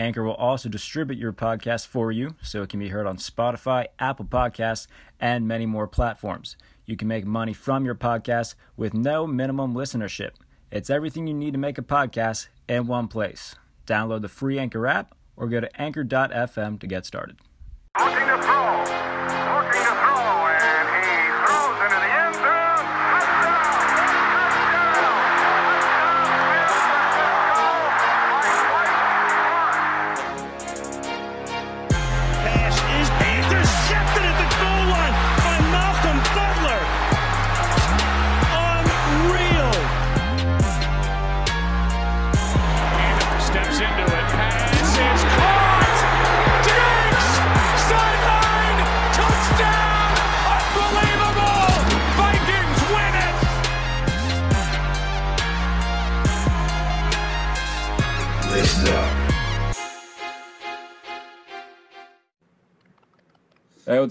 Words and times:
Anchor 0.00 0.24
will 0.24 0.34
also 0.34 0.70
distribute 0.70 1.18
your 1.18 1.34
podcast 1.34 1.86
for 1.86 2.10
you 2.10 2.34
so 2.42 2.62
it 2.62 2.70
can 2.70 2.80
be 2.80 2.88
heard 2.88 3.06
on 3.06 3.18
Spotify, 3.18 3.84
Apple 3.98 4.24
Podcasts, 4.24 4.86
and 5.20 5.46
many 5.46 5.66
more 5.66 5.86
platforms. 5.86 6.56
You 6.86 6.96
can 6.96 7.06
make 7.06 7.26
money 7.26 7.52
from 7.52 7.84
your 7.84 7.94
podcast 7.94 8.54
with 8.78 8.94
no 8.94 9.26
minimum 9.26 9.74
listenership. 9.74 10.30
It's 10.72 10.88
everything 10.88 11.26
you 11.26 11.34
need 11.34 11.52
to 11.52 11.58
make 11.58 11.76
a 11.76 11.82
podcast 11.82 12.48
in 12.66 12.86
one 12.86 13.08
place. 13.08 13.56
Download 13.86 14.22
the 14.22 14.28
free 14.28 14.58
Anchor 14.58 14.86
app 14.86 15.14
or 15.36 15.48
go 15.48 15.60
to 15.60 15.80
anchor.fm 15.80 16.80
to 16.80 16.86
get 16.86 17.04
started. 17.04 17.36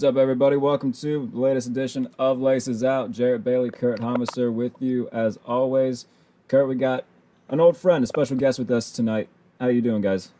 What's 0.00 0.16
up, 0.16 0.16
everybody? 0.16 0.56
Welcome 0.56 0.92
to 0.92 1.28
the 1.30 1.38
latest 1.38 1.68
edition 1.68 2.08
of 2.18 2.40
Laces 2.40 2.82
Out. 2.82 3.10
Jared 3.10 3.44
Bailey, 3.44 3.68
Kurt 3.70 4.00
Homiser 4.00 4.50
with 4.50 4.72
you 4.80 5.10
as 5.12 5.38
always. 5.44 6.06
Kurt, 6.48 6.66
we 6.68 6.74
got 6.74 7.04
an 7.50 7.60
old 7.60 7.76
friend, 7.76 8.02
a 8.02 8.06
special 8.06 8.38
guest 8.38 8.58
with 8.58 8.70
us 8.70 8.90
tonight. 8.90 9.28
How 9.60 9.66
you 9.66 9.82
doing, 9.82 10.00
guys? 10.00 10.30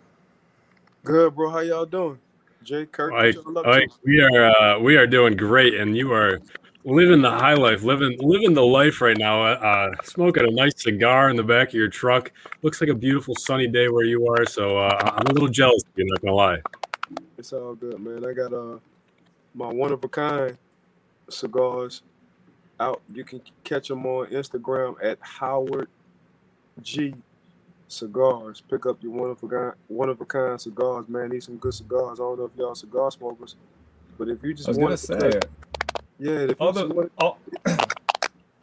Good, 1.05 1.37
bro. 1.37 1.51
How 1.51 1.59
y'all 1.59 1.85
doing? 1.85 2.19
Jay 2.63 2.87
Kurt, 2.87 3.13
Like, 3.13 3.37
what 3.37 3.45
y'all 3.45 3.59
up 3.59 3.67
like 3.67 3.91
to? 3.91 3.97
we 4.03 4.23
are 4.23 4.45
uh, 4.47 4.79
we 4.79 4.97
are 4.97 5.07
doing 5.07 5.37
great, 5.37 5.75
and 5.75 5.95
you 5.95 6.11
are 6.11 6.41
living 6.87 7.21
the 7.21 7.31
high 7.31 7.53
life, 7.53 7.83
living 7.83 8.17
living 8.19 8.55
the 8.55 8.65
life 8.65 9.03
right 9.03 9.19
now. 9.19 9.43
Uh, 9.43 9.93
smoking 10.05 10.47
a 10.47 10.51
nice 10.51 10.83
cigar 10.83 11.29
in 11.29 11.37
the 11.37 11.45
back 11.45 11.69
of 11.69 11.75
your 11.75 11.89
truck. 11.89 12.33
Looks 12.63 12.81
like 12.81 12.89
a 12.89 12.95
beautiful 12.95 13.35
sunny 13.35 13.67
day 13.67 13.91
where 13.91 14.07
you 14.07 14.27
are. 14.27 14.47
So 14.47 14.79
uh, 14.79 15.13
I'm 15.19 15.27
a 15.27 15.33
little 15.35 15.51
jealous. 15.51 15.83
You're 15.97 16.07
not 16.09 16.23
gonna 16.23 16.35
lie. 16.35 16.61
It's 17.37 17.53
all 17.53 17.75
good, 17.75 18.01
man. 18.01 18.25
I 18.25 18.33
got 18.33 18.55
uh 18.55 18.79
my 19.55 19.69
one 19.73 19.93
of 19.93 20.05
a 20.05 20.09
kind 20.09 20.57
cigars 21.29 22.03
out. 22.79 23.03
You 23.13 23.25
can 23.25 23.41
catch 23.65 23.89
them 23.89 24.07
on 24.07 24.27
Instagram 24.29 24.97
at 25.03 25.19
Howard 25.21 25.89
G 26.83 27.15
Cigars. 27.89 28.63
Pick 28.71 28.87
up 28.87 29.03
your 29.03 29.13
one 29.13 29.31
of 29.31 29.43
a 29.43 29.49
kind 29.49 29.73
one 29.89 30.09
of 30.09 30.21
a 30.21 30.25
kind 30.25 30.61
cigars, 30.61 31.09
man. 31.09 31.31
Need 31.31 31.43
some 31.43 31.57
good 31.57 31.75
cigars. 31.75 32.21
I 32.21 32.23
don't 32.23 32.39
know 32.39 32.45
if 32.45 32.57
y'all 32.57 32.75
cigar 32.75 33.11
smokers, 33.11 33.57
but 34.19 34.29
if 34.29 34.43
you 34.43 34.55
just 34.55 34.69
I 34.69 34.71
was 34.71 34.79
want 34.79 34.89
gonna 35.09 35.21
say, 35.21 35.41
yeah, 36.19 36.33
if 36.33 36.51
you 36.51 36.57
all 36.61 36.73
just 36.73 36.89
the 36.89 36.95
want, 36.95 37.13
all, 37.19 37.39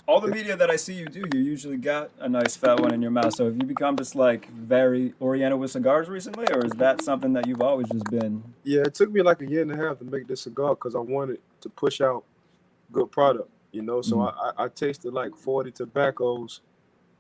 all 0.07 0.22
the 0.22 0.29
media 0.29 0.56
that 0.56 0.69
I 0.69 0.78
see 0.78 0.94
you 0.94 1.06
do, 1.06 1.25
you 1.34 1.44
usually 1.44 1.78
got 1.78 2.09
a 2.19 2.29
nice 2.29 2.56
fat 2.56 2.79
one 2.79 2.94
in 2.94 3.01
your 3.01 3.12
mouth. 3.12 3.35
So 3.35 3.45
have 3.45 3.56
you 3.57 3.63
become 3.66 3.97
just 3.97 4.16
like 4.16 4.50
very 4.50 5.13
oriented 5.19 5.59
with 5.59 5.72
cigars 5.72 6.07
recently, 6.07 6.45
or 6.53 6.66
is 6.66 6.72
that 6.73 7.01
something 7.01 7.34
that 7.34 7.45
you've 7.45 7.62
always 7.62 7.90
just 7.90 8.06
been? 8.09 8.41
Yeah, 8.63 8.81
it 8.81 8.95
took 8.95 9.12
me 9.12 9.22
like 9.22 9.41
a 9.41 9.50
year 9.50 9.62
and 9.62 9.72
a 9.72 9.75
half 9.75 10.00
to 10.00 10.06
make 10.06 10.28
this 10.28 10.41
cigar 10.41 10.75
because 10.75 10.95
I 10.95 11.00
wanted 11.00 11.40
to 11.62 11.69
push 11.69 12.00
out 12.00 12.23
good 12.91 13.12
product, 13.12 13.50
you 13.72 13.81
know. 13.81 14.01
So 14.01 14.18
Mhm. 14.18 14.34
I, 14.57 14.63
I, 14.63 14.68
tasted 14.69 15.13
like 15.13 15.35
forty 15.35 15.72
tobaccos, 15.72 16.62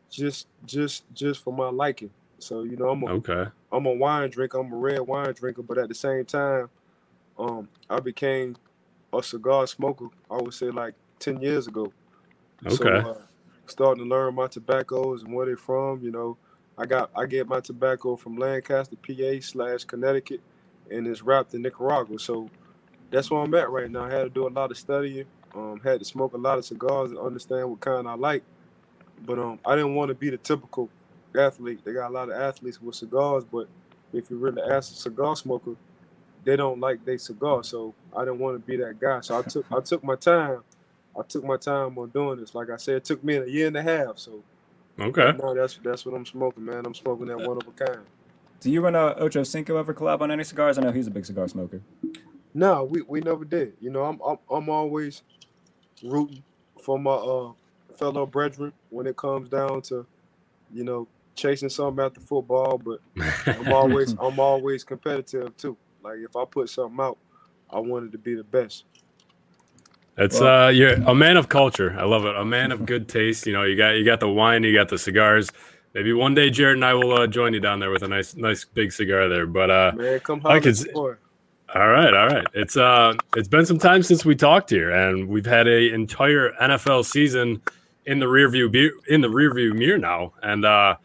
just 0.09 0.47
just 0.65 1.03
just 1.13 1.43
for 1.43 1.51
my 1.51 1.69
liking. 1.69 2.11
So 2.39 2.63
you 2.63 2.77
know, 2.77 2.89
I'm 2.89 3.03
a 3.03 3.07
Okay. 3.07 3.47
am 3.73 3.85
a 3.85 3.93
wine 3.93 4.29
drinker. 4.29 4.59
I'm 4.59 4.71
a 4.71 4.77
red 4.77 5.01
wine 5.01 5.33
drinker, 5.33 5.61
but 5.61 5.77
at 5.77 5.89
the 5.89 5.95
same 5.95 6.23
time, 6.23 6.69
um, 7.37 7.67
I 7.89 7.99
became 7.99 8.55
a 9.11 9.21
cigar 9.21 9.67
smoker. 9.67 10.07
I 10.31 10.37
would 10.41 10.53
say 10.53 10.69
like 10.69 10.93
ten 11.19 11.41
years 11.41 11.67
ago. 11.67 11.91
So, 12.67 12.95
Okay. 12.95 13.05
uh, 13.05 13.15
starting 13.67 14.03
to 14.03 14.09
learn 14.09 14.35
my 14.35 14.47
tobaccos 14.47 15.23
and 15.23 15.33
where 15.33 15.45
they're 15.45 15.57
from. 15.57 16.01
You 16.01 16.11
know, 16.11 16.37
I 16.77 16.85
got 16.85 17.11
I 17.15 17.25
get 17.25 17.47
my 17.47 17.59
tobacco 17.61 18.15
from 18.15 18.37
Lancaster, 18.37 18.95
PA 18.97 19.39
slash 19.41 19.83
Connecticut, 19.85 20.41
and 20.91 21.07
it's 21.07 21.21
wrapped 21.21 21.53
in 21.53 21.61
Nicaragua. 21.63 22.19
So 22.19 22.49
that's 23.11 23.31
where 23.31 23.41
I'm 23.41 23.53
at 23.55 23.69
right 23.69 23.89
now. 23.91 24.03
I 24.05 24.11
had 24.11 24.23
to 24.23 24.29
do 24.29 24.47
a 24.47 24.49
lot 24.49 24.71
of 24.71 24.77
studying. 24.77 25.25
Um, 25.55 25.81
had 25.83 25.99
to 25.99 26.05
smoke 26.05 26.33
a 26.33 26.37
lot 26.37 26.57
of 26.59 26.65
cigars 26.65 27.11
to 27.11 27.21
understand 27.21 27.69
what 27.69 27.79
kind 27.79 28.07
I 28.07 28.15
like. 28.15 28.43
But 29.25 29.39
um, 29.39 29.59
I 29.65 29.75
didn't 29.75 29.95
want 29.95 30.09
to 30.09 30.15
be 30.15 30.29
the 30.29 30.37
typical 30.37 30.89
athlete. 31.37 31.81
They 31.85 31.93
got 31.93 32.09
a 32.11 32.13
lot 32.13 32.29
of 32.29 32.35
athletes 32.39 32.81
with 32.81 32.95
cigars, 32.95 33.45
but 33.45 33.67
if 34.13 34.29
you 34.29 34.37
really 34.37 34.61
ask 34.61 34.91
a 34.93 34.95
cigar 34.95 35.35
smoker, 35.35 35.75
they 36.45 36.55
don't 36.55 36.79
like 36.79 37.05
their 37.05 37.17
cigar. 37.17 37.63
So 37.63 37.95
I 38.15 38.21
didn't 38.25 38.39
want 38.39 38.55
to 38.55 38.59
be 38.59 38.77
that 38.77 38.99
guy. 38.99 39.21
So 39.21 39.39
I 39.39 39.43
took 39.43 39.65
I 39.71 39.81
took 39.81 40.03
my 40.03 40.15
time. 40.15 40.63
I 41.17 41.23
took 41.23 41.43
my 41.43 41.57
time 41.57 41.97
on 41.97 42.09
doing 42.09 42.39
this. 42.39 42.53
Like 42.53 42.69
I 42.69 42.77
said, 42.77 42.97
it 42.97 43.05
took 43.05 43.23
me 43.23 43.35
a 43.35 43.45
year 43.45 43.67
and 43.67 43.77
a 43.77 43.83
half. 43.83 44.19
So 44.19 44.43
Okay. 44.99 45.33
no, 45.37 45.53
that's 45.55 45.79
that's 45.83 46.05
what 46.05 46.15
I'm 46.15 46.25
smoking, 46.25 46.65
man. 46.65 46.85
I'm 46.85 46.93
smoking 46.95 47.27
that 47.27 47.39
one 47.39 47.57
of 47.57 47.67
a 47.67 47.71
kind. 47.71 48.05
Do 48.59 48.71
you 48.71 48.85
and 48.87 48.95
uh, 48.95 49.13
Ocho 49.17 49.43
Cinco 49.43 49.77
ever 49.77 49.93
collab 49.93 50.21
on 50.21 50.31
any 50.31 50.43
cigars? 50.43 50.77
I 50.77 50.81
know 50.81 50.91
he's 50.91 51.07
a 51.07 51.11
big 51.11 51.25
cigar 51.25 51.47
smoker. 51.47 51.81
No, 52.53 52.83
we, 52.83 53.01
we 53.03 53.21
never 53.21 53.45
did. 53.45 53.73
You 53.79 53.91
know, 53.91 54.03
I'm 54.03 54.19
I'm, 54.25 54.37
I'm 54.49 54.69
always 54.69 55.21
rooting 56.03 56.43
for 56.83 56.97
my 56.97 57.11
uh, 57.11 57.51
fellow 57.97 58.25
brethren 58.25 58.73
when 58.89 59.07
it 59.07 59.15
comes 59.15 59.49
down 59.49 59.81
to, 59.83 60.05
you 60.73 60.83
know, 60.83 61.07
chasing 61.35 61.69
something 61.69 62.03
after 62.03 62.19
football. 62.19 62.77
But 62.77 62.99
I'm 63.59 63.67
always 63.71 64.15
I'm 64.19 64.39
always 64.39 64.83
competitive 64.83 65.55
too. 65.57 65.77
Like 66.03 66.17
if 66.17 66.35
I 66.35 66.45
put 66.45 66.69
something 66.69 66.99
out, 66.99 67.17
I 67.69 67.79
want 67.79 68.05
it 68.07 68.11
to 68.13 68.17
be 68.17 68.35
the 68.35 68.43
best. 68.43 68.85
That's 70.17 70.41
uh, 70.41 70.71
you're 70.73 70.93
a 70.93 71.13
man 71.13 71.37
of 71.37 71.47
culture. 71.47 71.95
I 71.97 72.05
love 72.05 72.25
it. 72.25 72.35
A 72.35 72.43
man 72.43 72.71
of 72.71 72.85
good 72.85 73.07
taste. 73.07 73.45
You 73.45 73.53
know, 73.53 73.63
you 73.63 73.75
got 73.77 73.91
you 73.91 74.03
got 74.03 74.19
the 74.19 74.27
wine, 74.29 74.63
you 74.63 74.73
got 74.73 74.89
the 74.89 74.97
cigars. 74.97 75.49
Maybe 75.93 76.11
one 76.11 76.33
day 76.33 76.49
Jared 76.49 76.75
and 76.77 76.85
I 76.85 76.93
will 76.95 77.13
uh, 77.13 77.27
join 77.27 77.53
you 77.53 77.59
down 77.59 77.79
there 77.79 77.91
with 77.91 78.01
a 78.03 78.07
nice 78.07 78.35
nice 78.35 78.65
big 78.65 78.91
cigar 78.91 79.29
there. 79.29 79.45
But 79.45 79.69
uh, 79.71 79.91
Man, 79.95 80.19
come 80.21 80.39
I 80.39 80.49
holler 80.49 80.59
could 80.61 80.67
at 80.69 80.79
s- 80.79 80.85
your 80.85 80.93
boy. 80.93 81.13
All 81.75 81.87
right, 81.89 82.13
all 82.13 82.27
right. 82.27 82.47
It's 82.53 82.77
uh 82.77 83.13
it's 83.35 83.47
been 83.47 83.65
some 83.65 83.77
time 83.77 84.01
since 84.01 84.25
we 84.25 84.35
talked 84.35 84.69
here, 84.71 84.89
and 84.89 85.27
we've 85.27 85.45
had 85.45 85.67
a 85.67 85.93
entire 85.93 86.51
NFL 86.61 87.05
season 87.05 87.61
in 88.05 88.19
the 88.19 88.25
rearview 88.25 88.71
be- 88.71 88.91
in 89.07 89.21
the 89.21 89.27
rearview 89.27 89.73
mirror 89.75 89.97
now, 89.97 90.33
and 90.41 90.65
uh, 90.65 90.95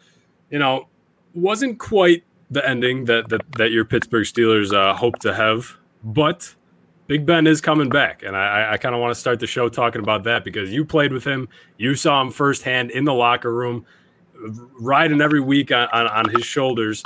you 0.50 0.58
know, 0.58 0.86
wasn't 1.34 1.78
quite 1.78 2.22
the 2.50 2.66
ending 2.66 3.04
that 3.06 3.28
that, 3.28 3.40
that 3.58 3.72
your 3.72 3.84
Pittsburgh 3.84 4.24
Steelers 4.24 4.72
uh, 4.72 4.94
hope 4.94 5.18
to 5.18 5.34
have, 5.34 5.76
but 6.04 6.54
Big 7.08 7.26
Ben 7.26 7.46
is 7.46 7.60
coming 7.60 7.88
back, 7.88 8.22
and 8.22 8.36
I, 8.36 8.72
I 8.72 8.76
kind 8.76 8.94
of 8.94 9.00
want 9.00 9.12
to 9.12 9.20
start 9.20 9.40
the 9.40 9.46
show 9.46 9.68
talking 9.68 10.00
about 10.00 10.22
that 10.24 10.44
because 10.44 10.72
you 10.72 10.84
played 10.84 11.12
with 11.12 11.24
him, 11.24 11.48
you 11.76 11.94
saw 11.96 12.22
him 12.22 12.30
firsthand 12.30 12.92
in 12.92 13.04
the 13.04 13.12
locker 13.12 13.52
room, 13.52 13.84
riding 14.80 15.20
every 15.20 15.40
week 15.40 15.72
on, 15.72 15.88
on, 15.92 16.06
on 16.06 16.28
his 16.30 16.44
shoulders. 16.44 17.02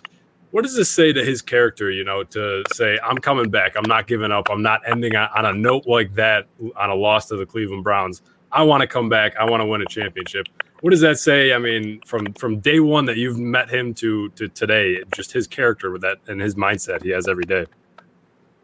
What 0.50 0.62
does 0.62 0.76
this 0.76 0.90
say 0.90 1.12
to 1.12 1.25
his 1.25 1.43
character 1.43 1.90
you 1.90 2.04
know 2.04 2.22
to 2.25 2.62
say 2.72 2.98
i'm 3.02 3.19
coming 3.19 3.50
back. 3.50 3.75
I'm 3.76 3.88
not 3.88 4.06
giving 4.06 4.32
up. 4.32 4.48
I'm 4.50 4.62
not 4.62 4.81
ending 4.87 5.16
on, 5.16 5.28
on 5.34 5.44
a 5.44 5.52
note 5.52 5.87
like 5.87 6.14
that 6.14 6.46
on 6.76 6.90
a 6.90 6.94
loss 6.94 7.26
to 7.26 7.37
the 7.37 7.46
cleveland 7.46 7.84
browns. 7.84 8.22
I 8.52 8.62
want 8.62 8.82
to 8.82 8.87
come 8.87 9.08
back. 9.08 9.37
I 9.37 9.44
want 9.44 9.60
to 9.60 9.66
win 9.66 9.82
a 9.82 9.87
championship. 9.87 10.46
What 10.81 10.90
does 10.90 11.00
that 11.00 11.19
say 11.19 11.52
i 11.52 11.58
mean 11.58 12.00
from 12.06 12.32
from 12.34 12.60
day 12.60 12.81
one 12.81 13.06
that 13.06 13.16
you've 13.16 13.38
met 13.38 13.70
him 13.70 13.94
to 13.94 14.28
to 14.31 14.48
today 14.48 15.02
just 15.14 15.32
his 15.32 15.46
character 15.46 15.90
with 15.90 16.02
that 16.02 16.19
and 16.28 16.40
his 16.40 16.54
mindset 16.54 17.02
he 17.02 17.10
has 17.10 17.26
every 17.28 17.44
day 17.44 17.64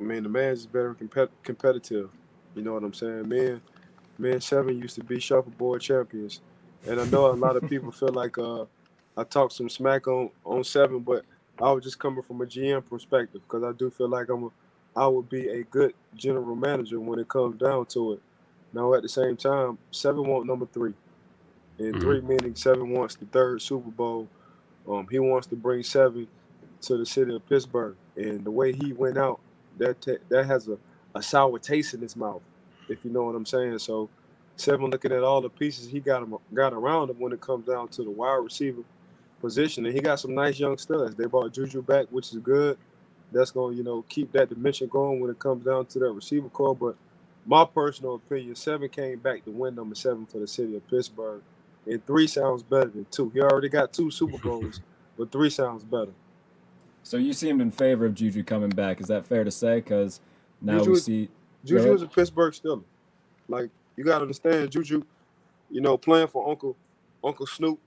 I 0.03 0.05
mean, 0.05 0.25
the 0.25 0.29
man's 0.29 0.65
very 0.65 0.95
compet- 0.97 1.29
competitive. 1.45 2.11
You 2.57 2.63
know 2.63 2.75
what 2.75 2.83
I'm 2.83 2.93
saying? 2.93 3.29
Me 3.29 3.47
and, 3.47 3.61
me 4.19 4.33
and 4.33 4.43
Seven 4.43 4.77
used 4.77 4.97
to 4.97 5.05
be 5.05 5.21
shuffleboard 5.21 5.81
champions. 5.81 6.41
And 6.87 7.01
I 7.01 7.05
know 7.05 7.27
a 7.27 7.33
lot 7.35 7.55
of 7.57 7.69
people 7.71 7.93
feel 7.93 8.09
like 8.09 8.37
uh, 8.37 8.65
I 9.17 9.23
talk 9.23 9.53
some 9.53 9.69
smack 9.69 10.09
on, 10.09 10.31
on 10.45 10.65
Seven, 10.65 10.99
but 11.01 11.25
I 11.61 11.71
was 11.71 11.85
just 11.85 12.01
coming 12.01 12.23
from 12.23 12.41
a 12.41 12.47
GM 12.47 12.85
perspective 12.89 13.43
because 13.47 13.63
I 13.63 13.71
do 13.79 13.91
feel 13.91 14.09
like 14.09 14.29
I'm 14.29 14.45
a, 14.45 14.49
I 14.97 15.07
would 15.07 15.29
be 15.31 15.49
a 15.49 15.63
good 15.63 15.95
general 16.17 16.57
manager 16.57 16.99
when 16.99 17.21
it 17.21 17.29
comes 17.29 17.59
down 17.61 17.87
to 17.87 18.15
it. 18.15 18.21
Now 18.73 18.93
at 18.95 19.03
the 19.03 19.09
same 19.09 19.37
time, 19.37 19.79
seven 19.93 20.25
want 20.27 20.47
number 20.47 20.67
three, 20.67 20.95
and 21.79 21.95
Mhm. 21.95 22.01
three 22.01 22.21
meaning 22.23 22.57
seven 22.57 22.91
wants 22.91 23.15
the 23.15 23.27
third 23.27 23.63
Super 23.63 23.91
Bowl. 23.91 24.29
Um, 24.89 25.07
he 25.09 25.19
wants 25.21 25.47
to 25.49 25.57
bring 25.57 25.83
seven 25.85 26.27
to 26.83 26.97
the 26.97 27.07
city 27.07 27.35
of 27.37 27.47
Pittsburgh, 27.49 27.95
and 28.17 28.45
the 28.45 28.51
way 28.51 28.73
he 28.73 28.93
went 28.93 29.17
out, 29.17 29.39
that 29.79 30.07
that 30.29 30.47
has 30.47 30.69
a, 30.69 30.79
a 31.15 31.23
sour 31.23 31.59
taste 31.59 31.95
in 31.95 32.01
his 32.01 32.17
mouth, 32.17 32.43
if 32.89 33.05
you 33.05 33.11
know 33.11 33.25
what 33.25 33.35
I'm 33.35 33.47
saying. 33.47 33.79
So, 33.79 34.09
seven 34.57 34.91
looking 34.91 35.13
at 35.13 35.23
all 35.23 35.41
the 35.41 35.51
pieces 35.51 35.89
he 35.89 36.01
got 36.01 36.23
him 36.23 36.37
got 36.55 36.73
around 36.73 37.11
him 37.11 37.19
when 37.19 37.33
it 37.33 37.41
comes 37.41 37.67
down 37.67 37.89
to 37.89 38.05
the 38.05 38.11
wide 38.11 38.37
receiver 38.37 38.83
position, 39.41 39.87
and 39.87 39.95
he 39.95 40.01
got 40.01 40.21
some 40.21 40.35
nice 40.35 40.59
young 40.59 40.79
studs. 40.79 41.15
They 41.15 41.27
brought 41.27 41.53
Juju 41.53 41.83
back, 41.83 42.07
which 42.11 42.33
is 42.33 42.39
good. 42.39 42.79
That's 43.33 43.53
to 43.53 43.73
you 43.75 43.83
know 43.83 44.05
keep 44.09 44.33
that 44.33 44.51
dimension 44.51 44.89
going 44.89 45.21
when 45.21 45.31
it 45.31 45.39
comes 45.39 45.65
down 45.65 45.87
to 45.87 45.99
that 46.01 46.13
receiver 46.13 46.49
corps. 46.49 46.77
But 46.77 46.97
my 47.47 47.65
personal 47.65 48.17
opinion, 48.17 48.55
seven 48.55 48.89
came 48.89 49.19
back 49.19 49.45
to 49.45 49.51
win 49.51 49.75
number 49.75 49.95
seven 49.95 50.27
for 50.27 50.39
the 50.39 50.47
city 50.47 50.77
of 50.77 50.87
Pittsburgh, 50.89 51.43
and 51.87 52.07
three 52.07 52.27
sounds 52.27 52.63
better 52.63 52.91
than 52.91 53.07
two. 53.11 53.31
He 53.31 53.41
already 53.41 53.69
got 53.69 53.93
two 53.93 54.11
Super 54.11 54.39
Bowls, 54.39 54.81
but 55.19 55.33
three 55.33 55.51
sounds 55.51 55.85
better. 55.85 56.13
So 57.03 57.17
you 57.17 57.33
seemed 57.33 57.61
in 57.61 57.71
favor 57.71 58.07
of 58.07 58.15
Juju 58.15 58.45
coming 58.45 58.71
back. 58.71 59.01
Is 59.01 59.09
that 59.09 59.27
fair 59.27 59.45
to 59.45 59.51
say? 59.51 59.77
Because 59.77 60.21
now 60.61 60.79
Juju 60.79 60.91
we 60.91 60.97
is- 60.97 61.05
see. 61.05 61.29
Juju 61.65 61.93
is 61.95 62.03
a 62.03 62.07
Pittsburgh 62.09 62.53
Steeler. 62.53 62.83
Like 63.49 63.71
you 63.97 64.05
gotta 64.05 64.23
understand, 64.23 64.71
Juju, 64.71 65.03
you 65.71 65.81
know, 65.81 65.97
playing 65.97 66.27
for 66.29 66.49
Uncle 66.49 66.77
Uncle 67.23 67.47
Snoop, 67.47 67.79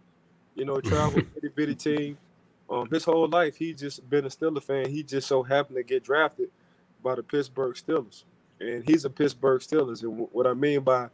you 0.56 0.64
know, 0.66 0.80
travel 0.80 1.22
itty 1.38 1.50
bitty 1.50 1.76
team. 1.76 2.18
Um, 2.70 2.90
his 2.90 3.04
whole 3.04 3.28
life 3.28 3.56
he 3.58 3.74
just 3.74 4.10
been 4.10 4.26
a 4.26 4.30
Steeler 4.30 4.64
fan. 4.64 4.90
He 4.90 5.04
just 5.04 5.28
so 5.28 5.44
happened 5.44 5.76
to 5.78 5.84
get 5.84 6.04
drafted 6.04 6.50
by 7.04 7.16
the 7.16 7.24
Pittsburgh 7.24 7.76
Steelers, 7.76 8.24
and 8.60 8.84
he's 8.88 9.06
a 9.06 9.10
Pittsburgh 9.10 9.62
Steelers. 9.62 10.04
And 10.04 10.18
wh- 10.20 10.34
what 10.36 10.48
I 10.48 10.54
mean 10.54 10.80
by, 10.82 11.10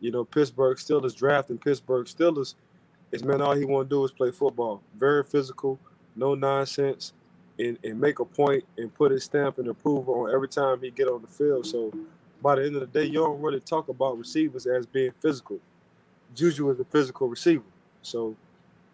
you 0.00 0.10
know, 0.10 0.24
Pittsburgh 0.24 0.76
Steelers 0.76 1.16
drafting 1.16 1.58
Pittsburgh 1.58 2.06
Steelers 2.06 2.54
is 3.10 3.24
man, 3.24 3.40
all 3.40 3.54
he 3.54 3.64
want 3.64 3.88
to 3.88 3.94
do 3.96 4.04
is 4.04 4.10
play 4.12 4.30
football. 4.30 4.82
Very 4.96 5.24
physical, 5.24 5.78
no 6.14 6.34
nonsense, 6.34 7.12
and, 7.68 7.78
and 7.84 8.00
make 8.00 8.18
a 8.20 8.24
point 8.24 8.64
and 8.78 8.94
put 8.94 9.12
his 9.12 9.24
stamp 9.24 9.58
and 9.58 9.68
approval 9.68 10.22
on 10.22 10.34
every 10.34 10.48
time 10.48 10.80
he 10.82 10.90
get 10.90 11.08
on 11.08 11.22
the 11.22 11.28
field. 11.28 11.66
So 11.66 11.92
by 12.42 12.56
the 12.56 12.66
end 12.66 12.76
of 12.76 12.80
the 12.80 13.00
day, 13.00 13.06
you 13.06 13.20
don't 13.20 13.40
really 13.40 13.60
talk 13.60 13.88
about 13.88 14.18
receivers 14.18 14.66
as 14.66 14.86
being 14.86 15.12
physical. 15.20 15.60
Juju 16.34 16.70
is 16.70 16.80
a 16.80 16.84
physical 16.84 17.28
receiver. 17.28 17.64
So, 18.02 18.36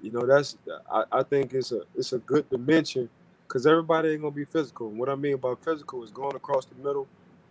you 0.03 0.11
know, 0.13 0.27
that's 0.27 0.57
I, 0.93 1.05
I 1.13 1.23
think 1.23 1.55
it's 1.55 1.73
a 1.73 1.83
it's 1.97 2.13
a 2.13 2.19
good 2.19 2.49
dimension 2.51 3.09
because 3.47 3.67
everybody 3.67 4.11
ain't 4.11 4.23
gonna 4.23 4.35
be 4.35 4.45
physical. 4.45 4.89
And 4.89 4.99
what 4.99 5.09
I 5.09 5.15
mean 5.15 5.37
by 5.39 5.55
physical 5.65 6.05
is 6.05 6.11
going 6.11 6.37
across 6.37 6.67
the 6.67 6.77
middle. 6.77 7.09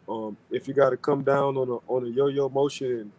Um, 0.09 0.37
if 0.51 0.67
you 0.67 0.73
got 0.73 0.91
to 0.91 0.97
come 0.97 1.23
down 1.23 1.57
on 1.57 1.69
a 1.69 1.77
on 1.91 2.05
a 2.05 2.09
yo-yo 2.09 2.49
motion 2.49 2.91
and 2.91 3.11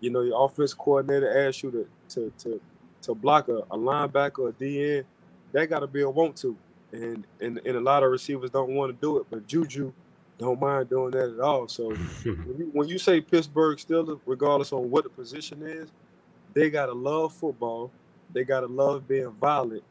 you 0.00 0.10
know 0.10 0.22
your 0.22 0.44
offense 0.44 0.74
coordinator 0.74 1.48
asks 1.48 1.62
you 1.62 1.70
to 1.72 1.88
to 2.10 2.32
to, 2.38 2.60
to 3.02 3.14
block 3.14 3.48
a, 3.48 3.58
a 3.70 3.78
linebacker 3.78 4.40
or 4.40 4.48
a 4.50 4.52
DN, 4.52 5.04
that 5.52 5.68
got 5.68 5.80
to 5.80 5.86
be 5.86 6.02
a 6.02 6.10
want 6.10 6.36
to. 6.38 6.56
And, 6.92 7.26
and 7.40 7.60
and 7.66 7.76
a 7.76 7.80
lot 7.80 8.02
of 8.04 8.10
receivers 8.10 8.50
don't 8.50 8.70
want 8.70 8.94
to 8.94 9.00
do 9.00 9.18
it, 9.18 9.26
but 9.28 9.46
Juju 9.46 9.92
don't 10.38 10.60
mind 10.60 10.88
doing 10.88 11.10
that 11.12 11.34
at 11.34 11.40
all. 11.40 11.68
So 11.68 11.90
when 12.22 12.54
you, 12.58 12.70
when 12.72 12.88
you 12.88 12.98
say 12.98 13.20
Pittsburgh 13.20 13.78
Steelers, 13.78 14.20
regardless 14.26 14.72
on 14.72 14.90
what 14.90 15.04
the 15.04 15.10
position 15.10 15.62
is, 15.62 15.90
they 16.54 16.70
gotta 16.70 16.92
love 16.92 17.34
football. 17.34 17.90
They 18.32 18.44
gotta 18.44 18.66
love 18.66 19.08
being 19.08 19.30
violent, 19.32 19.82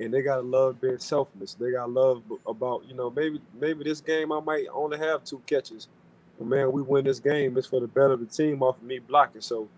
and 0.00 0.12
they 0.12 0.22
gotta 0.22 0.42
love 0.42 0.80
being 0.80 0.98
selfless. 0.98 1.54
They 1.54 1.72
gotta 1.72 1.90
love 1.90 2.22
about 2.46 2.84
you 2.86 2.94
know 2.94 3.10
maybe 3.10 3.40
maybe 3.58 3.84
this 3.84 4.00
game 4.00 4.32
I 4.32 4.40
might 4.40 4.66
only 4.72 4.98
have 4.98 5.24
two 5.24 5.42
catches, 5.46 5.88
but 6.38 6.46
man, 6.46 6.72
we 6.72 6.82
win 6.82 7.04
this 7.04 7.20
game. 7.20 7.56
It's 7.56 7.66
for 7.66 7.80
the 7.80 7.88
better 7.88 8.12
of 8.12 8.20
the 8.20 8.26
team 8.26 8.62
off 8.62 8.76
of 8.76 8.82
me 8.82 8.98
blocking. 8.98 9.40
So 9.40 9.68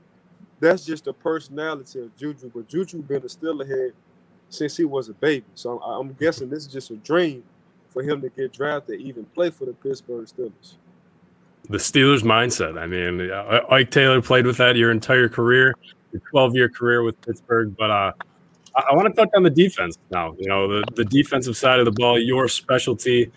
that's 0.61 0.85
just 0.85 1.05
the 1.05 1.13
personality 1.13 2.01
of 2.01 2.17
Juju. 2.17 2.51
But 2.55 2.69
Juju 2.69 3.03
been 3.03 3.23
a 3.23 3.27
Steeler 3.27 3.69
head 3.69 3.93
since 4.51 4.77
he 4.77 4.85
was 4.85 5.09
a 5.09 5.15
baby. 5.15 5.45
So 5.55 5.81
I'm, 5.81 6.09
I'm 6.09 6.13
guessing 6.15 6.49
this 6.49 6.67
is 6.67 6.73
just 6.73 6.91
a 6.91 6.97
dream 6.97 7.43
for 7.91 8.03
him 8.03 8.21
to 8.21 8.29
get 8.29 8.53
drafted, 8.53 9.01
even 9.01 9.25
play 9.27 9.51
for 9.51 9.65
the 9.65 9.73
Pittsburgh 9.73 10.27
Steelers. 10.27 10.75
the 11.69 11.79
Steelers 11.79 12.23
mindset. 12.23 12.79
I 12.79 12.87
mean, 12.87 13.31
uh, 13.31 13.61
Ike 13.71 13.91
Taylor 13.91 14.21
played 14.23 14.47
with 14.47 14.57
that 14.59 14.77
your 14.77 14.91
entire 14.91 15.29
career, 15.29 15.75
your 16.13 16.23
12 16.31 16.55
year 16.55 16.69
career 16.69 17.03
with 17.03 17.21
Pittsburgh. 17.23 17.75
But 17.77 17.91
uh, 17.91 18.13
I, 18.77 18.95
want 18.95 19.09
to 19.09 19.15
touch 19.15 19.31
on 19.35 19.43
the 19.43 19.51
defense 19.51 19.99
now. 20.11 20.35
You 20.39 20.49
know, 20.49 20.69
the, 20.69 20.85
the 20.97 21.05
defensive 21.05 21.57
side 21.57 21.79
of 21.79 21.85
the 21.85 21.93
ball, 21.93 22.19
your 22.19 22.49
specialty. 22.49 23.31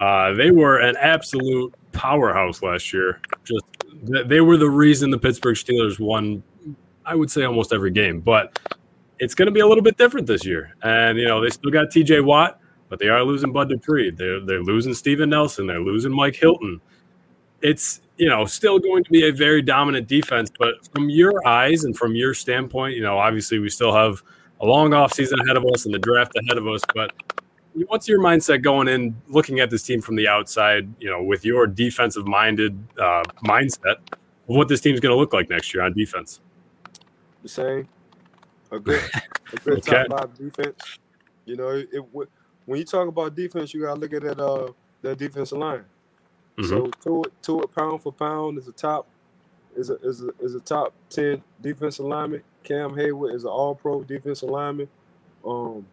Uh, 0.00 0.32
they 0.34 0.50
were 0.50 0.78
an 0.78 0.96
absolute 0.96 1.74
powerhouse 1.92 2.62
last 2.62 2.92
year. 2.92 3.20
Just 3.44 3.64
they 4.02 4.40
were 4.40 4.56
the 4.56 4.70
reason 4.70 5.10
the 5.10 5.18
Pittsburgh 5.18 5.56
Steelers 5.56 5.98
won. 5.98 6.42
I 7.04 7.14
would 7.14 7.30
say 7.30 7.44
almost 7.44 7.72
every 7.72 7.90
game, 7.90 8.20
but 8.20 8.58
it's 9.18 9.34
going 9.34 9.46
to 9.46 9.52
be 9.52 9.60
a 9.60 9.66
little 9.66 9.82
bit 9.82 9.96
different 9.96 10.26
this 10.26 10.44
year. 10.44 10.74
And 10.82 11.18
you 11.18 11.26
know, 11.26 11.40
they 11.40 11.50
still 11.50 11.70
got 11.70 11.90
T.J. 11.90 12.20
Watt, 12.20 12.60
but 12.88 12.98
they 12.98 13.08
are 13.08 13.22
losing 13.22 13.52
Bud 13.52 13.68
Dupree. 13.68 14.10
They're 14.10 14.40
they're 14.40 14.62
losing 14.62 14.94
Steven 14.94 15.30
Nelson. 15.30 15.66
They're 15.66 15.80
losing 15.80 16.12
Mike 16.12 16.36
Hilton 16.36 16.80
it's 17.62 18.00
you 18.16 18.28
know 18.28 18.44
still 18.44 18.78
going 18.78 19.04
to 19.04 19.10
be 19.10 19.26
a 19.28 19.32
very 19.32 19.62
dominant 19.62 20.06
defense 20.06 20.50
but 20.58 20.74
from 20.92 21.10
your 21.10 21.46
eyes 21.46 21.84
and 21.84 21.96
from 21.96 22.14
your 22.14 22.34
standpoint 22.34 22.94
you 22.94 23.02
know 23.02 23.18
obviously 23.18 23.58
we 23.58 23.68
still 23.68 23.92
have 23.92 24.22
a 24.60 24.66
long 24.66 24.92
off 24.92 25.12
season 25.12 25.38
ahead 25.40 25.56
of 25.56 25.64
us 25.72 25.84
and 25.84 25.94
the 25.94 25.98
draft 25.98 26.32
ahead 26.36 26.58
of 26.58 26.66
us 26.66 26.82
but 26.94 27.12
what's 27.86 28.08
your 28.08 28.20
mindset 28.20 28.62
going 28.62 28.88
in 28.88 29.16
looking 29.28 29.60
at 29.60 29.70
this 29.70 29.82
team 29.82 30.00
from 30.00 30.16
the 30.16 30.26
outside 30.26 30.88
you 31.00 31.10
know 31.10 31.22
with 31.22 31.44
your 31.44 31.66
defensive 31.66 32.26
minded 32.26 32.78
uh, 32.98 33.22
mindset 33.44 33.96
of 34.08 34.56
what 34.56 34.68
this 34.68 34.80
team's 34.80 35.00
going 35.00 35.12
to 35.12 35.18
look 35.18 35.32
like 35.32 35.48
next 35.50 35.74
year 35.74 35.82
on 35.82 35.92
defense 35.92 36.40
the 37.42 37.48
same. 37.48 37.88
A 38.70 38.78
good, 38.78 39.02
a 39.52 39.56
good 39.58 39.78
Okay. 39.88 40.04
top 40.08 40.08
five 40.08 40.34
defense. 40.38 40.98
You 41.46 41.56
know, 41.56 41.68
it, 41.70 41.88
it 41.92 42.04
when 42.66 42.78
you 42.78 42.84
talk 42.84 43.08
about 43.08 43.34
defense, 43.34 43.72
you 43.74 43.82
gotta 43.82 44.00
look 44.00 44.12
at 44.12 44.22
that 44.22 44.40
uh 44.40 44.72
that 45.02 45.18
defensive 45.18 45.58
line. 45.58 45.84
Mhm. 46.58 46.68
So 46.68 46.86
Tuitt, 47.02 47.32
to 47.42 47.62
it, 47.62 47.74
pound 47.74 48.02
for 48.02 48.12
pound 48.12 48.58
is 48.58 48.68
a 48.68 48.72
top 48.72 49.06
is 49.76 49.90
a 49.90 49.94
is 50.02 50.22
a 50.22 50.30
is 50.40 50.54
a 50.54 50.60
top 50.60 50.92
ten 51.08 51.42
defensive 51.60 52.06
lineman. 52.06 52.42
Cam 52.64 52.96
Hayward 52.96 53.34
is 53.34 53.44
an 53.44 53.50
All 53.50 53.74
Pro 53.74 54.02
defensive 54.02 54.50
lineman. 54.50 54.88
Um, 55.46 55.86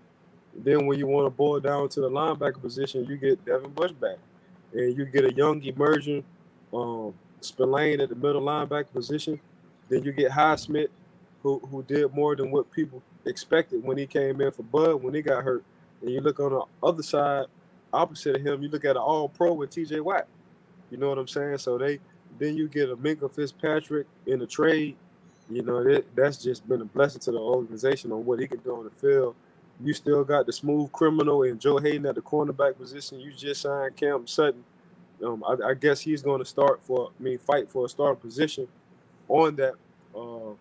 then 0.54 0.86
when 0.86 0.98
you 1.00 1.07
want 1.07 1.25
to 1.27 1.30
boil 1.30 1.60
down 1.60 1.89
to 1.89 2.01
the 2.01 2.10
linebacker 2.10 2.62
position, 2.62 3.06
you 3.06 3.18
get 3.18 3.44
Devin 3.45 3.72
Bush 3.72 3.92
back, 3.92 4.18
and 4.74 4.98
you 4.98 5.06
get 5.06 5.25
a 5.25 5.33
young 5.33 5.63
emerging 5.63 6.24
um, 6.74 7.13
Spillane 7.42 8.01
at 8.01 8.10
the 8.10 8.16
middle 8.16 8.42
linebacker 8.42 8.92
position. 8.92 9.39
Then 9.89 10.04
you 10.04 10.12
get 10.12 10.31
Highsmith, 10.31 10.89
who 11.46 11.60
who 11.70 11.84
did 11.84 12.12
more 12.12 12.36
than 12.36 12.50
what 12.50 12.72
people 12.72 13.04
expected 13.25 13.84
when 13.84 13.98
he 13.98 14.08
came 14.08 14.42
in 14.42 14.52
for 14.52 14.64
Bud 14.64 15.04
when 15.04 15.14
he 15.14 15.22
got 15.22 15.44
hurt. 15.44 15.64
And 16.02 16.10
you 16.10 16.20
look 16.20 16.40
on 16.40 16.52
the 16.52 16.64
other 16.82 17.04
side, 17.04 17.46
opposite 17.94 18.38
of 18.38 18.42
him, 18.42 18.64
you 18.64 18.70
look 18.70 18.84
at 18.84 18.96
an 18.96 19.04
All 19.04 19.30
Pro 19.30 19.54
with 19.54 19.70
T.J. 19.70 20.00
Watt. 20.00 20.28
You 20.90 20.98
know 20.98 21.10
what 21.10 21.20
I'm 21.20 21.28
saying? 21.28 21.60
So 21.60 21.78
they 21.78 22.00
then 22.40 22.58
you 22.58 22.68
get 22.68 22.90
a 22.90 22.96
Minkah 22.98 23.32
Fitzpatrick 23.32 24.08
in 24.25 24.40
the 24.40 24.48
trade. 24.48 24.96
You 25.48 25.62
know 25.62 25.84
that 25.84 26.16
that's 26.16 26.38
just 26.38 26.68
been 26.68 26.82
a 26.82 26.86
blessing 26.86 27.22
to 27.22 27.32
the 27.32 27.38
organization 27.38 28.12
on 28.12 28.25
what 28.25 28.40
he 28.40 28.48
can 28.48 28.58
do 28.60 28.75
on 28.75 28.86
the 28.86 28.90
field. 28.90 29.36
You 29.84 29.94
still 29.94 30.24
got 30.24 30.48
the 30.48 30.54
smooth 30.54 30.92
criminal 30.92 31.44
and 31.44 31.62
Joe 31.62 31.78
Haden 31.78 32.08
at 32.08 32.16
the 32.16 32.22
cornerback 32.22 32.78
position. 32.78 33.20
You 33.20 33.32
just 33.34 33.62
signed 33.62 33.96
Cam 33.96 34.25
Sutton. 34.25 34.64
Um, 35.24 35.44
I, 35.48 35.70
I 35.70 35.74
guess 35.75 36.02
he's 36.02 36.24
going 36.24 36.40
to 36.40 36.46
start 36.46 36.82
for, 36.84 37.12
I 37.20 37.24
mean, 37.24 37.38
fight 37.38 37.70
for 37.70 37.86
a 37.86 37.90
starting 37.90 38.20
position 38.20 38.68
on 39.28 39.56
that 39.58 39.75
uh, 40.16 40.54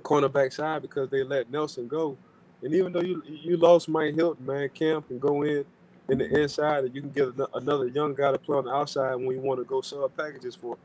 cornerback 0.00 0.52
side 0.52 0.82
because 0.82 1.08
they 1.10 1.22
let 1.22 1.50
Nelson 1.50 1.88
go. 1.88 2.16
And 2.62 2.74
even 2.74 2.92
though 2.92 3.00
you 3.00 3.22
you 3.26 3.56
lost 3.56 3.88
Mike 3.88 4.14
Hilton, 4.14 4.44
man, 4.44 4.68
Cam 4.70 5.02
can 5.02 5.18
go 5.18 5.42
in 5.42 5.64
in 6.08 6.18
the 6.18 6.40
inside, 6.40 6.84
and 6.84 6.94
you 6.94 7.00
can 7.00 7.10
get 7.10 7.28
another 7.54 7.86
young 7.86 8.14
guy 8.14 8.32
to 8.32 8.38
play 8.38 8.58
on 8.58 8.64
the 8.64 8.72
outside 8.74 9.14
when 9.14 9.30
you 9.30 9.40
want 9.40 9.60
to 9.60 9.64
go 9.64 9.80
sub 9.80 10.14
packages 10.16 10.54
for 10.56 10.76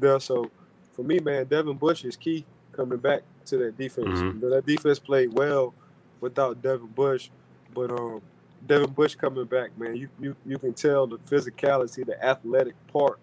there. 0.00 0.18
So 0.20 0.50
for 0.92 1.02
me, 1.02 1.18
man, 1.20 1.46
Devin 1.46 1.76
Bush 1.76 2.04
is 2.04 2.16
key 2.16 2.44
coming 2.72 2.98
back 2.98 3.22
to 3.46 3.58
that 3.58 3.76
defense. 3.76 4.18
Mhm. 4.18 4.34
You 4.34 4.40
know, 4.40 4.50
that 4.50 4.66
defense 4.66 4.98
played 4.98 5.32
well 5.32 5.74
without 6.20 6.62
Devin 6.62 6.88
Bush, 6.88 7.30
but 7.74 7.90
um, 7.90 8.22
Devin 8.66 8.90
Bush 8.90 9.14
coming 9.14 9.44
back, 9.44 9.76
man, 9.78 9.96
you 9.96 10.08
you 10.18 10.34
you 10.46 10.58
can 10.58 10.72
tell 10.72 11.06
the 11.06 11.18
physicality, 11.18 12.04
the 12.04 12.22
athletic 12.24 12.74
part 12.88 13.18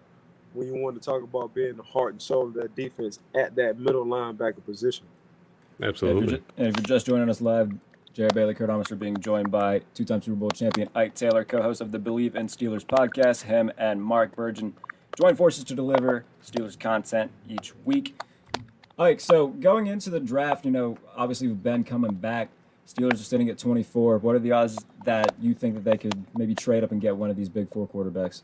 when 0.52 0.66
you 0.66 0.74
want 0.82 1.00
to 1.00 1.04
talk 1.04 1.22
about 1.22 1.54
being 1.54 1.76
the 1.76 1.82
heart 1.82 2.12
and 2.12 2.22
soul 2.22 2.48
of 2.48 2.54
that 2.54 2.74
defense 2.74 3.20
at 3.34 3.54
that 3.56 3.78
middle 3.78 4.04
linebacker 4.04 4.64
position. 4.64 5.06
If 5.80 5.82
you're, 5.82 5.88
absolutely 6.10 6.36
ju- 6.38 6.42
and 6.58 6.66
if 6.68 6.76
you're 6.76 6.84
just 6.96 7.06
joining 7.06 7.28
us 7.30 7.40
live, 7.40 7.72
Jared 8.12 8.34
Bailey, 8.34 8.54
Kurt 8.54 8.68
Thomas 8.68 8.90
are 8.92 8.96
being 8.96 9.16
joined 9.16 9.50
by 9.50 9.80
two-time 9.94 10.20
Super 10.20 10.36
Bowl 10.36 10.50
champion 10.50 10.88
Ike 10.94 11.14
Taylor, 11.14 11.44
co-host 11.44 11.80
of 11.80 11.90
the 11.92 11.98
Believe 11.98 12.34
in 12.36 12.48
Steelers 12.48 12.84
podcast. 12.84 13.42
Him 13.42 13.70
and 13.78 14.02
Mark 14.02 14.34
Burgeon 14.36 14.74
join 15.16 15.36
forces 15.36 15.64
to 15.64 15.74
deliver 15.74 16.24
Steelers 16.44 16.78
content 16.78 17.30
each 17.48 17.72
week. 17.84 18.20
Ike, 18.98 19.20
so 19.20 19.46
going 19.48 19.86
into 19.86 20.10
the 20.10 20.20
draft, 20.20 20.64
you 20.66 20.70
know, 20.70 20.98
obviously 21.16 21.48
with 21.48 21.62
Ben 21.62 21.84
coming 21.84 22.12
back, 22.14 22.50
Steelers 22.86 23.14
are 23.14 23.16
sitting 23.18 23.48
at 23.48 23.56
24. 23.56 24.18
What 24.18 24.34
are 24.34 24.40
the 24.40 24.52
odds 24.52 24.76
that 25.04 25.32
you 25.40 25.54
think 25.54 25.74
that 25.76 25.84
they 25.84 25.96
could 25.96 26.24
maybe 26.36 26.54
trade 26.54 26.82
up 26.84 26.90
and 26.92 27.00
get 27.00 27.16
one 27.16 27.30
of 27.30 27.36
these 27.36 27.48
big 27.48 27.70
four 27.70 27.86
quarterbacks? 27.88 28.42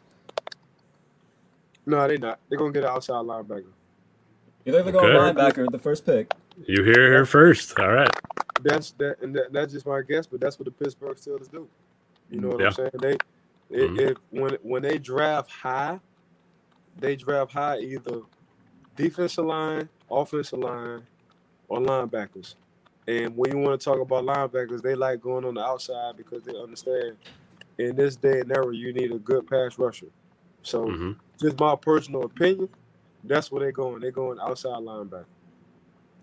No, 1.85 2.07
they're 2.09 2.19
not. 2.19 2.39
They're 2.49 2.59
gonna 2.59 2.73
get 2.73 2.85
an 2.85 2.91
outside 2.91 3.25
linebacker. 3.25 3.65
Either 4.65 4.83
they're 4.83 4.93
go 4.93 5.01
Okay. 5.01 5.09
linebacker, 5.41 5.71
the 5.71 5.79
first 5.79 6.07
pick. 6.07 6.33
You 6.65 6.83
hear 6.85 7.07
it 7.07 7.11
here 7.11 7.27
first. 7.27 7.79
All 7.79 7.91
right. 7.91 8.11
That's 8.63 8.93
that, 8.93 9.21
and 9.23 9.35
that, 9.37 9.53
that's 9.53 9.73
just 9.73 9.87
my 9.87 10.03
guess, 10.03 10.27
but 10.27 10.41
that's 10.41 10.59
what 10.59 10.67
the 10.67 10.73
Pittsburgh 10.73 11.17
Steelers 11.17 11.51
do. 11.51 11.69
You 12.31 12.41
know 12.41 12.49
what 12.51 12.61
Yeah. 12.61 12.67
I'm 12.67 12.73
saying? 12.73 12.91
They, 13.01 13.17
Mhm. 13.73 13.99
if, 13.99 14.11
if 14.13 14.19
when 14.31 14.53
when 14.63 14.83
they 14.83 14.99
draft 14.99 15.51
high, 15.51 16.01
they 16.99 17.17
draft 17.17 17.53
high 17.53 17.79
either 17.81 18.23
defensive 18.97 19.45
line, 19.47 19.89
offensive 20.11 20.59
line, 20.61 21.07
or 21.69 21.81
linebackers. 21.81 22.57
And 23.09 23.37
when 23.37 23.53
you 23.53 23.59
want 23.59 23.81
to 23.81 23.85
talk 23.85 24.01
about 24.01 24.25
linebackers, 24.25 24.83
they 24.83 24.95
like 24.95 25.21
going 25.21 25.45
on 25.45 25.55
the 25.55 25.65
outside 25.65 26.17
because 26.17 26.45
they 26.45 26.57
understand 26.59 27.17
in 27.79 27.97
this 27.97 28.17
day 28.17 28.41
and 28.41 28.53
era 28.53 28.75
you 28.75 28.93
need 28.93 29.13
a 29.13 29.19
good 29.19 29.47
pass 29.49 29.79
rusher. 29.79 30.09
So 30.63 30.91
hmm 30.91 31.13
just 31.41 31.61
my 31.61 31.77
personal 31.77 32.25
opinion, 32.25 32.69
that's 33.25 33.53
where 33.53 33.61
they're 33.63 33.73
going. 33.73 34.01
They're 34.01 34.11
going 34.13 34.39
outside 34.41 34.81
linebacker. 34.81 35.27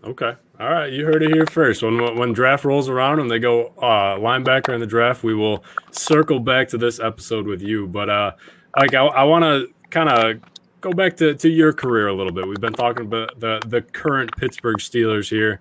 Okay. 0.06 0.34
All 0.60 0.68
right. 0.68 0.92
You 0.92 1.06
heard 1.06 1.22
it 1.22 1.32
here 1.32 1.46
first. 1.46 1.82
When 1.82 1.98
when 2.18 2.32
draft 2.32 2.64
rolls 2.64 2.88
around 2.88 3.20
and 3.20 3.30
they 3.30 3.38
go 3.38 3.68
uh, 3.78 4.18
linebacker 4.18 4.74
in 4.74 4.80
the 4.80 4.86
draft, 4.86 5.24
we 5.24 5.34
will 5.34 5.64
circle 5.92 6.38
back 6.40 6.68
to 6.68 6.78
this 6.78 7.00
episode 7.00 7.46
with 7.46 7.62
you. 7.62 7.86
But 7.86 8.10
uh, 8.10 8.32
like 8.78 8.94
I, 8.94 9.04
I 9.06 9.24
want 9.24 9.44
to 9.44 9.72
kind 9.90 10.08
of 10.10 10.40
go 10.82 10.92
back 10.92 11.16
to, 11.16 11.34
to 11.34 11.48
your 11.48 11.72
career 11.72 12.08
a 12.08 12.12
little 12.12 12.32
bit. 12.32 12.46
We've 12.46 12.60
been 12.60 12.74
talking 12.74 13.06
about 13.06 13.40
the 13.40 13.60
the 13.66 13.80
current 13.80 14.36
Pittsburgh 14.36 14.76
Steelers 14.76 15.30
here, 15.30 15.60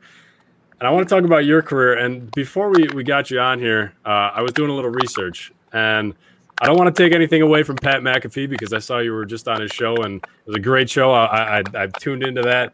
and 0.79 0.87
I 0.87 0.91
want 0.91 1.07
to 1.07 1.15
talk 1.15 1.23
about 1.23 1.45
your 1.45 1.61
career. 1.61 1.93
And 1.97 2.29
before 2.31 2.69
we 2.69 2.87
we 2.93 3.03
got 3.03 3.31
you 3.31 3.39
on 3.39 3.59
here, 3.59 3.93
uh, 4.05 4.31
I 4.33 4.41
was 4.41 4.51
doing 4.51 4.69
a 4.69 4.73
little 4.73 4.91
research, 4.91 5.53
and 5.71 6.13
I 6.61 6.67
don't 6.67 6.77
want 6.77 6.93
to 6.93 7.03
take 7.03 7.13
anything 7.13 7.41
away 7.41 7.63
from 7.63 7.77
Pat 7.77 8.01
McAfee 8.01 8.49
because 8.49 8.73
I 8.73 8.79
saw 8.79 8.99
you 8.99 9.13
were 9.13 9.25
just 9.25 9.47
on 9.47 9.61
his 9.61 9.71
show, 9.71 9.95
and 10.03 10.17
it 10.17 10.47
was 10.47 10.57
a 10.57 10.61
great 10.61 10.89
show. 10.89 11.13
I, 11.13 11.59
I 11.59 11.63
I've 11.73 11.93
tuned 11.93 12.23
into 12.23 12.41
that 12.41 12.73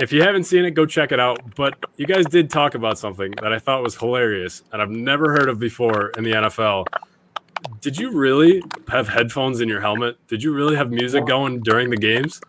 if 0.00 0.12
you 0.12 0.22
haven't 0.22 0.44
seen 0.44 0.64
it, 0.64 0.72
go 0.72 0.86
check 0.86 1.12
it 1.12 1.20
out. 1.20 1.54
But 1.54 1.76
you 1.96 2.06
guys 2.06 2.24
did 2.26 2.50
talk 2.50 2.74
about 2.74 2.98
something 2.98 3.32
that 3.42 3.52
I 3.52 3.58
thought 3.58 3.82
was 3.82 3.96
hilarious 3.96 4.62
and 4.72 4.80
I've 4.80 4.90
never 4.90 5.30
heard 5.32 5.48
of 5.48 5.58
before 5.58 6.10
in 6.10 6.24
the 6.24 6.32
NFL. 6.32 6.86
Did 7.80 7.98
you 7.98 8.12
really 8.12 8.62
have 8.88 9.08
headphones 9.08 9.60
in 9.60 9.68
your 9.68 9.80
helmet? 9.80 10.16
Did 10.28 10.42
you 10.42 10.52
really 10.52 10.76
have 10.76 10.90
music 10.90 11.26
going 11.26 11.60
during 11.60 11.90
the 11.90 11.96
games? 11.96 12.40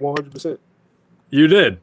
One 0.00 0.16
hundred 0.16 0.32
percent. 0.32 0.60
You 1.30 1.46
did. 1.46 1.78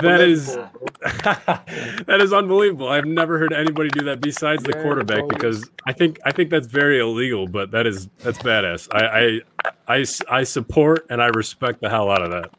That 0.00 0.20
is 0.20 0.54
that 1.02 2.18
is 2.20 2.32
unbelievable. 2.32 2.88
I've 2.88 3.06
never 3.06 3.38
heard 3.38 3.52
anybody 3.52 3.88
do 3.88 4.04
that 4.04 4.20
besides 4.20 4.62
the 4.62 4.74
quarterback 4.74 5.26
because 5.28 5.68
I 5.86 5.92
think 5.92 6.20
I 6.24 6.30
think 6.30 6.50
that's 6.50 6.68
very 6.68 7.00
illegal, 7.00 7.48
but 7.48 7.72
that 7.72 7.86
is 7.86 8.08
that's 8.18 8.38
badass. 8.38 8.88
I 8.92 9.40
I 9.88 9.96
I, 9.96 10.38
I 10.38 10.42
support 10.44 11.06
and 11.10 11.20
I 11.20 11.26
respect 11.28 11.80
the 11.80 11.90
hell 11.90 12.10
out 12.10 12.22
of 12.22 12.30
that. 12.30 12.50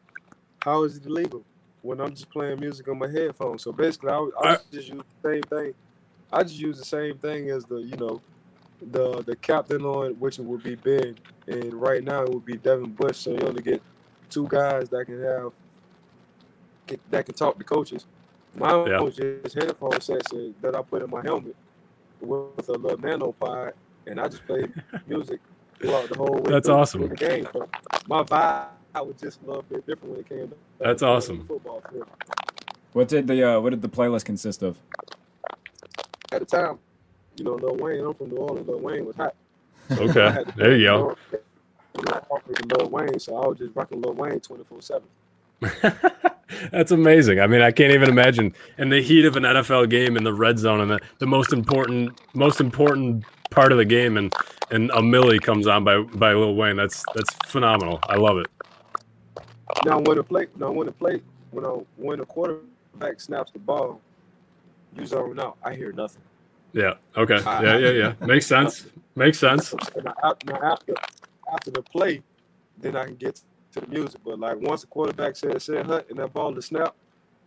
How 0.63 0.83
is 0.83 0.97
it 0.97 1.05
illegal 1.05 1.45
when 1.81 1.99
I'm 2.01 2.11
just 2.13 2.29
playing 2.29 2.59
music 2.59 2.87
on 2.87 2.97
my 2.99 3.07
headphones? 3.09 3.63
So 3.63 3.71
basically, 3.71 4.11
I, 4.11 4.27
I 4.41 4.55
just 4.71 4.89
use 4.89 5.03
the 5.21 5.29
same 5.31 5.43
thing. 5.43 5.73
I 6.31 6.43
just 6.43 6.59
use 6.59 6.77
the 6.77 6.85
same 6.85 7.17
thing 7.17 7.49
as 7.49 7.65
the 7.65 7.77
you 7.77 7.95
know, 7.97 8.21
the 8.91 9.21
the 9.23 9.35
captain 9.35 9.83
on 9.83 10.11
which 10.19 10.39
it 10.39 10.43
would 10.43 10.63
be 10.63 10.75
Ben, 10.75 11.15
and 11.47 11.73
right 11.73 12.03
now 12.03 12.23
it 12.23 12.29
would 12.29 12.45
be 12.45 12.57
Devin 12.57 12.91
Bush. 12.91 13.17
So 13.17 13.31
you 13.31 13.39
only 13.39 13.61
get 13.61 13.81
two 14.29 14.47
guys 14.47 14.89
that 14.89 15.05
can 15.05 15.21
have 15.23 15.51
that 17.11 17.25
can 17.25 17.35
talk 17.35 17.57
to 17.57 17.63
coaches. 17.63 18.05
My 18.55 18.85
Yeah. 18.85 19.09
just 19.09 19.53
headphone 19.55 19.99
sets 20.01 20.31
that 20.61 20.75
I 20.75 20.81
put 20.81 21.03
in 21.03 21.09
my 21.09 21.21
helmet 21.21 21.55
with 22.19 22.67
a 22.69 22.73
little 22.73 22.97
nano 22.99 23.31
pod, 23.31 23.73
and 24.07 24.19
I 24.19 24.27
just 24.27 24.45
play 24.45 24.67
music 25.07 25.39
throughout 25.79 26.09
the 26.09 26.15
whole. 26.17 26.41
That's 26.41 26.67
awesome. 26.67 27.07
The 27.07 27.15
game. 27.15 27.47
So 27.53 27.69
my 28.07 28.23
vibe 28.23 28.67
was 28.95 29.15
just 29.19 29.41
love 29.43 29.65
little 29.69 29.77
bit 29.77 29.87
different 29.87 30.11
when 30.11 30.19
it 30.21 30.29
came. 30.29 30.49
to 30.49 30.55
That's 30.79 31.03
awesome. 31.03 31.45
Football 31.45 31.81
field. 31.91 32.07
What 32.93 33.07
did 33.07 33.27
the 33.27 33.51
uh, 33.51 33.59
what 33.59 33.69
did 33.69 33.81
the 33.81 33.89
playlist 33.89 34.25
consist 34.25 34.63
of? 34.63 34.77
At 36.31 36.39
the 36.39 36.45
time, 36.45 36.79
you 37.37 37.45
know, 37.45 37.55
Lil 37.55 37.75
Wayne. 37.77 38.03
I'm 38.03 38.13
from 38.13 38.29
New 38.29 38.37
Orleans. 38.37 38.67
Lil 38.67 38.79
Wayne 38.79 39.05
was 39.05 39.15
hot. 39.15 39.35
Okay. 39.91 40.43
There 40.55 40.75
you 40.75 40.87
go. 40.87 41.15
You 41.31 42.03
know, 42.05 42.11
I 42.13 42.19
fuck 42.19 42.47
with 42.47 42.71
Lil 42.71 42.89
Wayne, 42.89 43.19
so 43.19 43.35
I 43.37 43.47
was 43.47 43.57
just 43.57 43.75
rocking 43.75 44.01
Lil 44.01 44.13
Wayne 44.13 44.39
24 44.39 44.81
seven. 44.81 45.07
That's 46.71 46.91
amazing. 46.91 47.39
I 47.39 47.47
mean, 47.47 47.61
I 47.61 47.71
can't 47.71 47.93
even 47.93 48.09
imagine 48.09 48.53
in 48.77 48.89
the 48.89 49.01
heat 49.01 49.25
of 49.25 49.35
an 49.35 49.43
NFL 49.43 49.89
game 49.89 50.17
in 50.17 50.23
the 50.23 50.33
red 50.33 50.57
zone 50.57 50.81
and 50.81 50.91
the, 50.91 50.99
the 51.19 51.27
most 51.27 51.53
important 51.53 52.19
most 52.33 52.59
important 52.59 53.23
part 53.49 53.71
of 53.71 53.77
the 53.77 53.85
game 53.85 54.17
and 54.17 54.33
and 54.71 54.89
a 54.91 55.01
Milli 55.01 55.41
comes 55.41 55.67
on 55.67 55.83
by 55.83 55.99
by 56.01 56.33
Lil 56.33 56.55
Wayne. 56.55 56.75
That's 56.75 57.03
that's 57.13 57.33
phenomenal. 57.47 57.99
I 58.03 58.15
love 58.15 58.37
it. 58.37 58.47
Now 59.85 59.99
when 59.99 60.17
the 60.17 60.23
play, 60.23 60.47
now 60.57 60.71
when 60.71 60.87
the 60.87 60.93
play, 60.93 61.21
when 61.51 61.65
I, 61.65 61.69
when 61.97 62.19
the 62.19 62.25
quarterback 62.25 63.19
snaps 63.19 63.51
the 63.51 63.59
ball, 63.59 64.01
you 64.95 65.05
zone 65.05 65.39
out. 65.39 65.57
I 65.63 65.73
hear 65.75 65.91
nothing. 65.91 66.21
Yeah. 66.73 66.93
Okay. 67.17 67.39
Yeah, 67.45 67.77
yeah, 67.77 67.89
yeah. 67.91 68.25
Makes 68.25 68.47
sense. 68.47 68.85
Makes 69.15 69.39
sense. 69.39 69.73
Now, 70.03 70.13
after 70.23 70.93
after 71.51 71.71
the 71.71 71.81
play, 71.81 72.21
then 72.77 72.95
I 72.95 73.05
can 73.05 73.15
get 73.15 73.41
to 73.73 73.81
the 73.81 73.87
music. 73.87 74.21
But 74.23 74.39
like 74.39 74.57
once 74.59 74.81
the 74.81 74.87
quarterback 74.87 75.35
says 75.35 75.63
"said 75.63 75.85
hut" 75.85 76.07
and 76.09 76.19
that 76.19 76.33
ball 76.33 76.55
is 76.57 76.67
snap, 76.67 76.95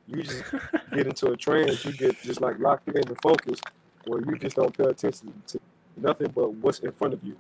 you 0.07 0.23
just 0.23 0.45
get 0.95 1.07
into 1.07 1.29
a 1.29 1.37
trance. 1.37 1.85
You 1.85 1.93
get 1.93 2.21
just 2.23 2.41
like 2.41 2.59
locked 2.59 2.89
in 2.89 2.97
and 2.97 3.17
focused, 3.23 3.63
where 4.07 4.21
you 4.21 4.37
just 4.39 4.57
don't 4.57 4.77
pay 4.77 4.85
attention 4.85 5.33
to 5.49 5.61
nothing 5.97 6.33
but 6.35 6.53
what's 6.55 6.81
in 6.81 6.93
front 6.93 7.15
of 7.15 7.23
you. 7.23 7.37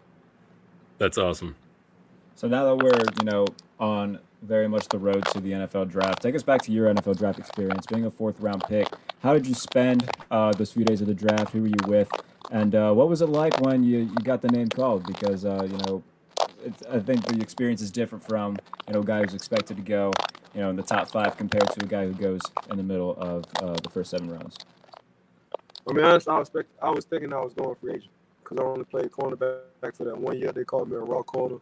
That's 0.98 1.18
awesome. 1.18 1.56
So 2.36 2.48
now 2.48 2.64
that 2.64 2.76
we're 2.76 3.02
you 3.18 3.24
know 3.24 3.46
on 3.80 4.18
very 4.42 4.68
much 4.68 4.88
the 4.88 4.98
road 4.98 5.24
to 5.32 5.40
the 5.40 5.52
NFL 5.52 5.88
draft, 5.88 6.22
take 6.22 6.34
us 6.34 6.42
back 6.42 6.62
to 6.62 6.72
your 6.72 6.92
NFL 6.92 7.18
draft 7.18 7.38
experience. 7.38 7.86
Being 7.86 8.04
a 8.04 8.10
fourth 8.10 8.40
round 8.40 8.62
pick, 8.68 8.88
how 9.22 9.32
did 9.32 9.46
you 9.46 9.54
spend 9.54 10.10
uh, 10.30 10.52
those 10.52 10.72
few 10.72 10.84
days 10.84 11.00
of 11.00 11.06
the 11.06 11.14
draft? 11.14 11.50
Who 11.50 11.62
were 11.62 11.68
you 11.68 11.86
with? 11.86 12.10
And 12.50 12.74
uh, 12.74 12.92
what 12.92 13.08
was 13.08 13.22
it 13.22 13.28
like 13.28 13.60
when 13.60 13.84
you, 13.84 13.98
you 14.00 14.16
got 14.22 14.42
the 14.42 14.48
name 14.48 14.68
called? 14.68 15.06
Because 15.06 15.44
uh, 15.44 15.66
you 15.70 15.76
know, 15.86 16.02
I 16.90 16.98
think 16.98 17.26
the 17.26 17.40
experience 17.40 17.80
is 17.80 17.90
different 17.90 18.24
from 18.24 18.56
you 18.88 18.94
know 18.94 19.00
a 19.00 19.04
guy 19.04 19.22
who's 19.22 19.34
expected 19.34 19.76
to 19.76 19.82
go 19.82 20.12
you 20.54 20.60
know 20.60 20.70
in 20.70 20.76
the 20.76 20.82
top 20.82 21.10
five 21.10 21.36
compared 21.36 21.68
to 21.70 21.84
a 21.84 21.88
guy 21.88 22.06
who 22.06 22.12
goes 22.12 22.40
in 22.70 22.76
the 22.76 22.82
middle 22.82 23.16
of 23.16 23.44
uh, 23.62 23.74
the 23.82 23.88
first 23.90 24.10
seven 24.10 24.30
rounds. 24.30 24.56
I 25.88 25.92
mean, 25.92 26.04
honestly, 26.04 26.32
I 26.32 26.38
was 26.38 26.48
expect, 26.48 26.68
I 26.80 26.90
was 26.90 27.04
thinking 27.04 27.32
I 27.32 27.40
was 27.40 27.54
going 27.54 27.74
free 27.74 27.94
agent 27.94 28.10
because 28.42 28.58
I 28.58 28.62
only 28.62 28.84
played 28.84 29.10
cornerback 29.10 29.96
for 29.96 30.04
that 30.04 30.16
one 30.16 30.38
year. 30.38 30.52
They 30.52 30.64
called 30.64 30.90
me 30.90 30.96
a 30.96 31.00
raw 31.00 31.22
corner. 31.22 31.56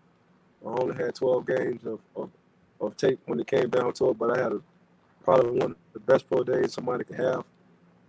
I 0.64 0.68
only 0.68 0.94
had 0.94 1.14
12 1.14 1.46
games 1.46 1.86
of, 1.86 2.00
of, 2.16 2.30
of 2.80 2.96
tape 2.96 3.20
when 3.26 3.40
it 3.40 3.46
came 3.48 3.70
down 3.70 3.92
to 3.94 4.10
it, 4.10 4.18
but 4.18 4.38
I 4.38 4.42
had 4.42 4.52
a, 4.52 4.62
probably 5.24 5.58
one 5.60 5.72
of 5.72 5.76
the 5.94 6.00
best 6.00 6.28
pro 6.30 6.44
days 6.44 6.74
somebody 6.74 7.04
could 7.04 7.16
have. 7.18 7.44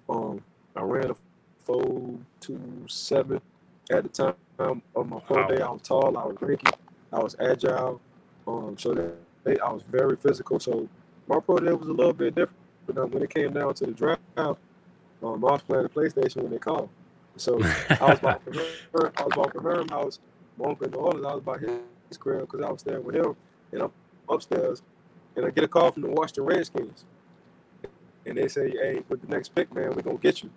Um, 0.09 0.43
I 0.75 0.81
ran 0.83 1.11
a 1.11 1.15
four 1.59 2.17
two 2.41 2.59
seven 2.87 3.41
at 3.91 4.03
the 4.03 4.09
time 4.09 4.83
of 4.95 5.09
my 5.09 5.19
pro 5.21 5.43
Wow. 5.43 5.47
day. 5.49 5.61
I 5.61 5.71
was 5.71 5.81
tall, 5.83 6.17
I 6.17 6.25
was 6.25 6.37
rinky, 6.37 6.73
I 7.13 7.19
was 7.19 7.35
agile. 7.39 8.01
Um, 8.47 8.77
so 8.77 8.93
that 8.93 9.13
they, 9.45 9.59
I 9.59 9.71
was 9.71 9.83
very 9.91 10.17
physical. 10.17 10.59
So 10.59 10.89
my 11.27 11.39
pro 11.39 11.57
day 11.57 11.73
was 11.73 11.87
a 11.89 11.93
little 11.93 12.13
bit 12.13 12.35
different. 12.35 12.57
But 12.87 13.11
when 13.11 13.23
it 13.23 13.29
came 13.29 13.53
down 13.53 13.73
to 13.75 13.87
the 13.87 13.93
draft, 13.93 14.21
um, 14.37 14.57
I 15.23 15.27
was 15.27 15.61
playing 15.63 15.83
the 15.83 15.89
PlayStation 15.89 16.37
when 16.43 16.51
they 16.51 16.59
called. 16.59 16.89
So 17.37 17.67
I 17.99 18.07
was 18.09 18.19
about 18.19 18.45
to 18.45 18.53
Herm, 18.95 19.11
I 19.17 19.23
was 19.23 19.33
about 19.33 19.53
to 19.53 19.59
Herm 19.61 19.89
house. 19.89 20.19
My 20.57 20.67
uncle 20.69 20.85
in 20.87 20.91
New 20.91 20.99
Orleans, 20.99 21.25
I 21.25 21.33
was 21.33 21.39
about 21.43 21.59
his 21.61 22.17
crib 22.19 22.41
because 22.41 22.61
I 22.65 22.71
was 22.71 22.81
staying 22.81 23.03
with 23.03 23.15
him. 23.15 23.35
And 23.73 23.83
I'm 23.83 23.91
upstairs, 24.31 24.81
and 25.35 25.45
I 25.45 25.49
get 25.49 25.63
a 25.63 25.67
call 25.67 25.91
from 25.91 26.03
the 26.03 26.09
Washington 26.09 26.45
Redskins. 26.45 27.05
And 28.25 28.37
they 28.37 28.47
say, 28.47 28.69
hey, 28.69 29.01
with 29.09 29.21
the 29.21 29.27
next 29.27 29.55
pick, 29.55 29.73
man, 29.73 29.95
we're 29.95 30.01
going 30.03 30.17
to 30.17 30.21
get 30.21 30.43
you. 30.43 30.51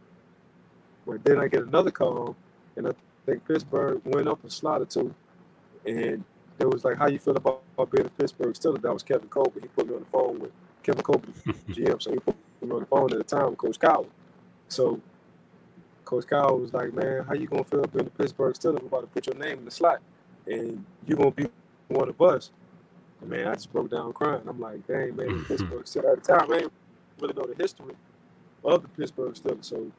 But 1.06 1.24
then 1.24 1.38
I 1.38 1.48
get 1.48 1.62
another 1.62 1.90
call, 1.90 2.36
and 2.76 2.88
I 2.88 2.92
think 3.26 3.46
Pittsburgh 3.46 4.00
went 4.04 4.28
up 4.28 4.44
a 4.44 4.50
slot 4.50 4.82
or 4.82 4.86
two. 4.86 5.14
And 5.86 6.24
it 6.58 6.68
was 6.68 6.84
like, 6.84 6.98
how 6.98 7.08
you 7.08 7.18
feel 7.18 7.36
about, 7.36 7.62
being 7.90 8.04
in 8.04 8.10
Pittsburgh 8.10 8.54
Steelers? 8.54 8.82
That 8.82 8.92
was 8.92 9.02
Kevin 9.02 9.28
Colbert. 9.28 9.60
He 9.62 9.68
put 9.68 9.88
me 9.88 9.94
on 9.94 10.00
the 10.00 10.06
phone 10.06 10.38
with 10.38 10.52
Kevin 10.82 11.02
Colbert, 11.02 11.34
GM. 11.68 12.00
So 12.00 12.12
he 12.12 12.18
put 12.18 12.36
me 12.62 12.70
on 12.70 12.80
the 12.80 12.86
phone 12.86 13.12
at 13.12 13.18
the 13.18 13.24
time 13.24 13.50
with 13.50 13.58
Coach 13.58 13.78
Cowher. 13.78 14.06
So 14.68 15.00
Coach 16.04 16.26
Kyle 16.26 16.58
was 16.58 16.72
like, 16.72 16.92
"Man, 16.92 17.24
how 17.24 17.34
you 17.34 17.46
gonna 17.46 17.64
feel 17.64 17.82
being 17.86 18.04
the 18.04 18.10
Pittsburgh 18.10 18.54
Steelers? 18.54 18.80
I'm 18.80 18.86
about 18.86 19.00
to 19.02 19.06
put 19.08 19.26
your 19.26 19.36
name 19.36 19.58
in 19.58 19.64
the 19.64 19.70
slot, 19.70 20.00
and 20.46 20.84
you 21.06 21.16
gonna 21.16 21.30
be 21.30 21.48
one 21.88 22.08
of 22.08 22.20
us." 22.20 22.50
Man, 23.28 23.48
I 23.48 23.54
just 23.54 23.72
broke 23.72 23.90
down 23.90 24.12
crying. 24.12 24.42
I'm 24.46 24.60
like, 24.60 24.86
"Dang, 24.86 25.16
man, 25.16 25.38
the 25.38 25.44
Pittsburgh 25.44 25.84
Steelers." 25.84 26.12
At 26.12 26.22
the 26.24 26.32
time, 26.32 26.52
I 26.52 26.58
didn't 26.58 26.72
really 27.20 27.34
know 27.34 27.46
the 27.46 27.62
history 27.62 27.94
of 28.64 28.82
the 28.82 28.88
Pittsburgh 28.88 29.34
Steelers, 29.34 29.64
so 29.64 29.90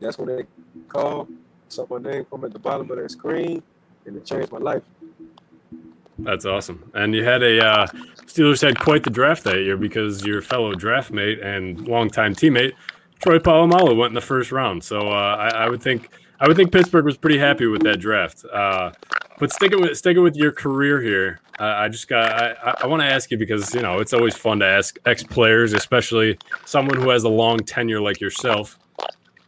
that's 0.00 0.18
when 0.18 0.28
they 0.28 0.44
called, 0.88 1.28
saw 1.68 1.86
my 1.88 1.98
name 1.98 2.24
come 2.30 2.44
at 2.44 2.52
the 2.52 2.58
bottom 2.58 2.90
of 2.90 2.96
their 2.96 3.08
screen, 3.08 3.62
and 4.04 4.16
it 4.16 4.24
changed 4.24 4.52
my 4.52 4.58
life. 4.58 4.82
That's 6.18 6.46
awesome. 6.46 6.90
And 6.94 7.14
you 7.14 7.24
had 7.24 7.42
a 7.42 7.64
uh, 7.64 7.86
Steelers 8.26 8.62
had 8.62 8.78
quite 8.78 9.04
the 9.04 9.10
draft 9.10 9.44
that 9.44 9.58
year 9.58 9.76
because 9.76 10.24
your 10.24 10.40
fellow 10.40 10.74
draft 10.74 11.10
mate 11.10 11.40
and 11.40 11.86
longtime 11.86 12.34
teammate 12.34 12.72
Troy 13.20 13.38
Polamalu 13.38 13.96
went 13.96 14.10
in 14.10 14.14
the 14.14 14.20
first 14.20 14.52
round. 14.52 14.84
So 14.84 15.08
uh, 15.08 15.36
I, 15.36 15.48
I 15.48 15.68
would 15.68 15.82
think 15.82 16.10
I 16.38 16.48
would 16.48 16.56
think 16.56 16.72
Pittsburgh 16.72 17.04
was 17.04 17.16
pretty 17.16 17.38
happy 17.38 17.66
with 17.66 17.82
that 17.84 17.98
draft. 17.98 18.44
Uh, 18.44 18.92
but 19.38 19.52
sticking 19.52 19.80
with 19.80 19.96
sticking 19.96 20.22
with 20.22 20.36
your 20.36 20.52
career 20.52 21.00
here, 21.00 21.40
uh, 21.58 21.64
I 21.64 21.88
just 21.88 22.08
got 22.08 22.32
I, 22.32 22.74
I 22.82 22.86
want 22.86 23.02
to 23.02 23.06
ask 23.06 23.30
you 23.30 23.38
because 23.38 23.74
you 23.74 23.82
know 23.82 24.00
it's 24.00 24.12
always 24.12 24.36
fun 24.36 24.60
to 24.60 24.66
ask 24.66 24.98
ex 25.06 25.22
players, 25.22 25.72
especially 25.72 26.38
someone 26.64 27.00
who 27.00 27.10
has 27.10 27.24
a 27.24 27.28
long 27.28 27.58
tenure 27.58 28.00
like 28.00 28.20
yourself. 28.20 28.78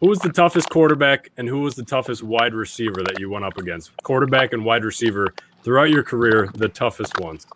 Who 0.01 0.09
was 0.09 0.21
the 0.21 0.31
toughest 0.31 0.71
quarterback 0.71 1.31
and 1.37 1.49
who 1.49 1.61
was 1.61 1.75
the 1.75 1.85
toughest 1.85 2.23
wide 2.23 2.55
receiver 2.55 3.03
that 3.03 3.19
you 3.19 3.31
went 3.31 3.45
up 3.45 3.59
against? 3.59 3.97
Quarterback 4.03 4.53
and 4.53 4.65
wide 4.65 4.85
receiver 4.85 5.35
throughout 5.63 5.91
your 5.91 6.05
career, 6.05 6.49
the 6.55 6.69
toughest 6.69 7.19
ones. 7.19 7.47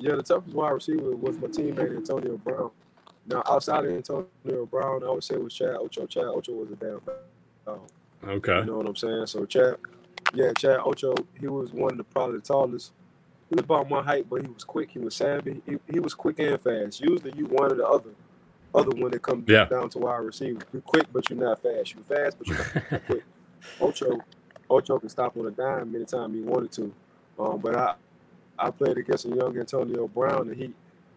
Yeah, 0.00 0.16
the 0.16 0.22
toughest 0.22 0.54
wide 0.54 0.70
receiver 0.70 1.16
was 1.16 1.38
my 1.38 1.48
teammate 1.48 1.96
Antonio 1.96 2.36
Brown. 2.36 2.70
Now, 3.26 3.42
outside 3.46 3.84
of 3.86 3.92
Antonio 3.92 4.66
Brown, 4.66 5.02
I 5.04 5.10
would 5.10 5.24
say 5.24 5.36
was 5.36 5.54
Chad 5.54 5.76
Ocho. 5.76 6.06
Chad 6.06 6.24
Ocho 6.24 6.52
was 6.52 6.70
a 6.70 6.76
damn 6.76 7.00
dog. 7.66 7.80
Okay. 8.26 8.58
You 8.58 8.64
know 8.64 8.76
what 8.78 8.86
I'm 8.86 8.96
saying? 8.96 9.26
So 9.26 9.46
Chad, 9.46 9.76
yeah, 10.34 10.52
Chad 10.56 10.80
Ocho, 10.84 11.14
he 11.38 11.46
was 11.48 11.72
one 11.72 11.92
of 11.92 11.98
the 11.98 12.04
probably 12.04 12.36
the 12.38 12.42
tallest. 12.42 12.92
He 13.48 13.54
was 13.56 13.64
about 13.64 13.88
my 13.88 14.02
height, 14.02 14.26
but 14.30 14.42
he 14.42 14.48
was 14.48 14.62
quick. 14.64 14.90
He 14.92 14.98
was 14.98 15.14
savvy. 15.14 15.60
He, 15.66 15.76
he 15.92 15.98
was 16.00 16.14
quick 16.14 16.38
and 16.38 16.60
fast. 16.60 17.00
Usually, 17.00 17.32
you 17.36 17.46
one 17.46 17.72
or 17.72 17.74
the 17.74 17.86
other. 17.86 18.10
Other 18.72 18.90
when 18.90 19.12
it 19.12 19.20
comes 19.22 19.48
Yeah. 19.48 19.64
down 19.64 19.88
to 19.90 19.98
wide 19.98 20.18
receiver, 20.18 20.60
you're 20.72 20.82
quick, 20.82 21.06
but 21.12 21.28
you're 21.28 21.40
not 21.40 21.60
fast. 21.60 21.92
You're 21.94 22.04
fast, 22.04 22.38
but 22.38 22.46
you're 22.46 22.58
not 22.58 23.04
quick. 23.06 23.24
Ocho, 23.80 24.18
Ocho 24.70 24.98
can 25.00 25.08
stop 25.08 25.36
on 25.36 25.46
a 25.46 25.50
dime 25.50 25.92
anytime 25.96 26.32
he 26.34 26.40
wanted 26.40 26.70
to. 26.72 26.94
Um, 27.36 27.58
but 27.58 27.74
I, 27.74 27.94
I 28.56 28.70
played 28.70 28.96
against 28.98 29.24
a 29.24 29.30
young 29.30 29.58
Antonio 29.58 30.06
Brown, 30.06 30.50
and 30.50 30.56
he, 30.56 30.72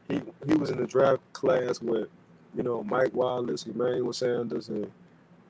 he, 0.10 0.22
he 0.48 0.56
was 0.56 0.72
in 0.72 0.80
the 0.80 0.88
draft 0.88 1.22
class 1.34 1.80
with, 1.80 2.08
you 2.56 2.64
know, 2.64 2.84
Mike 2.84 3.14
Wallace, 3.14 3.68
Emmanuel 3.68 4.14
Sanders, 4.14 4.70
and 4.70 4.90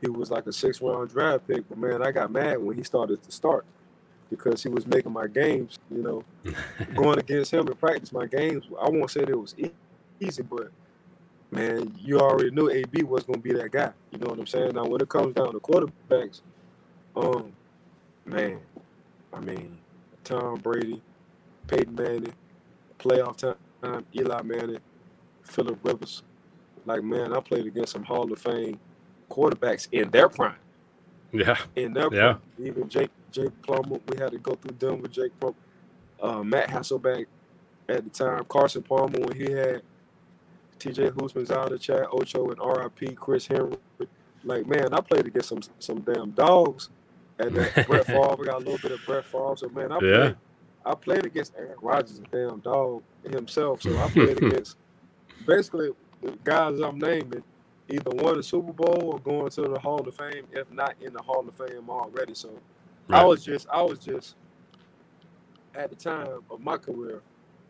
he 0.03 0.09
was 0.09 0.29
like 0.29 0.45
a 0.47 0.53
six 0.53 0.81
round 0.81 1.09
draft 1.09 1.47
pick. 1.47 1.67
But 1.69 1.77
man, 1.77 2.05
I 2.05 2.11
got 2.11 2.31
mad 2.31 2.59
when 2.59 2.75
he 2.75 2.83
started 2.83 3.23
to 3.23 3.31
start 3.31 3.65
because 4.29 4.61
he 4.61 4.69
was 4.69 4.85
making 4.85 5.13
my 5.13 5.27
games, 5.27 5.79
you 5.89 6.03
know, 6.03 6.23
going 6.95 7.19
against 7.19 7.53
him 7.53 7.67
in 7.67 7.73
practice. 7.75 8.11
My 8.11 8.25
games, 8.25 8.65
I 8.81 8.89
won't 8.89 9.09
say 9.09 9.21
that 9.21 9.29
it 9.29 9.39
was 9.39 9.55
easy, 10.19 10.43
but 10.43 10.71
man, 11.51 11.93
you 11.99 12.19
already 12.19 12.51
knew 12.51 12.69
AB 12.69 13.03
was 13.03 13.23
going 13.23 13.41
to 13.41 13.43
be 13.43 13.53
that 13.53 13.71
guy. 13.71 13.91
You 14.11 14.19
know 14.19 14.27
what 14.27 14.39
I'm 14.39 14.47
saying? 14.47 14.73
Now, 14.73 14.85
when 14.85 15.01
it 15.01 15.09
comes 15.09 15.35
down 15.35 15.53
to 15.53 15.59
quarterbacks, 15.59 16.41
um, 17.15 17.53
man, 18.25 18.59
I 19.31 19.39
mean, 19.39 19.77
Tom 20.23 20.59
Brady, 20.59 21.01
Peyton 21.67 21.95
Manning, 21.95 22.33
playoff 22.99 23.37
time, 23.37 24.05
Eli 24.15 24.41
Manning, 24.41 24.79
Philip 25.43 25.79
Rivers. 25.83 26.23
Like, 26.85 27.03
man, 27.03 27.33
I 27.33 27.39
played 27.39 27.67
against 27.67 27.93
some 27.93 28.03
Hall 28.03 28.31
of 28.31 28.39
Fame 28.39 28.79
quarterbacks 29.33 29.87
in 29.91 30.09
their 30.11 30.29
prime. 30.29 30.55
Yeah. 31.31 31.57
In 31.75 31.93
their 31.93 32.13
Yeah. 32.13 32.33
prime. 32.33 32.41
Even 32.67 32.89
Jake 32.89 33.11
Jake 33.31 33.61
Plummer, 33.63 33.99
we 34.07 34.17
had 34.19 34.31
to 34.31 34.37
go 34.37 34.53
through 34.55 34.77
them 34.77 35.01
with 35.01 35.11
Jake 35.11 35.31
Plummer. 35.39 35.55
Uh, 36.21 36.43
Matt 36.43 36.69
Hasselbeck 36.69 37.25
at 37.89 38.03
the 38.03 38.09
time, 38.11 38.45
Carson 38.47 38.83
Palmer 38.83 39.19
when 39.19 39.35
he 39.35 39.51
had 39.51 39.81
TJ 40.79 41.11
Houshmandzadeh, 41.11 41.79
Chad, 41.79 42.05
Ocho, 42.11 42.49
and 42.51 42.59
RIP 42.59 43.15
Chris 43.15 43.47
Henry. 43.47 43.77
Like, 44.43 44.67
man, 44.67 44.93
I 44.93 45.01
played 45.01 45.27
against 45.27 45.49
some 45.49 45.61
some 45.79 46.01
damn 46.01 46.31
dogs. 46.31 46.89
And 47.39 47.55
that 47.55 47.73
Brett 47.87 48.05
Favre, 48.05 48.35
we 48.37 48.45
got 48.45 48.55
a 48.55 48.59
little 48.59 48.77
bit 48.77 48.91
of 48.91 49.05
Brett 49.05 49.25
Favre. 49.25 49.55
So 49.57 49.69
man, 49.69 49.91
I 49.91 49.95
Yeah. 50.01 50.17
played 50.17 50.35
I 50.85 50.95
played 50.95 51.25
against 51.25 51.53
Aaron 51.57 51.77
Rodgers, 51.81 52.19
a 52.19 52.23
damn 52.35 52.59
dog 52.59 53.03
himself. 53.29 53.81
So 53.81 53.97
I 53.97 54.07
played 54.09 54.37
against 54.43 54.77
basically 55.45 55.91
the 56.21 56.37
guys 56.43 56.79
I'm 56.79 56.99
naming 56.99 57.43
either 57.89 58.11
won 58.11 58.37
the 58.37 58.43
Super 58.43 58.73
Bowl 58.73 59.11
or 59.13 59.19
going 59.19 59.49
to 59.51 59.61
the 59.61 59.79
Hall 59.79 60.07
of 60.07 60.15
Fame, 60.15 60.45
if 60.51 60.71
not 60.71 60.95
in 61.01 61.13
the 61.13 61.21
Hall 61.21 61.45
of 61.47 61.55
Fame 61.55 61.89
already. 61.89 62.33
So 62.33 62.49
I 63.09 63.23
was 63.25 63.43
just 63.43 63.67
I 63.69 63.81
was 63.81 63.99
just 63.99 64.35
at 65.75 65.89
the 65.89 65.95
time 65.95 66.27
of 66.49 66.59
my 66.61 66.77
career, 66.77 67.21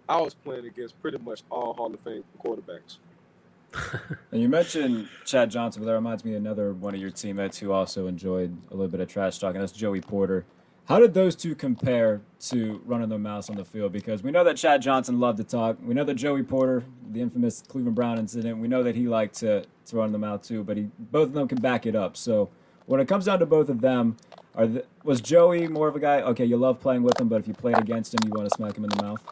I 0.08 0.22
was 0.22 0.34
playing 0.34 0.65
against 0.65 1.00
pretty 1.01 1.17
much 1.17 1.43
all 1.50 1.74
Hall 1.74 1.93
of 1.93 2.00
Fame 2.01 2.24
quarterbacks. 2.43 2.98
And 4.32 4.41
you 4.41 4.50
mentioned 4.50 5.10
Chad 5.25 5.51
Johnson, 5.51 5.82
but 5.84 5.86
that 5.88 5.93
reminds 5.93 6.25
me 6.25 6.31
of 6.31 6.37
another 6.37 6.74
one 6.74 6.96
of 6.96 7.00
your 7.00 7.11
teammates 7.11 7.59
who 7.59 7.72
also 7.72 8.07
enjoyed 8.07 8.57
a 8.72 8.74
little 8.74 8.87
bit 8.87 9.00
of 9.00 9.07
trash 9.07 9.37
talking. 9.37 9.61
That's 9.61 9.72
Joey 9.72 10.01
Porter. 10.01 10.44
How 10.85 11.00
did 11.00 11.13
those 11.13 11.35
two 11.35 11.55
compare 11.55 12.22
to 12.48 12.81
running 12.85 13.07
their 13.07 13.17
mouths 13.17 13.50
on 13.50 13.55
the 13.55 13.63
field? 13.63 13.93
Because 13.93 14.22
we 14.22 14.31
know 14.31 14.43
that 14.43 14.57
Chad 14.57 14.81
Johnson 14.81 15.17
loved 15.17 15.37
to 15.37 15.43
talk. 15.46 15.77
We 15.81 15.93
know 15.93 16.03
that 16.03 16.15
Joey 16.15 16.43
Porter, 16.43 16.83
the 17.11 17.22
infamous 17.22 17.61
Cleveland 17.61 17.96
Brown 17.96 18.19
incident, 18.19 18.57
we 18.57 18.67
know 18.67 18.83
that 18.83 18.96
he 18.96 19.07
liked 19.07 19.35
to, 19.35 19.65
to 19.85 19.96
run 19.96 20.11
the 20.11 20.17
mouth 20.17 20.46
too, 20.46 20.61
but 20.63 20.75
he 20.75 20.89
both 21.00 21.29
of 21.29 21.33
them 21.33 21.48
can 21.48 21.59
back 21.59 21.85
it 21.85 21.96
up. 21.96 22.17
So 22.17 22.50
when 22.85 23.00
it 23.00 23.07
comes 23.07 23.25
down 23.25 23.39
to 23.39 23.46
both 23.46 23.69
of 23.69 23.79
them, 23.79 24.17
are 24.55 24.67
the, 24.67 24.85
was 25.05 25.22
Joey 25.22 25.69
more 25.69 25.87
of 25.87 25.96
a 25.96 26.00
guy, 26.01 26.22
okay, 26.22 26.43
you 26.43 26.57
love 26.57 26.81
playing 26.81 27.01
with 27.01 27.19
him, 27.19 27.29
but 27.29 27.39
if 27.39 27.48
you 27.48 27.53
played 27.53 27.77
against 27.77 28.13
him, 28.13 28.19
you 28.25 28.31
want 28.35 28.50
to 28.50 28.55
smack 28.55 28.77
him 28.77 28.83
in 28.83 28.89
the 28.89 29.01
mouth? 29.01 29.24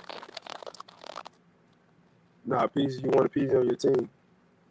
Nah, 2.46 2.66
Peezy, 2.68 3.04
you 3.04 3.10
want 3.10 3.26
a 3.26 3.30
Peezy 3.30 3.60
on 3.60 3.66
your 3.66 3.76
team. 3.76 4.10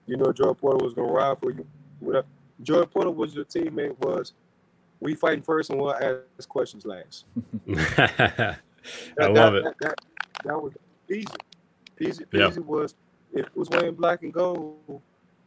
You 0.06 0.16
know 0.16 0.32
Joey 0.32 0.54
Porter 0.54 0.82
was 0.82 0.94
gonna 0.94 1.12
ride 1.12 1.38
for 1.38 1.52
you. 1.52 1.66
Joey 2.62 2.86
Porter 2.86 3.10
was 3.10 3.34
your 3.34 3.44
teammate 3.44 3.98
was 3.98 4.32
we 5.00 5.14
fighting 5.14 5.42
first 5.42 5.70
and 5.70 5.80
we'll 5.80 5.94
ask 5.94 6.48
questions 6.48 6.84
last. 6.84 7.24
I 7.68 8.56
That- 9.16 9.32
love 9.34 9.52
that, 9.54 9.56
it. 9.66 9.74
That, 9.80 9.94
that, 10.44 10.62
was 10.62 10.72
easy. 11.10 11.26
Peezy, 11.98 12.24
Yeah. 12.32 12.48
Peezy 12.48 12.64
was 12.64 12.94
if 13.32 13.46
it 13.46 13.56
was 13.56 13.68
wearing 13.70 13.94
black 13.94 14.22
and 14.22 14.32
gold, 14.32 15.00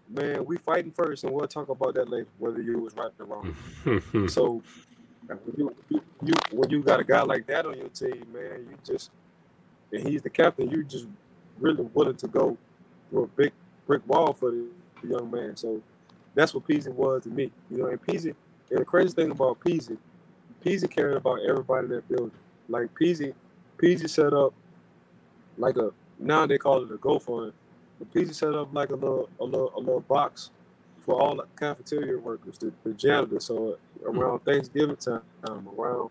man, 0.09 0.45
we 0.45 0.57
fighting 0.57 0.91
first 0.91 1.23
and 1.23 1.33
we'll 1.33 1.47
talk 1.47 1.69
about 1.69 1.95
that 1.95 2.09
later, 2.09 2.27
whether 2.37 2.61
you 2.61 2.79
was 2.79 2.95
right 2.95 3.11
or 3.19 3.25
wrong. 3.25 3.55
So 4.29 4.61
when 5.27 5.39
you, 5.57 5.75
you, 5.89 6.01
you 6.25 6.33
when 6.51 6.69
you 6.69 6.83
got 6.83 6.99
a 6.99 7.03
guy 7.03 7.21
like 7.21 7.47
that 7.47 7.65
on 7.65 7.77
your 7.77 7.87
team, 7.89 8.25
man, 8.33 8.67
you 8.69 8.77
just 8.85 9.09
and 9.91 10.07
he's 10.07 10.21
the 10.21 10.29
captain, 10.29 10.69
you 10.69 10.83
just 10.83 11.07
really 11.59 11.83
willing 11.93 12.15
to 12.17 12.27
go 12.27 12.57
through 13.09 13.23
a 13.23 13.27
big 13.27 13.51
brick 13.87 14.01
wall 14.07 14.33
for 14.33 14.51
the, 14.51 14.65
the 15.01 15.07
young 15.09 15.29
man. 15.31 15.55
So 15.55 15.81
that's 16.35 16.53
what 16.53 16.67
Peezy 16.67 16.91
was 16.93 17.23
to 17.23 17.29
me. 17.29 17.51
You 17.71 17.77
know, 17.77 17.85
and 17.87 18.01
Peezy 18.01 18.35
and 18.69 18.79
the 18.79 18.85
crazy 18.85 19.13
thing 19.13 19.31
about 19.31 19.59
Peezy, 19.59 19.97
Peezy 20.65 20.89
cared 20.89 21.17
about 21.17 21.39
everybody 21.47 21.85
in 21.85 21.91
that 21.93 22.07
building. 22.07 22.31
Like 22.69 22.93
Peezy, 22.95 23.33
Peezy 23.77 24.09
set 24.09 24.33
up 24.33 24.53
like 25.57 25.77
a 25.77 25.91
now 26.19 26.45
they 26.45 26.57
call 26.57 26.83
it 26.83 26.91
a 26.91 26.97
GoFund. 26.97 27.53
But 27.99 28.13
Peezy 28.13 28.33
set 28.33 28.53
up 28.53 28.73
like 28.73 28.89
a 28.89 28.95
little 28.95 29.29
a 29.39 29.43
little 29.43 29.71
a 29.75 29.79
little 29.79 30.01
box 30.01 30.51
for 31.05 31.19
all 31.21 31.35
the 31.35 31.45
cafeteria 31.59 32.17
workers, 32.17 32.57
the, 32.57 32.71
the 32.83 32.93
janitors. 32.93 33.45
So 33.45 33.77
uh, 34.05 34.09
around 34.09 34.39
Thanksgiving 34.39 34.95
time, 34.95 35.21
around 35.47 36.09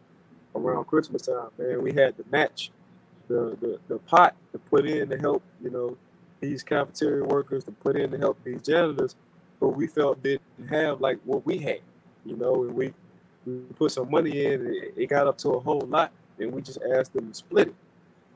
around 0.54 0.84
Christmas 0.84 1.22
time, 1.22 1.48
man, 1.58 1.82
we 1.82 1.92
had 1.92 2.16
to 2.18 2.24
match 2.30 2.70
the, 3.28 3.56
the, 3.60 3.78
the 3.88 3.98
pot 4.00 4.36
to 4.52 4.58
put 4.58 4.86
in 4.86 5.08
to 5.08 5.18
help, 5.18 5.42
you 5.62 5.70
know, 5.70 5.96
these 6.40 6.62
cafeteria 6.62 7.24
workers 7.24 7.64
to 7.64 7.72
put 7.72 7.96
in 7.96 8.10
to 8.10 8.18
help 8.18 8.38
these 8.44 8.60
janitors, 8.62 9.16
but 9.60 9.68
we 9.68 9.86
felt 9.86 10.22
didn't 10.22 10.42
have 10.68 11.00
like 11.00 11.18
what 11.24 11.46
we 11.46 11.58
had, 11.58 11.80
you 12.24 12.36
know, 12.36 12.64
and 12.64 12.74
we, 12.74 12.92
we 13.46 13.58
put 13.76 13.92
some 13.92 14.10
money 14.10 14.44
in 14.46 14.66
it, 14.66 14.94
it 14.96 15.06
got 15.08 15.26
up 15.26 15.38
to 15.38 15.50
a 15.50 15.60
whole 15.60 15.80
lot 15.80 16.12
and 16.38 16.52
we 16.52 16.62
just 16.62 16.78
asked 16.94 17.12
them 17.12 17.28
to 17.28 17.34
split 17.34 17.68
it. 17.68 17.74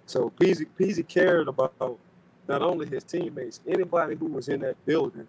So 0.07 0.33
Peezy, 0.41 0.67
Peezy 0.79 1.07
cared 1.07 1.49
about 1.49 1.99
not 2.49 2.63
only 2.63 2.87
his 2.87 3.05
teammates, 3.05 3.61
anybody 3.67 4.15
who 4.15 4.27
was 4.27 4.49
in 4.49 4.61
that 4.61 4.77
building, 4.87 5.27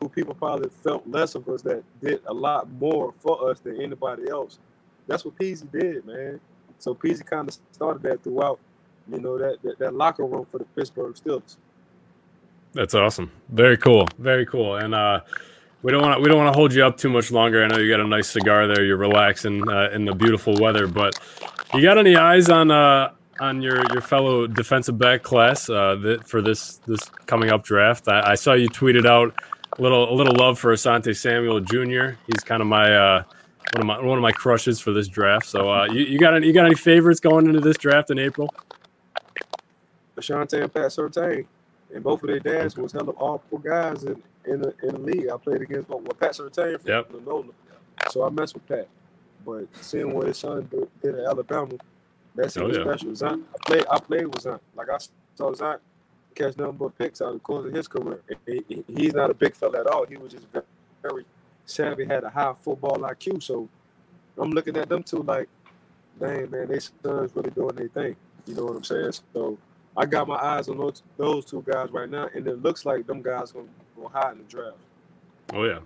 who 0.00 0.08
people 0.08 0.34
probably 0.34 0.68
felt 0.82 1.06
less 1.06 1.34
of 1.34 1.48
us 1.48 1.62
that 1.62 1.82
did 2.00 2.20
a 2.26 2.34
lot 2.34 2.70
more 2.72 3.12
for 3.20 3.50
us 3.50 3.60
than 3.60 3.80
anybody 3.80 4.28
else. 4.28 4.58
That's 5.06 5.24
what 5.24 5.36
Peezy 5.38 5.70
did, 5.72 6.04
man. 6.04 6.40
So 6.78 6.94
Peezy 6.94 7.24
kind 7.24 7.48
of 7.48 7.56
started 7.70 8.02
that 8.02 8.22
throughout, 8.22 8.58
you 9.10 9.20
know, 9.20 9.38
that, 9.38 9.62
that, 9.62 9.78
that 9.78 9.94
locker 9.94 10.24
room 10.24 10.46
for 10.50 10.58
the 10.58 10.64
Pittsburgh 10.64 11.14
Steelers. 11.14 11.56
That's 12.74 12.94
awesome. 12.94 13.30
Very 13.50 13.76
cool. 13.76 14.08
Very 14.18 14.46
cool. 14.46 14.76
And 14.76 14.94
uh, 14.94 15.20
we 15.82 15.90
don't 15.90 16.02
want 16.02 16.16
to 16.16 16.22
we 16.22 16.28
don't 16.28 16.38
want 16.38 16.52
to 16.52 16.56
hold 16.56 16.72
you 16.72 16.84
up 16.84 16.96
too 16.96 17.08
much 17.08 17.30
longer. 17.30 17.62
I 17.64 17.66
know 17.66 17.78
you 17.78 17.90
got 17.90 18.00
a 18.00 18.06
nice 18.06 18.30
cigar 18.30 18.66
there. 18.66 18.84
You're 18.84 18.96
relaxing 18.96 19.68
uh, 19.68 19.90
in 19.92 20.04
the 20.04 20.14
beautiful 20.14 20.54
weather, 20.60 20.86
but 20.86 21.18
you 21.74 21.82
got 21.82 21.98
any 21.98 22.16
eyes 22.16 22.48
on 22.48 22.70
uh, 22.70 23.12
on 23.40 23.62
your 23.62 23.82
your 23.92 24.00
fellow 24.00 24.46
defensive 24.46 24.96
back 24.98 25.22
class 25.22 25.68
uh, 25.68 26.18
for 26.24 26.40
this 26.40 26.80
this 26.86 27.00
coming 27.26 27.50
up 27.50 27.64
draft? 27.64 28.08
I, 28.08 28.32
I 28.32 28.34
saw 28.36 28.52
you 28.52 28.68
tweeted 28.68 29.06
out 29.06 29.34
a 29.76 29.82
little 29.82 30.12
a 30.12 30.14
little 30.14 30.34
love 30.36 30.58
for 30.58 30.72
Asante 30.72 31.16
Samuel 31.16 31.60
Jr. 31.60 32.16
He's 32.26 32.44
kind 32.44 32.62
of 32.62 32.68
my 32.68 32.94
uh, 32.94 33.24
one 33.74 33.80
of 33.80 33.86
my 33.86 34.00
one 34.00 34.18
of 34.18 34.22
my 34.22 34.32
crushes 34.32 34.80
for 34.80 34.92
this 34.92 35.08
draft. 35.08 35.46
So 35.46 35.68
uh, 35.68 35.86
you, 35.86 36.04
you 36.04 36.18
got 36.18 36.34
any 36.34 36.46
you 36.46 36.52
got 36.52 36.66
any 36.66 36.76
favorites 36.76 37.18
going 37.18 37.46
into 37.46 37.60
this 37.60 37.76
draft 37.76 38.10
in 38.10 38.18
April? 38.20 38.48
Asante 40.16 40.62
and 40.62 40.72
Pat 40.72 40.92
Surtain, 40.92 41.46
and 41.92 42.04
both 42.04 42.22
of 42.22 42.28
their 42.28 42.38
dads 42.38 42.76
was 42.76 42.92
hell 42.92 43.04
hella 43.04 43.16
awful 43.18 43.58
guys 43.58 44.04
in 44.04 44.22
in 44.46 44.60
the, 44.62 44.74
in 44.82 44.88
the 44.94 44.98
league. 44.98 45.28
I 45.32 45.36
played 45.36 45.62
against 45.62 45.88
well, 45.88 46.00
Pat 46.18 46.32
Surtain 46.32 46.80
from 46.80 46.90
Yep. 46.90 47.10
Loyola, 47.24 47.44
so 48.10 48.24
I 48.26 48.30
messed 48.30 48.54
with 48.54 48.66
Pat. 48.66 48.88
But 49.44 49.66
seeing 49.80 50.12
what 50.14 50.26
his 50.28 50.38
son 50.38 50.68
did, 50.70 50.88
did 51.02 51.14
at 51.18 51.26
Alabama, 51.26 51.72
that's 52.34 52.56
Oh, 52.56 52.62
something 52.62 52.76
yeah. 52.80 52.84
special. 52.96 53.10
Zant, 53.10 53.42
I 53.54 53.64
played 53.66 53.84
I 53.90 53.98
played 54.00 54.26
with 54.26 54.44
Zant. 54.44 54.60
Like 54.74 54.88
I 54.90 54.98
saw 55.34 55.52
Zant 55.52 55.78
catch 56.34 56.56
nothing 56.56 56.76
but 56.76 56.96
picks 56.98 57.20
out 57.20 57.28
of 57.28 57.34
the 57.34 57.40
course 57.40 57.66
of 57.66 57.72
his 57.74 57.88
career. 57.88 58.20
He- 58.46 58.64
he- 58.68 58.84
he's 58.88 59.14
not 59.14 59.30
a 59.30 59.34
big 59.34 59.54
fella 59.54 59.80
at 59.80 59.86
all. 59.86 60.06
He 60.06 60.16
was 60.16 60.32
just 60.32 60.46
very, 60.48 60.64
very 61.02 61.26
savvy, 61.66 62.04
had 62.06 62.24
a 62.24 62.30
high 62.30 62.54
football 62.54 62.98
IQ. 63.00 63.42
So 63.42 63.68
I'm 64.38 64.50
looking 64.50 64.76
at 64.78 64.88
them 64.88 65.02
two 65.02 65.22
like, 65.22 65.48
dang 66.20 66.50
man, 66.50 66.68
they 66.68 66.78
sons 66.78 67.34
really 67.34 67.50
doing 67.50 67.74
their 67.74 67.88
thing. 67.88 68.16
You 68.46 68.54
know 68.54 68.64
what 68.64 68.76
I'm 68.76 68.84
saying? 68.84 69.12
So 69.34 69.58
I 69.96 70.06
got 70.06 70.26
my 70.28 70.36
eyes 70.36 70.68
on 70.68 70.78
those 70.78 71.02
those 71.18 71.44
two 71.44 71.62
guys 71.66 71.90
right 71.90 72.08
now, 72.08 72.28
and 72.34 72.46
it 72.46 72.62
looks 72.62 72.86
like 72.86 73.06
them 73.06 73.22
guys 73.22 73.52
gonna 73.52 73.66
go 74.02 74.08
high 74.08 74.32
in 74.32 74.38
the 74.38 74.44
draft. 74.44 74.78
Oh 75.52 75.64
yeah. 75.64 75.78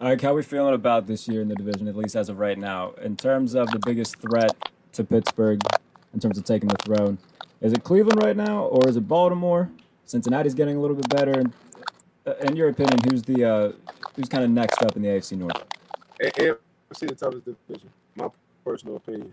All 0.00 0.08
right, 0.08 0.20
how 0.20 0.34
we 0.34 0.42
feeling 0.42 0.74
about 0.74 1.06
this 1.06 1.28
year 1.28 1.42
in 1.42 1.48
the 1.48 1.54
division, 1.54 1.86
at 1.86 1.96
least 1.96 2.16
as 2.16 2.28
of 2.28 2.38
right 2.38 2.58
now, 2.58 2.92
in 3.00 3.16
terms 3.16 3.54
of 3.54 3.68
the 3.70 3.78
biggest 3.78 4.16
threat 4.18 4.50
to 4.94 5.04
Pittsburgh, 5.04 5.60
in 6.12 6.18
terms 6.18 6.38
of 6.38 6.44
taking 6.44 6.68
the 6.68 6.76
throne? 6.76 7.18
Is 7.60 7.72
it 7.72 7.84
Cleveland 7.84 8.20
right 8.20 8.36
now, 8.36 8.64
or 8.64 8.88
is 8.88 8.96
it 8.96 9.06
Baltimore? 9.06 9.70
Cincinnati's 10.04 10.54
getting 10.54 10.76
a 10.76 10.80
little 10.80 10.96
bit 10.96 11.08
better. 11.08 11.38
And, 11.38 11.52
uh, 12.26 12.34
in 12.42 12.56
your 12.56 12.68
opinion, 12.68 12.98
who's 13.08 13.22
the 13.22 13.44
uh, 13.44 13.72
who's 14.16 14.28
kind 14.28 14.42
of 14.42 14.50
next 14.50 14.82
up 14.82 14.96
in 14.96 15.02
the 15.02 15.08
AFC 15.08 15.38
North? 15.38 15.62
And 16.20 16.32
AFC 16.32 17.08
the 17.08 17.14
toughest 17.14 17.44
division, 17.44 17.90
my 18.16 18.28
personal 18.64 18.96
opinion. 18.96 19.32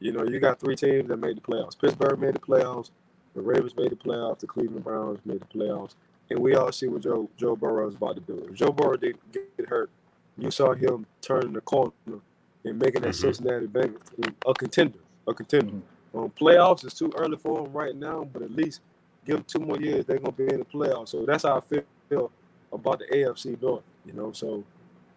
You 0.00 0.10
know, 0.10 0.24
you 0.24 0.40
got 0.40 0.58
three 0.58 0.74
teams 0.74 1.08
that 1.08 1.18
made 1.18 1.36
the 1.36 1.40
playoffs. 1.40 1.78
Pittsburgh 1.78 2.18
made 2.18 2.34
the 2.34 2.40
playoffs. 2.40 2.90
The 3.34 3.40
Ravens 3.40 3.76
made 3.76 3.90
the 3.90 3.96
playoffs. 3.96 4.40
The 4.40 4.48
Cleveland 4.48 4.84
Browns 4.84 5.20
made 5.24 5.40
the 5.40 5.46
playoffs. 5.46 5.94
And 6.32 6.40
we 6.40 6.54
all 6.54 6.72
see 6.72 6.88
what 6.88 7.02
Joe 7.02 7.28
Joe 7.36 7.54
Burrow 7.54 7.86
is 7.88 7.94
about 7.94 8.14
to 8.16 8.22
do. 8.22 8.46
If 8.48 8.54
Joe 8.54 8.72
Burrow 8.72 8.96
didn't 8.96 9.20
get 9.32 9.68
hurt, 9.68 9.90
you 10.38 10.50
saw 10.50 10.72
him 10.72 11.06
turning 11.20 11.52
the 11.52 11.60
corner 11.60 11.92
and 12.06 12.78
making 12.78 13.02
that 13.02 13.10
Mhm. 13.10 13.14
Cincinnati 13.20 13.66
Bengals 13.66 14.16
team 14.16 14.34
a 14.46 14.54
contender. 14.54 14.98
A 15.28 15.34
contender. 15.34 15.82
Um, 16.14 16.30
playoffs 16.30 16.86
is 16.86 16.94
too 16.94 17.12
early 17.16 17.36
for 17.36 17.62
them 17.62 17.72
right 17.72 17.94
now, 17.94 18.24
but 18.32 18.40
at 18.42 18.50
least 18.50 18.80
give 19.26 19.36
them 19.36 19.44
two 19.44 19.58
more 19.60 19.78
years, 19.78 20.06
they're 20.06 20.18
gonna 20.18 20.32
be 20.32 20.48
in 20.48 20.60
the 20.60 20.64
playoffs. 20.64 21.10
So 21.10 21.26
that's 21.26 21.42
how 21.44 21.58
I 21.58 21.60
feel, 21.60 21.82
feel 22.08 22.30
about 22.72 22.98
the 23.00 23.14
AFC 23.14 23.56
North. 23.60 23.84
You 24.06 24.14
know, 24.14 24.32
so 24.32 24.64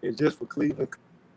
it's 0.01 0.17
just 0.17 0.37
for 0.37 0.45
Cleveland 0.45 0.89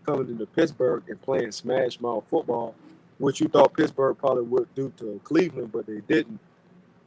coming 0.05 0.29
into 0.29 0.47
Pittsburgh 0.47 1.05
and 1.09 1.23
playing 1.23 1.53
smash 1.53 2.01
mouth 2.01 2.25
football, 2.29 2.75
which 3.19 3.41
you 3.41 3.49
thought 3.49 3.75
Pittsburgh 3.75 4.19
probably 4.19 4.43
would 4.45 4.75
do 4.75 4.93
to 4.97 5.21
Cleveland, 5.23 5.71
but 5.71 5.87
they 5.87 6.01
didn't. 6.01 6.41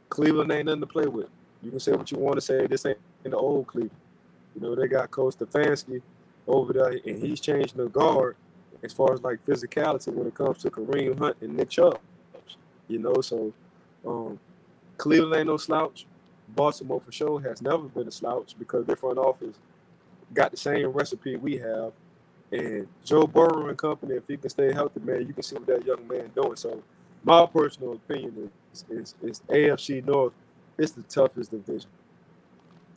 Cleveland 0.08 0.50
ain't 0.52 0.66
nothing 0.66 0.80
to 0.80 0.86
play 0.86 1.06
with. 1.06 1.28
You 1.62 1.70
can 1.70 1.80
say 1.80 1.92
what 1.92 2.10
you 2.10 2.18
want 2.18 2.36
to 2.36 2.40
say. 2.40 2.66
This 2.66 2.84
ain't 2.86 2.98
in 3.24 3.30
the 3.30 3.36
old 3.36 3.66
Cleveland. 3.68 3.92
You 4.54 4.60
know, 4.60 4.74
they 4.74 4.88
got 4.88 5.10
Coach 5.10 5.36
Stefanski 5.36 6.02
over 6.46 6.72
there, 6.72 6.98
and 7.06 7.22
he's 7.22 7.40
changing 7.40 7.78
the 7.78 7.88
guard 7.88 8.36
as 8.82 8.92
far 8.92 9.12
as 9.12 9.22
like 9.22 9.44
physicality 9.46 10.12
when 10.12 10.26
it 10.26 10.34
comes 10.34 10.58
to 10.58 10.70
Kareem 10.70 11.18
Hunt 11.18 11.36
and 11.40 11.56
Nick 11.56 11.70
Chubb. 11.70 11.98
You 12.88 12.98
know, 12.98 13.20
so 13.20 13.52
um, 14.06 14.38
Cleveland 14.98 15.36
ain't 15.36 15.46
no 15.46 15.56
slouch. 15.56 16.06
Baltimore 16.48 17.00
for 17.00 17.12
sure 17.12 17.40
has 17.40 17.62
never 17.62 17.84
been 17.84 18.08
a 18.08 18.12
slouch 18.12 18.54
because 18.58 18.84
their 18.84 18.96
front 18.96 19.18
office 19.18 19.56
got 20.34 20.50
the 20.50 20.56
same 20.56 20.88
recipe 20.88 21.36
we 21.36 21.56
have. 21.58 21.92
And 22.50 22.86
Joe 23.04 23.26
Burrow 23.26 23.68
and 23.68 23.78
company, 23.78 24.16
if 24.16 24.28
he 24.28 24.36
can 24.36 24.50
stay 24.50 24.72
healthy, 24.72 25.00
man, 25.00 25.26
you 25.26 25.32
can 25.32 25.42
see 25.42 25.56
what 25.56 25.66
that 25.68 25.86
young 25.86 26.06
man 26.06 26.30
doing. 26.34 26.56
So 26.56 26.82
my 27.24 27.46
personal 27.46 27.92
opinion 27.94 28.50
is 28.72 28.84
is, 28.90 29.14
is 29.22 29.40
AFC 29.48 30.04
North 30.04 30.34
is 30.78 30.92
the 30.92 31.02
toughest 31.02 31.50
division. 31.50 31.90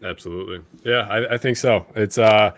Absolutely. 0.04 0.62
Yeah, 0.84 1.08
I, 1.10 1.36
I 1.36 1.38
think 1.38 1.58
so. 1.58 1.86
It's 1.96 2.18
uh 2.18 2.52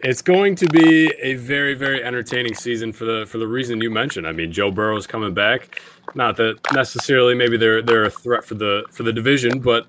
it's 0.00 0.22
going 0.22 0.54
to 0.56 0.66
be 0.68 1.12
a 1.20 1.34
very, 1.34 1.74
very 1.74 2.02
entertaining 2.02 2.54
season 2.54 2.92
for 2.92 3.04
the 3.04 3.26
for 3.26 3.38
the 3.38 3.46
reason 3.46 3.80
you 3.80 3.90
mentioned. 3.90 4.26
I 4.26 4.32
mean, 4.32 4.52
Joe 4.52 4.70
Burrow's 4.70 5.06
coming 5.06 5.34
back. 5.34 5.80
Not 6.14 6.36
that 6.36 6.58
necessarily 6.72 7.34
maybe 7.34 7.56
they're 7.56 7.82
they're 7.82 8.04
a 8.04 8.10
threat 8.10 8.44
for 8.44 8.54
the 8.54 8.84
for 8.90 9.02
the 9.02 9.12
division, 9.12 9.60
but 9.60 9.86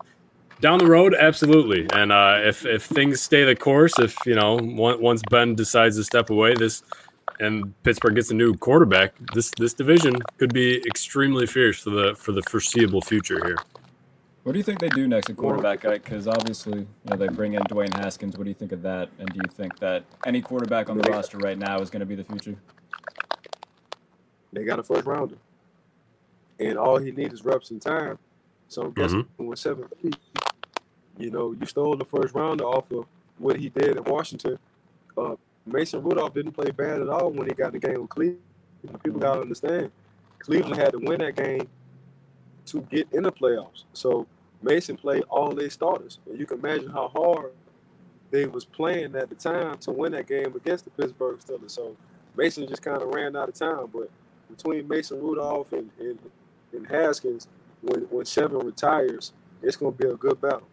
down 0.59 0.79
the 0.79 0.87
road, 0.87 1.13
absolutely. 1.13 1.87
And 1.93 2.11
uh, 2.11 2.39
if 2.43 2.65
if 2.65 2.83
things 2.83 3.21
stay 3.21 3.43
the 3.43 3.55
course, 3.55 3.99
if 3.99 4.15
you 4.25 4.35
know 4.35 4.57
on- 4.57 5.01
once 5.01 5.21
Ben 5.29 5.55
decides 5.55 5.97
to 5.97 6.03
step 6.03 6.29
away, 6.29 6.55
this 6.55 6.83
and 7.39 7.71
Pittsburgh 7.83 8.15
gets 8.15 8.31
a 8.31 8.33
new 8.33 8.55
quarterback, 8.55 9.13
this 9.33 9.51
this 9.57 9.73
division 9.73 10.17
could 10.37 10.53
be 10.53 10.77
extremely 10.87 11.45
fierce 11.45 11.81
for 11.83 11.91
the 11.91 12.15
for 12.15 12.31
the 12.31 12.41
foreseeable 12.43 13.01
future 13.01 13.45
here. 13.45 13.57
What 14.47 14.53
do 14.53 14.59
you 14.59 14.63
think 14.63 14.79
they 14.79 14.87
do 14.87 15.09
next 15.09 15.29
at 15.29 15.35
quarterback? 15.35 15.81
Guy? 15.81 15.97
Because 15.97 16.25
obviously, 16.25 16.79
you 16.79 16.87
know, 17.03 17.17
they 17.17 17.27
bring 17.27 17.55
in 17.55 17.61
Dwayne 17.63 17.93
Haskins. 17.93 18.37
What 18.37 18.45
do 18.45 18.49
you 18.49 18.53
think 18.53 18.71
of 18.71 18.81
that? 18.83 19.09
And 19.19 19.27
do 19.27 19.41
you 19.43 19.51
think 19.51 19.77
that 19.79 20.05
any 20.25 20.39
quarterback 20.39 20.89
on 20.89 20.97
the 20.97 21.11
roster 21.11 21.37
right 21.37 21.57
now 21.57 21.81
is 21.81 21.89
going 21.89 21.99
to 21.99 22.05
be 22.05 22.15
the 22.15 22.23
future? 22.23 22.55
They 24.53 24.63
got 24.63 24.79
a 24.79 24.83
first 24.83 25.05
rounder, 25.05 25.35
and 26.61 26.77
all 26.77 26.97
he 26.97 27.11
needs 27.11 27.33
is 27.33 27.43
reps 27.43 27.71
and 27.71 27.81
time. 27.81 28.19
So 28.69 28.83
I'm 28.83 28.91
guessing 28.93 29.27
with 29.37 29.59
seven 29.59 29.83
feet, 30.01 30.15
you 31.17 31.29
know, 31.29 31.53
you 31.59 31.65
stole 31.65 31.97
the 31.97 32.05
first 32.05 32.33
rounder 32.33 32.63
off 32.63 32.89
of 32.91 33.05
what 33.39 33.57
he 33.57 33.67
did 33.67 33.97
in 33.97 34.03
Washington. 34.05 34.57
Uh, 35.17 35.35
Mason 35.65 36.01
Rudolph 36.01 36.33
didn't 36.33 36.53
play 36.53 36.71
bad 36.71 37.01
at 37.01 37.09
all 37.09 37.31
when 37.31 37.47
he 37.49 37.53
got 37.53 37.73
the 37.73 37.79
game 37.79 37.99
with 37.99 38.09
Cleveland. 38.11 38.39
People 39.03 39.19
got 39.19 39.35
to 39.35 39.41
understand, 39.41 39.91
Cleveland 40.39 40.77
had 40.77 40.93
to 40.93 40.99
win 40.99 41.19
that 41.19 41.35
game 41.35 41.67
to 42.67 42.81
get 42.83 43.09
in 43.11 43.23
the 43.23 43.31
playoffs. 43.31 43.83
So 43.91 44.25
Mason 44.61 44.97
played 44.97 45.23
all 45.29 45.53
their 45.53 45.69
starters, 45.69 46.19
and 46.27 46.39
you 46.39 46.45
can 46.45 46.59
imagine 46.59 46.89
how 46.89 47.09
hard 47.09 47.51
they 48.31 48.45
was 48.45 48.65
playing 48.65 49.15
at 49.15 49.29
the 49.29 49.35
time 49.35 49.77
to 49.79 49.91
win 49.91 50.11
that 50.11 50.27
game 50.27 50.53
against 50.55 50.85
the 50.85 50.91
Pittsburgh 50.91 51.39
Steelers. 51.39 51.71
So 51.71 51.95
Mason 52.35 52.67
just 52.67 52.81
kind 52.81 53.01
of 53.01 53.09
ran 53.09 53.35
out 53.35 53.49
of 53.49 53.55
time, 53.55 53.87
but 53.93 54.09
between 54.49 54.87
Mason 54.87 55.21
Rudolph 55.21 55.71
and, 55.73 55.89
and, 55.99 56.19
and 56.73 56.87
Haskins, 56.87 57.47
when 57.81 58.01
when 58.09 58.25
Seven 58.25 58.59
retires, 58.65 59.33
it's 59.61 59.75
going 59.75 59.95
to 59.95 59.97
be 59.97 60.09
a 60.09 60.15
good 60.15 60.41
battle. 60.41 60.67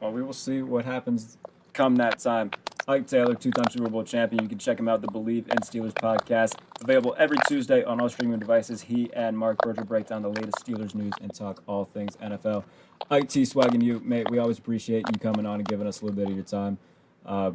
Well, 0.00 0.12
we 0.12 0.22
will 0.22 0.32
see 0.32 0.62
what 0.62 0.84
happens 0.84 1.38
come 1.72 1.96
that 1.96 2.18
time. 2.18 2.50
Ike 2.88 3.06
Taylor, 3.06 3.34
two-time 3.34 3.66
Super 3.70 3.90
Bowl 3.90 4.02
champion. 4.02 4.42
You 4.42 4.48
can 4.48 4.56
check 4.56 4.78
him 4.80 4.88
out, 4.88 5.02
the 5.02 5.08
Believe 5.08 5.46
in 5.48 5.58
Steelers 5.58 5.92
podcast, 5.92 6.54
available 6.80 7.14
every 7.18 7.36
Tuesday 7.46 7.84
on 7.84 8.00
all 8.00 8.08
streaming 8.08 8.38
devices. 8.38 8.80
He 8.80 9.10
and 9.12 9.36
Mark 9.36 9.58
Berger 9.58 9.84
break 9.84 10.06
down 10.06 10.22
the 10.22 10.30
latest 10.30 10.64
Steelers 10.64 10.94
news 10.94 11.12
and 11.20 11.32
talk 11.34 11.62
all 11.66 11.84
things 11.84 12.16
NFL. 12.16 12.64
Ike 13.10 13.28
T, 13.28 13.44
swagging 13.44 13.82
you, 13.82 14.00
mate. 14.00 14.30
We 14.30 14.38
always 14.38 14.58
appreciate 14.58 15.04
you 15.12 15.18
coming 15.20 15.44
on 15.44 15.56
and 15.56 15.68
giving 15.68 15.86
us 15.86 16.00
a 16.00 16.06
little 16.06 16.16
bit 16.16 16.28
of 16.30 16.34
your 16.34 16.44
time. 16.44 16.78
Uh, 17.26 17.50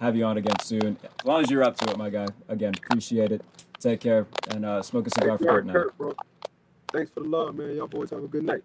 have 0.00 0.14
you 0.14 0.24
on 0.24 0.36
again 0.36 0.58
soon, 0.60 0.96
as 1.02 1.26
long 1.26 1.42
as 1.42 1.50
you're 1.50 1.64
up 1.64 1.76
to 1.78 1.90
it, 1.90 1.96
my 1.98 2.08
guy. 2.08 2.26
Again, 2.48 2.72
appreciate 2.76 3.32
it. 3.32 3.42
Take 3.80 3.98
care 3.98 4.28
and 4.52 4.64
uh, 4.64 4.80
smoke 4.82 5.08
a 5.08 5.10
cigar 5.10 5.38
Hey, 5.38 5.44
for 5.44 5.44
Kurt, 5.44 5.66
Fortnite. 5.66 5.96
Bro. 5.98 6.14
Thanks 6.92 7.10
for 7.10 7.20
the 7.20 7.28
love, 7.28 7.56
man. 7.56 7.74
Y'all 7.74 7.88
boys 7.88 8.10
have 8.10 8.22
a 8.22 8.28
good 8.28 8.44
night. 8.44 8.62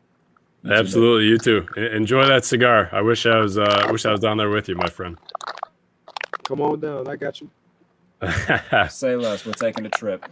You 0.62 0.69
too, 0.69 0.76
Absolutely, 0.76 1.26
you 1.28 1.38
too. 1.39 1.67
Enjoy 1.76 2.28
that 2.28 2.45
cigar. 2.45 2.89
I 2.91 3.02
wish 3.02 3.26
I 3.26 3.39
was 3.39 3.58
uh, 3.58 3.88
wish 3.91 4.06
I 4.06 4.12
was 4.12 4.19
down 4.19 4.38
there 4.38 4.49
with 4.52 4.69
you, 4.69 4.76
my 4.76 4.88
friend. 4.88 5.17
Come 6.43 6.62
on 6.62 6.79
down. 6.79 7.08
I 7.08 7.15
got 7.15 7.41
you. 7.41 7.49
Say 8.89 9.15
less. 9.15 9.45
We're 9.45 9.53
taking 9.53 9.86
a 9.86 9.89
trip. 9.89 10.25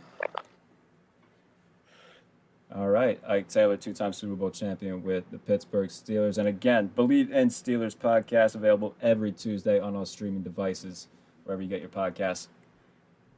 All 2.73 2.87
right, 2.87 3.19
Ike 3.27 3.49
Taylor, 3.49 3.75
two-time 3.75 4.13
Super 4.13 4.33
Bowl 4.35 4.49
champion 4.49 5.03
with 5.03 5.29
the 5.29 5.37
Pittsburgh 5.37 5.89
Steelers, 5.89 6.37
and 6.37 6.47
again, 6.47 6.87
Believe 6.95 7.29
in 7.29 7.49
Steelers 7.49 7.93
podcast 7.97 8.55
available 8.55 8.95
every 9.01 9.33
Tuesday 9.33 9.77
on 9.77 9.93
all 9.93 10.05
streaming 10.05 10.41
devices, 10.41 11.09
wherever 11.43 11.61
you 11.61 11.67
get 11.67 11.81
your 11.81 11.89
podcasts. 11.89 12.47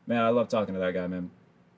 Man, 0.06 0.22
I 0.24 0.30
love 0.30 0.50
talking 0.50 0.76
to 0.76 0.80
that 0.82 0.94
guy, 0.94 1.08
man. 1.08 1.32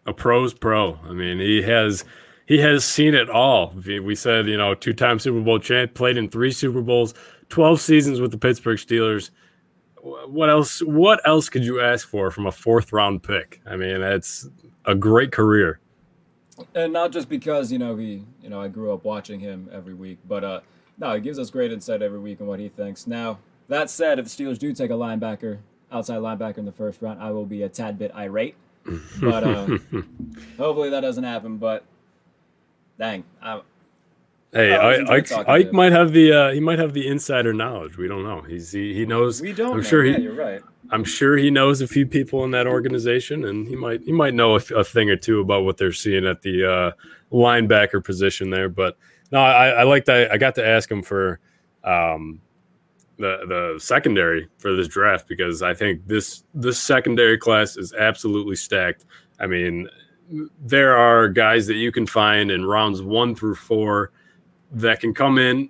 a 0.06 0.12
pro's 0.12 0.54
pro. 0.54 1.00
I 1.06 1.14
mean, 1.14 1.40
he 1.40 1.62
has 1.62 2.04
he 2.46 2.58
has 2.60 2.84
seen 2.84 3.14
it 3.16 3.30
all. 3.30 3.74
We 3.86 4.02
we 4.02 4.16
said, 4.16 4.48
you 4.48 4.58
know, 4.58 4.76
two-time 4.76 5.20
Super 5.20 5.40
Bowl 5.40 5.60
champ, 5.60 5.94
played 5.94 6.18
in 6.18 6.28
three 6.30 6.52
Super 6.52 6.82
Bowls, 6.82 7.14
12 7.48 7.80
seasons 7.80 8.20
with 8.20 8.32
the 8.32 8.38
Pittsburgh 8.38 8.80
Steelers. 8.80 9.30
Wh- 10.06 10.30
What 10.32 10.50
else 10.50 10.80
what 10.82 11.20
else 11.26 11.50
could 11.50 11.64
you 11.66 11.82
ask 11.82 12.08
for 12.08 12.30
from 12.32 12.46
a 12.46 12.52
fourth 12.52 12.94
round 12.94 13.24
pick? 13.24 13.62
I 13.66 13.76
mean, 13.76 14.02
it's 14.02 14.48
a 14.86 14.94
great 14.96 15.32
career. 15.32 15.80
and 16.76 16.94
not 16.94 17.12
just 17.12 17.28
because 17.28 17.72
you 17.72 17.80
know 17.80 17.96
he 17.98 18.24
you 18.42 18.50
know 18.50 18.62
I 18.62 18.68
grew 18.70 18.94
up 18.94 19.04
watching 19.04 19.40
him 19.40 19.70
every 19.74 19.94
week, 19.94 20.20
but 20.28 20.44
uh 20.44 20.60
no, 20.98 21.14
he 21.16 21.20
gives 21.20 21.38
us 21.40 21.50
great 21.50 21.72
insight 21.74 22.02
every 22.02 22.20
week 22.20 22.40
on 22.40 22.48
what 22.48 22.60
he 22.60 22.70
thinks. 22.70 23.08
Now 23.08 23.40
that 23.68 23.90
said, 23.90 24.20
if 24.20 24.26
the 24.26 24.32
Steelers 24.44 24.60
do 24.60 24.72
take 24.74 24.92
a 24.92 24.94
linebacker, 24.94 25.58
outside 25.92 26.20
linebacker 26.20 26.60
in 26.60 26.66
the 26.66 26.72
first 26.72 27.02
round, 27.02 27.20
I 27.22 27.32
will 27.32 27.46
be 27.48 27.64
a 27.64 27.70
tad 27.70 27.98
bit 27.98 28.12
irate. 28.16 28.56
But 29.20 29.44
uh, 29.44 29.68
hopefully 30.58 30.92
that 30.92 31.02
doesn't 31.02 31.24
happen. 31.24 31.58
But 31.58 31.84
dang, 33.00 33.24
I, 33.42 33.62
Hey, 34.56 34.74
I 34.74 34.94
I, 34.94 35.16
Ike, 35.16 35.32
Ike 35.50 35.74
might 35.74 35.92
have 35.92 36.14
the 36.14 36.32
uh, 36.32 36.52
he 36.52 36.62
might 36.62 36.80
have 36.80 36.94
the 36.94 37.06
insider 37.06 37.54
knowledge. 37.54 37.98
We 37.98 38.08
don't 38.08 38.24
know. 38.24 38.40
He's 38.42 38.72
he, 38.72 38.94
he 38.94 39.06
knows. 39.06 39.42
we 39.42 39.52
don't. 39.52 39.72
I'm 39.72 39.78
man. 39.80 39.86
sure 39.86 40.06
yeah, 40.06 40.16
he 40.16 40.24
you're 40.24 40.34
right. 40.34 40.62
I'm 40.92 41.04
sure 41.04 41.36
he 41.36 41.52
knows 41.52 41.82
a 41.82 41.88
few 41.88 42.06
people 42.06 42.46
in 42.46 42.52
that 42.52 42.66
organization, 42.66 43.44
and 43.44 43.68
he 43.68 43.76
might 43.76 44.02
he 44.04 44.14
might 44.14 44.34
know 44.34 44.56
a, 44.56 44.62
a 44.74 44.84
thing 44.86 45.10
or 45.10 45.18
two 45.18 45.42
about 45.42 45.66
what 45.66 45.76
they're 45.76 45.92
seeing 45.92 46.26
at 46.26 46.42
the 46.42 46.72
uh, 46.72 46.92
linebacker 47.36 48.02
position 48.02 48.50
there. 48.50 48.70
But 48.70 48.98
no, 49.30 49.40
I, 49.40 49.68
I 49.68 49.84
like 49.84 50.06
that. 50.06 50.32
I 50.32 50.38
got 50.38 50.56
to 50.56 50.66
ask 50.66 50.90
him 50.90 51.04
for 51.04 51.42
um, 51.84 52.40
the 53.18 53.40
the 53.48 53.80
secondary 53.80 54.48
for 54.58 54.74
this 54.74 54.88
draft 54.88 55.28
because 55.28 55.64
I 55.64 55.74
think 55.74 56.08
this 56.08 56.46
this 56.54 56.80
secondary 56.80 57.38
class 57.38 57.76
is 57.76 57.92
absolutely 57.92 58.56
stacked. 58.56 59.04
I 59.38 59.48
mean, 59.48 59.90
there 60.62 60.96
are 60.96 61.28
guys 61.28 61.68
that 61.68 61.76
you 61.76 61.92
can 61.92 62.08
find 62.08 62.52
in 62.52 62.66
rounds 62.66 63.02
one 63.02 63.36
through 63.36 63.56
four 63.56 64.12
that 64.72 65.00
can 65.00 65.14
come 65.14 65.38
in 65.38 65.70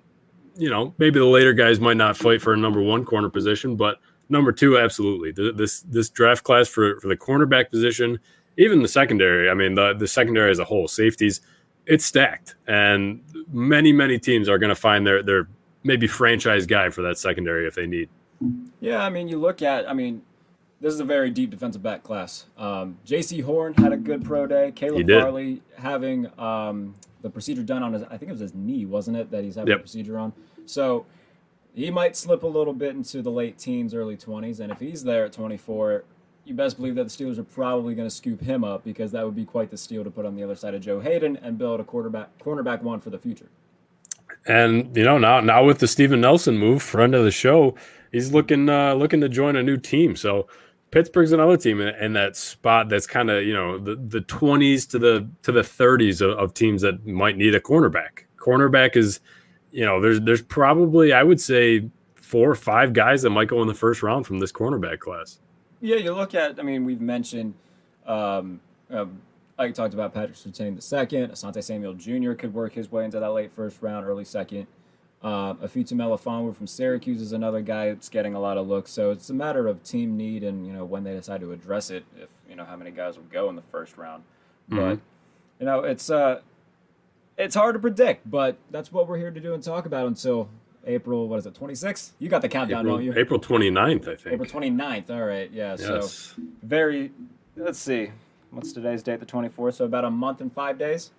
you 0.56 0.70
know, 0.70 0.94
maybe 0.98 1.18
the 1.18 1.26
later 1.26 1.52
guys 1.52 1.80
might 1.80 1.96
not 1.96 2.16
fight 2.16 2.40
for 2.40 2.52
a 2.52 2.56
number 2.56 2.80
one 2.80 3.04
corner 3.04 3.28
position, 3.28 3.76
but 3.76 3.98
number 4.28 4.52
two, 4.52 4.78
absolutely. 4.78 5.32
This 5.52 5.80
this 5.82 6.08
draft 6.08 6.44
class 6.44 6.68
for 6.68 7.00
for 7.00 7.08
the 7.08 7.16
cornerback 7.16 7.70
position, 7.70 8.18
even 8.56 8.82
the 8.82 8.88
secondary. 8.88 9.50
I 9.50 9.54
mean, 9.54 9.74
the 9.74 9.94
the 9.94 10.08
secondary 10.08 10.50
as 10.50 10.58
a 10.58 10.64
whole, 10.64 10.88
safeties, 10.88 11.40
it's 11.86 12.04
stacked, 12.04 12.56
and 12.66 13.22
many 13.52 13.92
many 13.92 14.18
teams 14.18 14.48
are 14.48 14.58
going 14.58 14.70
to 14.70 14.74
find 14.74 15.06
their 15.06 15.22
their 15.22 15.48
maybe 15.82 16.06
franchise 16.06 16.66
guy 16.66 16.90
for 16.90 17.02
that 17.02 17.18
secondary 17.18 17.66
if 17.66 17.74
they 17.74 17.86
need. 17.86 18.08
Yeah, 18.80 19.04
I 19.04 19.08
mean, 19.08 19.28
you 19.28 19.38
look 19.38 19.62
at, 19.62 19.88
I 19.88 19.94
mean, 19.94 20.20
this 20.80 20.92
is 20.92 21.00
a 21.00 21.04
very 21.04 21.30
deep 21.30 21.50
defensive 21.50 21.82
back 21.82 22.02
class. 22.02 22.46
Um, 22.58 22.98
Jaycee 23.06 23.42
Horn 23.42 23.74
had 23.74 23.92
a 23.92 23.96
good 23.96 24.24
pro 24.24 24.46
day. 24.46 24.72
Caleb 24.74 25.08
Farley 25.08 25.62
having 25.78 26.28
um, 26.38 26.94
the 27.22 27.30
procedure 27.30 27.62
done 27.62 27.82
on 27.82 27.92
his, 27.94 28.02
I 28.04 28.16
think 28.18 28.24
it 28.28 28.32
was 28.32 28.40
his 28.40 28.54
knee, 28.54 28.84
wasn't 28.84 29.16
it, 29.16 29.30
that 29.30 29.42
he's 29.42 29.54
having 29.54 29.70
Yep. 29.70 29.78
a 29.78 29.80
procedure 29.80 30.18
on. 30.18 30.32
So 30.66 31.06
he 31.74 31.90
might 31.90 32.16
slip 32.16 32.42
a 32.42 32.46
little 32.46 32.74
bit 32.74 32.94
into 32.94 33.22
the 33.22 33.30
late 33.30 33.58
teens, 33.58 33.94
early 33.94 34.16
20s. 34.16 34.60
And 34.60 34.70
if 34.70 34.80
he's 34.80 35.04
there 35.04 35.24
at 35.24 35.32
24, 35.32 36.04
you 36.44 36.54
best 36.54 36.76
believe 36.76 36.94
that 36.94 37.04
the 37.04 37.10
Steelers 37.10 37.38
are 37.38 37.42
probably 37.44 37.94
going 37.94 38.08
to 38.08 38.14
scoop 38.14 38.40
him 38.42 38.62
up 38.62 38.84
because 38.84 39.12
that 39.12 39.24
would 39.24 39.34
be 39.34 39.44
quite 39.44 39.70
the 39.70 39.76
steal 39.76 40.04
to 40.04 40.10
put 40.10 40.24
on 40.24 40.36
the 40.36 40.42
other 40.44 40.54
side 40.54 40.74
of 40.74 40.80
Joe 40.82 41.00
Haden 41.00 41.36
and 41.38 41.58
build 41.58 41.80
a 41.80 41.84
quarterback, 41.84 42.38
cornerback 42.38 42.82
one 42.82 43.00
for 43.00 43.10
the 43.10 43.18
future. 43.18 43.48
And 44.46 44.96
you 44.96 45.02
know 45.04 45.18
now 45.18 45.40
now 45.40 45.64
with 45.64 45.78
the 45.78 45.88
Steven 45.88 46.20
Nelson 46.20 46.56
move, 46.56 46.82
friend 46.82 47.14
of 47.14 47.24
the 47.24 47.32
show, 47.32 47.74
he's 48.12 48.32
looking 48.32 48.68
uh, 48.68 48.94
looking 48.94 49.20
to 49.22 49.28
join 49.28 49.56
a 49.56 49.62
new 49.62 49.76
team. 49.76 50.14
So 50.14 50.46
Pittsburgh's 50.96 51.32
another 51.32 51.58
team 51.58 51.82
in, 51.82 51.94
in 51.96 52.14
that 52.14 52.36
spot 52.36 52.88
that's 52.88 53.06
kind 53.06 53.28
of 53.28 53.44
you 53.44 53.52
know 53.52 53.76
the 53.76 53.96
the 53.96 54.22
twenties 54.22 54.86
to 54.86 54.98
the 54.98 55.28
to 55.42 55.52
the 55.52 55.62
thirties 55.62 56.22
of, 56.22 56.30
of 56.38 56.54
teams 56.54 56.80
that 56.80 57.06
might 57.06 57.36
need 57.36 57.54
a 57.54 57.60
cornerback. 57.60 58.24
Cornerback 58.38 58.96
is 58.96 59.20
you 59.72 59.84
know 59.84 60.00
there's 60.00 60.22
there's 60.22 60.40
probably 60.40 61.12
I 61.12 61.22
would 61.22 61.38
say 61.38 61.90
four 62.14 62.50
or 62.50 62.54
five 62.54 62.94
guys 62.94 63.20
that 63.20 63.28
might 63.28 63.46
go 63.46 63.60
in 63.60 63.68
the 63.68 63.74
first 63.74 64.02
round 64.02 64.26
from 64.26 64.38
this 64.38 64.50
cornerback 64.50 65.00
class. 65.00 65.38
Yeah, 65.82 65.96
you 65.96 66.14
look 66.14 66.34
at. 66.34 66.58
I 66.58 66.62
mean, 66.62 66.86
we've 66.86 67.02
mentioned. 67.02 67.52
Um, 68.06 68.62
uh, 68.90 69.04
I 69.58 69.70
talked 69.72 69.92
about 69.92 70.14
Patrick 70.14 70.38
Surtain 70.38 70.76
the 70.76 70.80
second. 70.80 71.30
Asante 71.30 71.62
Samuel 71.62 71.92
Jr. 71.92 72.32
could 72.32 72.54
work 72.54 72.72
his 72.72 72.90
way 72.90 73.04
into 73.04 73.20
that 73.20 73.32
late 73.32 73.52
first 73.52 73.82
round, 73.82 74.06
early 74.06 74.24
second. 74.24 74.66
Um, 75.22 75.56
Ifeatu 75.58 75.92
Melifonwu 75.94 76.54
from 76.54 76.66
Syracuse 76.66 77.20
is 77.20 77.32
another 77.32 77.60
guy 77.62 77.86
that's 77.88 78.08
getting 78.08 78.34
a 78.34 78.40
lot 78.40 78.58
of 78.58 78.68
looks. 78.68 78.90
So 78.92 79.10
it's 79.10 79.30
a 79.30 79.34
matter 79.34 79.66
of 79.66 79.82
team 79.82 80.16
need 80.16 80.44
and 80.44 80.66
you 80.66 80.72
know 80.72 80.84
when 80.84 81.04
they 81.04 81.14
decide 81.14 81.40
to 81.40 81.52
address 81.52 81.90
it. 81.90 82.04
If 82.16 82.28
you 82.48 82.54
know 82.54 82.64
how 82.64 82.76
many 82.76 82.90
guys 82.90 83.16
will 83.16 83.24
go 83.24 83.48
in 83.48 83.56
the 83.56 83.62
first 83.62 83.96
round, 83.96 84.24
but 84.68 84.98
you 85.58 85.66
know 85.66 85.80
it's 85.80 86.10
uh 86.10 86.40
it's 87.38 87.54
hard 87.54 87.74
to 87.74 87.78
predict. 87.78 88.30
But 88.30 88.56
that's 88.70 88.92
what 88.92 89.08
we're 89.08 89.18
here 89.18 89.30
to 89.30 89.40
do 89.40 89.54
and 89.54 89.62
talk 89.62 89.86
about 89.86 90.06
until 90.06 90.48
April. 90.86 91.26
What 91.28 91.38
is 91.38 91.46
it? 91.46 91.54
Twenty 91.54 91.74
sixth? 91.74 92.12
You 92.18 92.28
got 92.28 92.42
the 92.42 92.48
countdown, 92.48 92.80
April, 92.80 92.96
don't 92.96 93.04
you? 93.04 93.14
April 93.16 93.40
29th, 93.40 94.02
I 94.08 94.16
think. 94.16 94.34
April 94.34 94.48
29th. 94.48 95.10
All 95.10 95.24
right. 95.24 95.50
Yeah. 95.50 95.76
So 95.76 95.94
Yes. 95.96 96.34
very, 96.62 97.10
let's 97.56 97.78
see. 97.78 98.10
What's 98.50 98.72
today's 98.72 99.02
date? 99.02 99.18
The 99.20 99.26
24th. 99.26 99.74
So 99.74 99.84
about 99.86 100.04
a 100.04 100.10
month 100.10 100.40
and 100.40 100.52
five 100.52 100.78
days. 100.78 101.10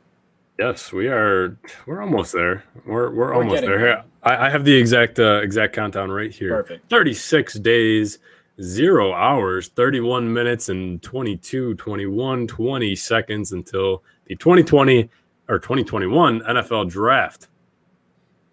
Yes, 0.59 0.91
we 0.91 1.07
are. 1.07 1.57
We're 1.85 2.01
almost 2.01 2.33
there. 2.33 2.63
We're 2.85 3.11
we're, 3.11 3.33
almost 3.33 3.55
getting 3.55 3.69
there. 3.69 3.79
there. 3.79 4.03
I, 4.23 4.47
I 4.47 4.49
have 4.49 4.65
the 4.65 4.73
exact 4.73 5.19
uh, 5.19 5.39
exact 5.41 5.73
countdown 5.73 6.09
right 6.09 6.33
here. 6.33 6.49
Perfect. 6.63 6.89
Thirty 6.89 7.13
six 7.13 7.53
days, 7.53 8.17
zero 8.61 9.13
hours, 9.13 9.67
thirty 9.69 9.99
one 9.99 10.33
minutes, 10.33 10.69
and 10.69 11.01
22, 11.03 11.75
21, 11.75 12.47
20 12.47 12.95
seconds 12.95 13.51
until 13.51 14.03
the 14.25 14.35
twenty 14.35 14.63
twenty 14.63 15.09
or 15.47 15.59
twenty 15.59 15.83
twenty 15.83 16.07
one 16.07 16.41
NFL 16.41 16.89
draft. 16.89 17.47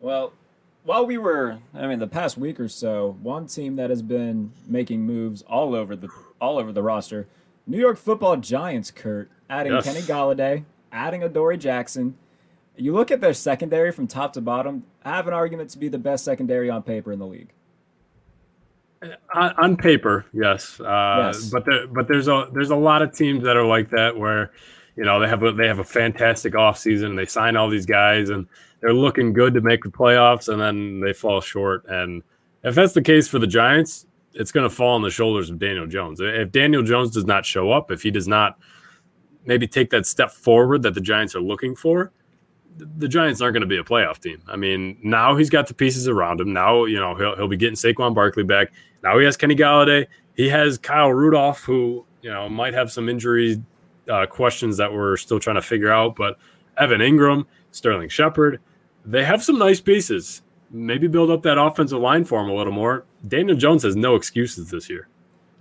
Well, 0.00 0.34
while 0.82 1.06
we 1.06 1.16
were, 1.16 1.58
I 1.72 1.86
mean, 1.86 1.98
the 1.98 2.06
past 2.06 2.36
week 2.36 2.60
or 2.60 2.68
so, 2.68 3.16
one 3.22 3.46
team 3.46 3.76
that 3.76 3.88
has 3.88 4.02
been 4.02 4.52
making 4.66 5.00
moves 5.02 5.40
all 5.42 5.74
over 5.74 5.96
the 5.96 6.08
all 6.38 6.58
over 6.58 6.70
the 6.70 6.82
roster, 6.82 7.26
New 7.66 7.78
York 7.78 7.96
Football 7.96 8.36
Giants. 8.36 8.90
Kurt 8.90 9.30
adding 9.48 9.72
Yes. 9.72 9.84
Kenny 9.84 10.00
Golladay, 10.00 10.64
adding 10.94 11.22
Adoree 11.22 11.58
Jackson. 11.58 12.16
You 12.76 12.92
look 12.94 13.10
at 13.10 13.20
their 13.20 13.34
secondary 13.34 13.92
from 13.92 14.06
top 14.06 14.32
to 14.32 14.40
bottom. 14.40 14.84
I 15.04 15.14
have 15.16 15.28
an 15.28 15.34
argument 15.34 15.70
to 15.70 15.78
be 15.78 15.88
the 15.88 15.98
best 15.98 16.24
secondary 16.24 16.70
on 16.70 16.82
paper 16.82 17.12
in 17.12 17.18
the 17.18 17.26
league. 17.26 17.50
on, 19.34 19.52
on 19.58 19.76
paper, 19.76 20.24
yes, 20.32 20.80
uh, 20.80 21.32
Yes. 21.32 21.50
but 21.50 21.64
there, 21.66 21.86
but 21.86 22.08
there's 22.08 22.26
a 22.28 22.48
there's 22.52 22.70
a 22.70 22.76
lot 22.76 23.02
of 23.02 23.14
teams 23.14 23.44
that 23.44 23.56
are 23.56 23.66
like 23.66 23.90
that 23.90 24.16
where 24.16 24.50
you 24.96 25.04
know 25.04 25.20
they 25.20 25.28
have 25.28 25.42
a 25.42 25.52
they 25.52 25.66
have 25.66 25.78
a 25.78 25.84
fantastic 25.84 26.54
offseason 26.54 27.06
and 27.06 27.18
they 27.18 27.26
sign 27.26 27.54
all 27.56 27.68
these 27.68 27.84
guys 27.86 28.30
and 28.30 28.46
they're 28.80 28.94
looking 28.94 29.32
good 29.32 29.52
to 29.54 29.60
make 29.60 29.82
the 29.84 29.90
playoffs 29.90 30.48
and 30.50 30.60
then 30.60 31.00
they 31.00 31.12
fall 31.12 31.40
short 31.40 31.84
and 31.88 32.22
if 32.62 32.74
that's 32.74 32.94
the 32.94 33.02
case 33.02 33.28
for 33.28 33.38
the 33.38 33.46
Giants, 33.46 34.06
it's 34.32 34.50
going 34.50 34.66
to 34.68 34.74
fall 34.74 34.94
on 34.94 35.02
the 35.02 35.10
shoulders 35.10 35.50
of 35.50 35.58
Daniel 35.58 35.86
Jones. 35.86 36.18
If 36.22 36.50
Daniel 36.50 36.82
Jones 36.82 37.10
does 37.10 37.26
not 37.26 37.44
show 37.44 37.70
up, 37.70 37.90
if 37.90 38.00
he 38.02 38.10
does 38.10 38.26
not 38.26 38.58
maybe 39.46 39.66
take 39.66 39.90
that 39.90 40.06
step 40.06 40.30
forward 40.30 40.82
that 40.82 40.94
the 40.94 41.00
Giants 41.00 41.34
are 41.34 41.40
looking 41.40 41.74
for, 41.76 42.12
the- 42.76 43.08
Giants 43.08 43.40
aren't 43.40 43.54
going 43.54 43.60
to 43.60 43.66
be 43.66 43.76
a 43.78 43.84
playoff 43.84 44.18
team. 44.18 44.42
I 44.48 44.56
mean, 44.56 44.98
now 45.02 45.36
he's 45.36 45.50
got 45.50 45.66
the 45.68 45.74
pieces 45.74 46.08
around 46.08 46.40
him. 46.40 46.52
Now, 46.52 46.84
you 46.86 46.98
know, 46.98 47.14
he'll, 47.14 47.36
he'll 47.36 47.48
be 47.48 47.56
getting 47.56 47.76
Saquon 47.76 48.14
Barkley 48.14 48.42
back. 48.42 48.72
Now 49.02 49.18
he 49.18 49.24
has 49.24 49.36
Kenny 49.36 49.54
Golladay. 49.54 50.06
He 50.34 50.48
has 50.48 50.78
Kyle 50.78 51.12
Rudolph, 51.12 51.62
who, 51.62 52.04
you 52.22 52.30
know, 52.30 52.48
might 52.48 52.74
have 52.74 52.90
some 52.90 53.08
injury 53.08 53.62
uh, 54.08 54.26
questions 54.26 54.76
that 54.78 54.92
we're 54.92 55.16
still 55.16 55.38
trying 55.38 55.56
to 55.56 55.62
figure 55.62 55.92
out. 55.92 56.16
But 56.16 56.38
Evan 56.76 57.00
Engram, 57.00 57.46
Sterling 57.70 58.08
Shepard, 58.08 58.60
they 59.04 59.24
have 59.24 59.44
some 59.44 59.58
nice 59.58 59.80
pieces. 59.80 60.42
Maybe 60.70 61.06
build 61.06 61.30
up 61.30 61.42
that 61.42 61.58
offensive 61.58 62.00
line 62.00 62.24
for 62.24 62.40
him 62.40 62.48
a 62.48 62.54
little 62.54 62.72
more. 62.72 63.04
Daniel 63.28 63.56
Jones 63.56 63.84
has 63.84 63.94
no 63.94 64.16
excuses 64.16 64.70
this 64.70 64.90
year. 64.90 65.08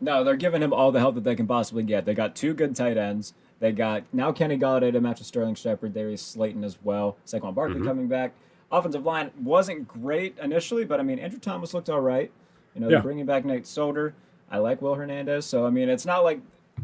No, 0.01 0.23
they're 0.23 0.35
giving 0.35 0.61
him 0.61 0.73
all 0.73 0.91
the 0.91 0.99
help 0.99 1.15
that 1.15 1.23
they 1.23 1.35
can 1.35 1.45
possibly 1.45 1.83
get. 1.83 2.05
They 2.05 2.13
got 2.13 2.35
two 2.35 2.53
good 2.53 2.75
tight 2.75 2.97
ends. 2.97 3.33
They 3.63 3.71
got 3.71 4.03
now 4.11 4.33
Kenny 4.33 4.57
Golladay 4.57 4.91
to 4.91 4.99
match 4.99 5.19
with 5.19 5.27
Sterling 5.27 5.55
Shepard, 5.55 5.93
Darius 5.93 6.21
Slayton 6.21 6.65
as 6.65 6.77
well. 6.83 7.15
Saquon 7.25 7.55
Barkley 7.55 7.75
Mm-hmm. 7.77 7.87
coming 7.87 8.07
back. 8.09 8.33
Offensive 8.69 9.05
line 9.05 9.31
wasn't 9.41 9.87
great 9.87 10.37
initially, 10.37 10.83
but 10.83 10.99
I 10.99 11.03
mean 11.03 11.17
Andrew 11.17 11.39
Thomas 11.39 11.73
looked 11.73 11.89
all 11.89 12.01
right. 12.01 12.29
You 12.75 12.81
know, 12.81 12.87
Yeah. 12.87 12.95
they're 12.97 13.03
bringing 13.03 13.25
back 13.25 13.45
Nate 13.45 13.65
Solder. 13.65 14.15
I 14.51 14.57
like 14.57 14.81
Will 14.81 14.95
Hernandez, 14.95 15.45
so 15.45 15.65
I 15.65 15.69
mean 15.69 15.87
it's 15.87 16.05
not 16.05 16.25
like 16.25 16.41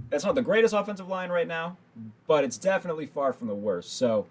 it's 0.09 0.23
not 0.23 0.35
the 0.35 0.41
greatest 0.41 0.73
offensive 0.73 1.09
line 1.09 1.31
right 1.31 1.49
now, 1.49 1.75
but 2.27 2.45
it's 2.45 2.57
definitely 2.57 3.07
far 3.07 3.33
from 3.33 3.47
the 3.49 3.55
worst. 3.55 3.97
So 3.97 4.27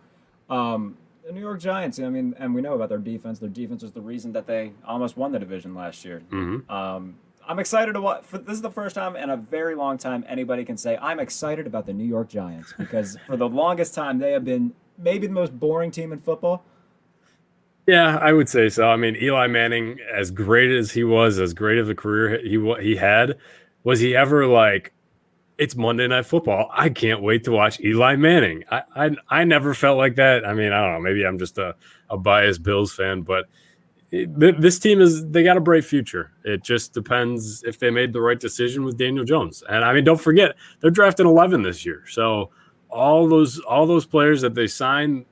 um, 0.49 0.97
the 1.27 1.33
New 1.33 1.41
York 1.43 1.61
Giants, 1.61 1.99
I 1.99 2.09
mean, 2.09 2.35
and 2.39 2.55
we 2.55 2.63
know 2.63 2.73
about 2.73 2.89
their 2.89 2.97
defense. 2.97 3.41
Their 3.41 3.51
defense 3.51 3.83
was 3.83 3.93
the 3.93 4.01
reason 4.01 4.33
that 4.33 4.47
they 4.47 4.73
almost 4.87 5.19
won 5.19 5.33
the 5.33 5.39
division 5.39 5.75
last 5.75 6.03
year. 6.03 6.23
Um, 6.33 7.17
I'm 7.49 7.59
excited 7.59 7.95
to 7.95 8.01
watch. 8.03 8.25
For, 8.25 8.37
this 8.37 8.55
is 8.55 8.63
the 8.63 8.71
first 8.71 8.95
time 8.95 9.17
in 9.17 9.31
a 9.31 9.37
very 9.37 9.75
long 9.75 9.97
time 9.97 10.23
anybody 10.29 10.67
can 10.67 10.77
say 10.77 10.99
I'm 11.01 11.19
excited 11.19 11.67
about 11.67 11.87
the 11.87 11.95
New 11.95 12.05
York 12.05 12.29
Giants 12.29 12.75
because 12.77 13.17
for 13.27 13.39
the 13.39 13.49
longest 13.49 13.95
time 13.95 14.19
they 14.19 14.33
have 14.33 14.45
been 14.45 14.75
maybe 14.99 15.27
the 15.27 15.33
most 15.33 15.59
boring 15.59 15.91
team 15.91 16.13
in 16.13 16.21
football. 16.21 16.63
Yeah, 17.87 18.19
I 18.19 18.35
would 18.35 18.51
say 18.51 18.69
so. 18.69 18.91
I 18.91 18.97
mean, 18.97 19.17
Eli 19.17 19.47
Manning, 19.47 19.99
as 20.13 20.31
great 20.31 20.71
as 20.71 20.93
he 20.93 21.05
was, 21.05 21.39
as 21.39 21.55
great 21.55 21.79
of 21.79 21.89
a 21.89 21.95
career 21.95 22.39
he 22.43 22.59
he 22.83 22.97
had, 22.97 23.39
was 23.83 23.99
he 23.99 24.15
ever 24.15 24.47
like, 24.47 24.93
it's 25.57 25.75
Monday 25.75 26.07
Night 26.07 26.27
Football. 26.27 26.71
I 26.71 26.91
can't 26.91 27.23
wait 27.23 27.45
to 27.45 27.51
watch 27.51 27.81
Eli 27.81 28.17
Manning. 28.17 28.65
I 28.71 28.83
I, 28.95 29.11
I 29.31 29.45
never 29.45 29.73
felt 29.73 29.97
like 29.97 30.17
that. 30.17 30.47
I 30.47 30.53
mean, 30.53 30.71
I 30.71 30.83
don't 30.83 30.93
know. 30.93 31.01
Maybe 31.01 31.25
I'm 31.25 31.39
just 31.39 31.57
a, 31.57 31.77
a 32.11 32.19
biased 32.19 32.63
Bills 32.63 32.93
fan, 32.93 33.23
but 33.23 33.47
this 34.11 34.79
team 34.79 35.01
is 35.01 35.27
they 35.27 35.43
got 35.43 35.57
a 35.57 35.61
bright 35.61 35.85
future. 35.85 36.33
It 36.45 36.63
just 36.63 36.95
depends 36.95 37.63
if 37.65 37.79
they 37.79 37.91
made 37.91 38.13
the 38.13 38.21
right 38.21 38.41
decision 38.41 38.85
with 38.85 38.97
Daniel 38.97 39.25
Jones. 39.25 39.63
And 39.69 39.85
I 39.85 39.93
mean, 39.93 40.05
don't 40.05 40.21
forget 40.21 40.57
they're 40.81 40.91
drafting 40.91 41.27
11 41.27 41.63
this 41.63 41.85
year, 41.85 42.05
so 42.09 42.51
all 42.89 43.29
those 43.29 43.59
all 43.61 43.87
those 43.87 44.07
players 44.07 44.41
that 44.41 44.55
they 44.55 44.67
signed 44.67 45.27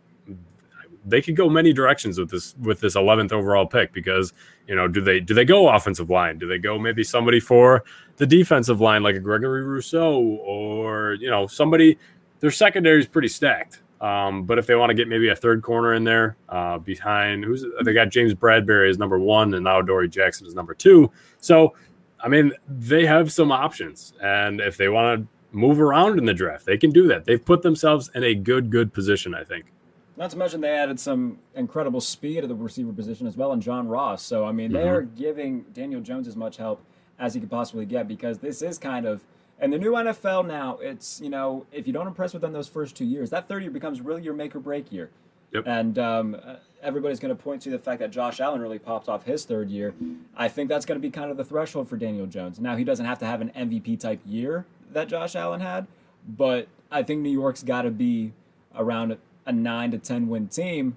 they 1.06 1.22
could 1.22 1.36
go 1.36 1.48
many 1.48 1.72
directions 1.72 2.18
with 2.18 2.30
this 2.30 2.54
with 2.60 2.80
this 2.80 2.96
11th 2.96 3.32
overall 3.32 3.64
pick 3.64 3.92
because 3.92 4.32
you 4.66 4.74
know 4.74 4.88
do 4.88 5.00
they 5.00 5.20
do 5.20 5.32
they 5.32 5.44
go 5.44 5.68
offensive 5.68 6.10
line 6.10 6.36
do 6.36 6.46
they 6.46 6.58
go 6.58 6.78
maybe 6.78 7.04
somebody 7.04 7.40
for 7.40 7.84
the 8.16 8.26
defensive 8.26 8.80
line 8.80 9.02
like 9.02 9.14
a 9.14 9.20
Gregory 9.20 9.64
Rousseau 9.64 10.20
or 10.20 11.14
you 11.14 11.30
know 11.30 11.46
somebody 11.46 11.96
their 12.40 12.50
secondary 12.50 13.00
is 13.00 13.06
pretty 13.06 13.28
stacked 13.28 13.80
um, 14.00 14.44
but 14.44 14.58
if 14.58 14.66
they 14.66 14.74
want 14.74 14.90
to 14.90 14.94
get 14.94 15.08
maybe 15.08 15.28
a 15.28 15.36
third 15.36 15.62
corner 15.62 15.94
in 15.94 16.04
there 16.04 16.36
uh, 16.48 16.78
behind 16.78 17.44
who's 17.44 17.64
they 17.84 17.92
got 17.92 18.10
James 18.10 18.34
Bradberry 18.34 18.90
as 18.90 18.98
number 18.98 19.18
one 19.18 19.54
and 19.54 19.64
now 19.64 19.80
Dory 19.82 20.08
Jackson 20.08 20.46
is 20.46 20.54
number 20.54 20.74
two 20.74 21.10
so 21.38 21.74
I 22.20 22.28
mean 22.28 22.52
they 22.68 23.06
have 23.06 23.32
some 23.32 23.50
options 23.52 24.12
and 24.22 24.60
if 24.60 24.76
they 24.76 24.88
want 24.88 25.20
to 25.20 25.28
move 25.56 25.80
around 25.80 26.18
in 26.18 26.24
the 26.26 26.34
draft 26.34 26.66
they 26.66 26.76
can 26.76 26.90
do 26.90 27.06
that 27.08 27.24
they've 27.24 27.42
put 27.44 27.62
themselves 27.62 28.10
in 28.14 28.22
a 28.24 28.34
good 28.34 28.70
good 28.70 28.92
position 28.92 29.34
I 29.34 29.44
think 29.44 29.66
Not 30.16 30.30
to 30.30 30.36
mention 30.38 30.60
they 30.60 30.70
added 30.70 30.98
some 31.00 31.38
incredible 31.54 32.00
speed 32.00 32.38
at 32.42 32.48
the 32.48 32.54
receiver 32.54 32.92
position 32.92 33.26
as 33.26 33.36
well, 33.36 33.52
and 33.52 33.60
John 33.62 33.86
Ross. 33.88 34.22
So 34.22 34.44
I 34.46 34.52
mean, 34.52 34.72
they 34.72 34.80
Mm-hmm. 34.80 34.88
are 34.88 35.02
giving 35.02 35.62
Daniel 35.72 36.00
Jones 36.00 36.26
as 36.28 36.36
much 36.36 36.56
help 36.58 36.80
as 37.18 37.32
he 37.34 37.40
could 37.40 37.50
possibly 37.50 37.86
get 37.86 38.06
because 38.08 38.38
this 38.38 38.60
is 38.62 38.76
kind 38.78 39.06
of 39.06 39.24
and 39.58 39.72
the 39.72 39.78
new 39.78 39.92
NFL 39.92 40.46
now. 40.46 40.78
It's 40.78 41.20
you 41.20 41.30
know 41.30 41.66
if 41.72 41.86
you 41.86 41.92
don't 41.92 42.06
impress 42.06 42.32
with 42.32 42.42
them 42.42 42.52
those 42.52 42.68
first 42.68 42.96
two 42.96 43.04
years, 43.04 43.30
that 43.30 43.48
third 43.48 43.62
year 43.62 43.70
becomes 43.70 44.00
really 44.00 44.22
your 44.22 44.34
make 44.34 44.54
or 44.54 44.60
break 44.60 44.92
year. 44.92 45.10
Yep. 45.52 45.64
And 45.66 45.98
um, 45.98 46.36
uh, 46.44 46.56
everybody's 46.82 47.20
going 47.20 47.34
to 47.34 47.40
point 47.40 47.62
to 47.62 47.70
the 47.70 47.78
fact 47.78 48.00
that 48.00 48.10
Josh 48.10 48.40
Allen 48.40 48.60
really 48.60 48.78
popped 48.78 49.08
off 49.08 49.24
his 49.24 49.44
third 49.44 49.70
year. 49.70 49.94
I 50.36 50.48
think 50.48 50.68
that's 50.68 50.84
going 50.84 51.00
to 51.00 51.02
be 51.02 51.10
kind 51.10 51.30
of 51.30 51.36
the 51.36 51.44
threshold 51.44 51.88
for 51.88 51.96
Daniel 51.96 52.26
Jones. 52.26 52.60
Now 52.60 52.76
he 52.76 52.84
doesn't 52.84 53.06
have 53.06 53.18
to 53.20 53.26
have 53.26 53.40
an 53.40 53.50
MVP 53.56 54.00
type 54.00 54.20
year 54.26 54.66
that 54.92 55.08
Josh 55.08 55.34
Allen 55.36 55.60
had, 55.60 55.86
but 56.26 56.68
I 56.90 57.02
think 57.02 57.22
New 57.22 57.30
York's 57.30 57.62
got 57.62 57.82
to 57.82 57.90
be 57.90 58.32
around 58.74 59.16
a 59.46 59.52
nine 59.52 59.92
to 59.92 59.98
ten 59.98 60.28
win 60.28 60.48
team. 60.48 60.96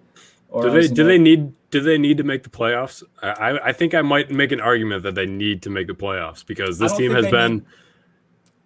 Or 0.52 0.64
Do 0.64 0.72
they 0.72 0.88
do 0.88 1.04
they 1.04 1.20
need 1.20 1.54
do 1.70 1.80
they 1.80 2.00
need 2.00 2.18
to 2.18 2.24
make 2.24 2.44
the 2.44 2.50
playoffs? 2.50 3.04
I 3.22 3.60
I 3.66 3.72
think 3.72 3.94
I 3.94 4.02
might 4.02 4.32
make 4.32 4.52
an 4.52 4.60
argument 4.60 5.04
that 5.04 5.14
they 5.14 5.28
need 5.28 5.62
to 5.62 5.70
make 5.70 5.88
the 5.88 5.94
playoffs 5.94 6.46
because 6.46 6.80
this 6.80 6.96
team 6.98 7.12
has 7.12 7.28
been 7.28 7.54
need- 7.58 7.66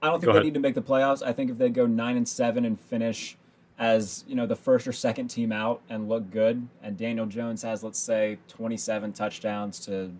I 0.03 0.07
don't 0.07 0.19
think 0.19 0.25
Go 0.25 0.33
they 0.33 0.39
ahead. 0.39 0.45
need 0.45 0.53
to 0.55 0.59
make 0.59 0.75
the 0.75 0.81
playoffs. 0.81 1.23
I 1.25 1.31
think 1.31 1.49
if 1.49 1.57
they 1.57 1.69
go 1.69 1.85
nine 1.85 2.17
and 2.17 2.27
seven 2.27 2.65
and 2.65 2.77
finish 2.77 3.37
as 3.79 4.23
you 4.27 4.35
know 4.35 4.45
the 4.45 4.55
first 4.55 4.85
or 4.85 4.91
second 4.91 5.29
team 5.29 5.51
out 5.51 5.81
and 5.89 6.09
look 6.09 6.29
good, 6.29 6.67
and 6.83 6.97
Daniel 6.97 7.25
Jones 7.25 7.61
has 7.63 7.83
let's 7.83 7.97
say 7.99 8.37
twenty 8.49 8.75
seven 8.75 9.13
touchdowns 9.13 9.79
to 9.85 10.11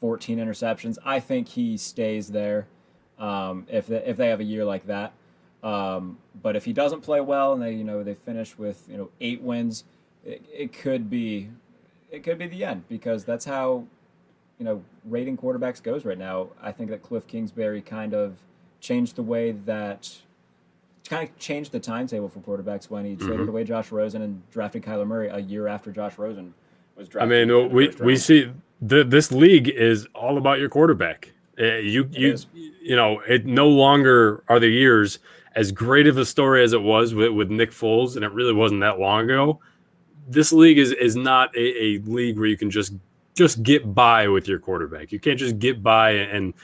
fourteen 0.00 0.38
interceptions, 0.38 0.98
I 1.04 1.20
think 1.20 1.48
he 1.48 1.76
stays 1.76 2.28
there. 2.28 2.66
Um, 3.16 3.66
if 3.70 3.86
they, 3.86 3.98
if 4.04 4.16
they 4.16 4.28
have 4.28 4.40
a 4.40 4.44
year 4.44 4.64
like 4.64 4.86
that, 4.88 5.12
um, 5.62 6.18
but 6.42 6.56
if 6.56 6.64
he 6.64 6.72
doesn't 6.72 7.02
play 7.02 7.20
well 7.20 7.52
and 7.52 7.62
they 7.62 7.72
you 7.72 7.84
know 7.84 8.02
they 8.02 8.14
finish 8.14 8.58
with 8.58 8.84
you 8.90 8.96
know 8.96 9.10
eight 9.20 9.40
wins, 9.40 9.84
it, 10.24 10.44
it 10.52 10.72
could 10.72 11.08
be 11.08 11.50
it 12.10 12.24
could 12.24 12.38
be 12.38 12.48
the 12.48 12.64
end 12.64 12.82
because 12.88 13.24
that's 13.24 13.44
how 13.44 13.84
you 14.58 14.64
know 14.64 14.82
rating 15.04 15.36
quarterbacks 15.36 15.80
goes 15.80 16.04
right 16.04 16.18
now. 16.18 16.48
I 16.60 16.72
think 16.72 16.90
that 16.90 17.02
Cliff 17.02 17.28
Kingsbury 17.28 17.80
kind 17.80 18.12
of 18.12 18.38
changed 18.84 19.16
the 19.16 19.22
way 19.22 19.52
that 19.52 20.10
kind 21.08 21.26
of 21.28 21.36
changed 21.38 21.72
the 21.72 21.80
timetable 21.80 22.28
for 22.28 22.40
quarterbacks 22.40 22.90
when 22.90 23.04
he 23.04 23.12
Mm-hmm. 23.16 23.26
traded 23.26 23.48
away 23.48 23.64
Josh 23.64 23.90
Rosen 23.90 24.22
and 24.22 24.42
drafted 24.50 24.82
Kyler 24.82 25.06
Murray 25.06 25.28
a 25.28 25.38
year 25.38 25.66
after 25.68 25.90
Josh 25.90 26.18
Rosen 26.18 26.52
was 26.96 27.08
drafted. 27.08 27.32
I 27.32 27.44
mean, 27.44 27.72
we 27.72 27.88
we 28.00 28.16
see 28.16 28.52
the, 28.80 29.02
this 29.02 29.32
league 29.32 29.68
is 29.68 30.06
all 30.14 30.36
about 30.38 30.58
your 30.60 30.68
quarterback. 30.68 31.32
Uh, 31.58 31.76
you 31.76 32.08
you 32.12 32.32
is. 32.34 32.46
you 32.52 32.96
know, 32.96 33.20
it 33.28 33.46
no 33.46 33.68
longer 33.68 34.42
are 34.48 34.60
the 34.60 34.68
years 34.68 35.18
as 35.54 35.70
great 35.72 36.06
of 36.08 36.18
a 36.18 36.24
story 36.24 36.62
as 36.64 36.72
it 36.72 36.82
was 36.82 37.14
with, 37.14 37.30
with 37.32 37.48
Nick 37.50 37.70
Foles, 37.70 38.16
and 38.16 38.24
it 38.24 38.32
really 38.32 38.52
wasn't 38.52 38.80
that 38.80 38.98
long 38.98 39.24
ago. 39.24 39.60
This 40.28 40.52
league 40.52 40.78
is 40.78 40.92
is 40.92 41.16
not 41.16 41.54
a, 41.56 41.82
a 41.84 41.98
league 42.00 42.36
where 42.38 42.48
you 42.48 42.56
can 42.56 42.70
just 42.70 42.92
just 43.36 43.62
get 43.62 43.94
by 43.94 44.26
with 44.28 44.46
your 44.48 44.58
quarterback. 44.58 45.12
You 45.12 45.20
can't 45.20 45.38
just 45.38 45.58
get 45.58 45.82
by 45.82 46.10
and 46.12 46.54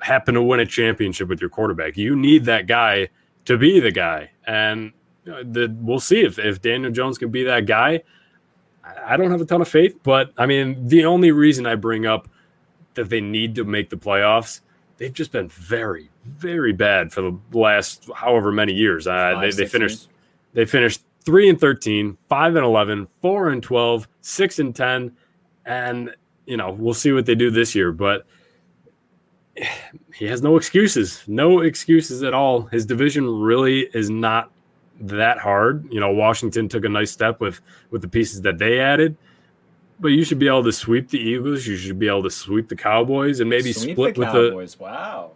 happen 0.00 0.34
to 0.34 0.42
win 0.42 0.60
a 0.60 0.66
championship 0.66 1.28
with 1.28 1.40
your 1.40 1.50
quarterback. 1.50 1.96
You 1.96 2.16
need 2.16 2.44
that 2.44 2.66
guy 2.66 3.08
to 3.46 3.56
be 3.56 3.80
the 3.80 3.90
guy, 3.90 4.30
and 4.46 4.92
the, 5.24 5.74
we'll 5.80 6.00
see 6.00 6.20
if 6.20 6.38
if 6.38 6.60
Daniel 6.60 6.90
Jones 6.92 7.18
can 7.18 7.30
be 7.30 7.44
that 7.44 7.66
guy. 7.66 8.02
I 9.04 9.16
don't 9.16 9.30
have 9.30 9.40
a 9.40 9.44
ton 9.44 9.60
of 9.60 9.68
faith, 9.68 9.98
but 10.02 10.32
I 10.38 10.46
mean, 10.46 10.86
the 10.86 11.04
only 11.04 11.30
reason 11.30 11.66
I 11.66 11.74
bring 11.74 12.06
up 12.06 12.28
that 12.94 13.10
they 13.10 13.20
need 13.20 13.54
to 13.56 13.64
make 13.64 13.90
the 13.90 13.96
playoffs, 13.96 14.60
they've 14.96 15.12
just 15.12 15.30
been 15.30 15.48
very, 15.48 16.08
very 16.24 16.72
bad 16.72 17.12
for 17.12 17.20
the 17.20 17.38
last 17.52 18.08
however 18.14 18.50
many 18.50 18.72
years. 18.72 19.06
Uh, 19.06 19.32
Five, 19.34 19.40
they, 19.40 19.64
they 19.64 19.68
finished 19.68 20.00
years. 20.00 20.08
they 20.54 20.64
finished 20.64 21.02
three 21.24 21.48
and 21.48 21.60
13, 21.60 22.16
five 22.28 22.56
and 22.56 22.64
11, 22.64 23.06
four 23.20 23.50
and 23.50 23.62
12, 23.62 24.08
six 24.22 24.58
and 24.58 24.74
10. 24.74 25.14
And, 25.66 26.14
you 26.46 26.56
know, 26.56 26.70
we'll 26.70 26.94
see 26.94 27.12
what 27.12 27.26
they 27.26 27.34
do 27.34 27.50
this 27.50 27.74
year, 27.74 27.92
but 27.92 28.26
he 30.14 30.26
has 30.26 30.42
no 30.42 30.56
excuses, 30.56 31.22
no 31.26 31.60
excuses 31.60 32.22
at 32.22 32.34
all. 32.34 32.62
His 32.62 32.86
division 32.86 33.40
really 33.40 33.88
is 33.94 34.10
not 34.10 34.50
that 35.00 35.38
hard. 35.38 35.86
You 35.92 36.00
know, 36.00 36.10
Washington 36.10 36.68
took 36.68 36.84
a 36.84 36.88
nice 36.88 37.10
step 37.10 37.40
with 37.40 37.60
with 37.90 38.02
the 38.02 38.08
pieces 38.08 38.42
that 38.42 38.58
they 38.58 38.80
added. 38.80 39.16
But 40.00 40.08
you 40.08 40.24
should 40.24 40.38
be 40.38 40.46
able 40.46 40.64
to 40.64 40.72
sweep 40.72 41.10
the 41.10 41.18
Eagles. 41.18 41.66
You 41.66 41.76
should 41.76 41.98
be 41.98 42.06
able 42.06 42.22
to 42.22 42.30
sweep 42.30 42.68
the 42.68 42.76
Cowboys 42.76 43.40
and 43.40 43.50
maybe 43.50 43.72
Sweep 43.72 43.94
split 43.94 44.14
the 44.14 44.20
with 44.20 44.32
the. 44.32 44.50
Cowboys. 44.50 44.78
Wow. 44.78 45.32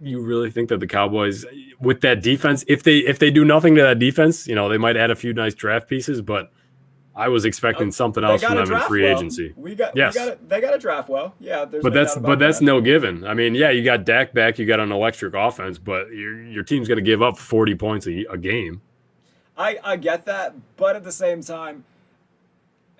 You 0.00 0.20
really 0.20 0.50
think 0.50 0.68
that 0.68 0.78
the 0.78 0.86
Cowboys, 0.86 1.44
with 1.80 2.02
that 2.02 2.22
defense, 2.22 2.64
if 2.68 2.82
they 2.82 2.98
if 2.98 3.18
they 3.18 3.30
do 3.30 3.44
nothing 3.44 3.74
to 3.76 3.82
that 3.82 3.98
defense, 3.98 4.46
you 4.46 4.54
know 4.54 4.68
they 4.68 4.78
might 4.78 4.96
add 4.96 5.10
a 5.10 5.16
few 5.16 5.32
nice 5.32 5.54
draft 5.54 5.88
pieces. 5.88 6.20
But 6.20 6.52
I 7.16 7.28
was 7.28 7.44
expecting 7.46 7.88
oh, 7.88 7.90
something 7.92 8.22
Oh, 8.22 8.32
else 8.32 8.42
from 8.42 8.56
them 8.56 8.70
in 8.72 8.80
free 8.82 9.02
well. 9.04 9.16
agency. 9.16 9.54
We 9.56 9.74
got. 9.74 9.96
Yes. 9.96 10.14
We 10.14 10.20
got. 10.26 10.48
They 10.48 10.60
got 10.60 10.74
a 10.74 10.78
draft 10.78 11.08
well. 11.08 11.34
Yeah. 11.40 11.64
But 11.64 11.82
no 11.82 11.90
that's 11.90 12.16
but 12.18 12.38
that's 12.38 12.58
that. 12.58 12.64
no 12.66 12.80
given. 12.82 13.26
I 13.26 13.32
mean, 13.34 13.54
yeah, 13.54 13.70
you 13.70 13.82
got 13.82 14.04
Dak 14.04 14.34
back, 14.34 14.58
you 14.58 14.66
got 14.66 14.80
an 14.80 14.92
electric 14.92 15.32
offense, 15.34 15.78
but 15.78 16.10
your 16.12 16.42
your 16.42 16.62
team's 16.62 16.88
going 16.88 16.96
to 16.98 17.02
give 17.02 17.22
up 17.22 17.38
forty 17.38 17.74
points 17.74 18.06
a, 18.06 18.24
a 18.30 18.36
game. 18.36 18.82
I, 19.56 19.78
I 19.82 19.96
get 19.96 20.26
that, 20.26 20.54
but 20.76 20.96
at 20.96 21.04
the 21.04 21.12
same 21.12 21.42
time, 21.42 21.84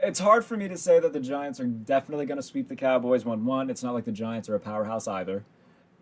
it's 0.02 0.18
hard 0.20 0.42
for 0.44 0.56
me 0.56 0.68
to 0.68 0.76
say 0.78 0.98
that 0.98 1.12
the 1.12 1.20
Giants 1.20 1.60
are 1.60 1.66
definitely 1.66 2.24
going 2.24 2.36
to 2.38 2.42
sweep 2.42 2.68
the 2.68 2.76
Cowboys. 2.76 3.26
One, 3.26 3.44
one, 3.44 3.68
it's 3.68 3.82
not 3.82 3.92
like 3.92 4.06
the 4.06 4.12
Giants 4.12 4.48
are 4.48 4.54
a 4.54 4.60
powerhouse 4.60 5.06
either, 5.06 5.44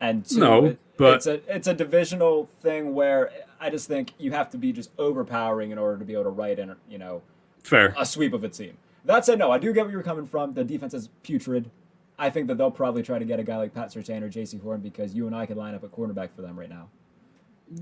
and 0.00 0.24
two, 0.24 0.38
No, 0.38 0.64
it- 0.66 0.78
but- 0.96 1.14
it's 1.16 1.26
a 1.26 1.40
it's 1.52 1.66
a 1.66 1.74
divisional 1.74 2.48
thing 2.60 2.94
where 2.94 3.32
I 3.60 3.70
just 3.70 3.88
think 3.88 4.12
you 4.18 4.30
have 4.30 4.50
to 4.50 4.58
be 4.58 4.72
just 4.72 4.90
overpowering 4.98 5.72
in 5.72 5.78
order 5.78 5.98
to 5.98 6.04
be 6.04 6.12
able 6.12 6.24
to 6.24 6.30
write 6.30 6.60
in 6.60 6.76
you 6.88 6.98
know 6.98 7.22
Fair. 7.64 7.94
a 7.98 8.06
sweep 8.06 8.32
of 8.32 8.44
a 8.44 8.48
team. 8.48 8.76
That 9.04 9.24
said, 9.24 9.38
no, 9.38 9.50
I 9.50 9.58
do 9.58 9.72
get 9.72 9.82
where 9.84 9.92
you're 9.92 10.02
coming 10.02 10.26
from. 10.26 10.54
The 10.54 10.64
defense 10.64 10.94
is 10.94 11.08
putrid. 11.22 11.70
I 12.18 12.30
think 12.30 12.46
that 12.46 12.56
they'll 12.58 12.70
probably 12.70 13.02
try 13.02 13.18
to 13.18 13.24
get 13.24 13.40
a 13.40 13.42
guy 13.42 13.56
like 13.56 13.74
Pat 13.74 13.88
Surtain 13.88 14.22
or 14.22 14.28
Jaycee 14.30 14.62
Horn 14.62 14.80
because 14.80 15.14
you 15.14 15.26
and 15.26 15.34
I 15.34 15.46
could 15.46 15.56
line 15.56 15.74
up 15.74 15.82
a 15.82 15.88
cornerback 15.88 16.30
for 16.36 16.42
them 16.42 16.58
right 16.58 16.68
now. 16.70 16.88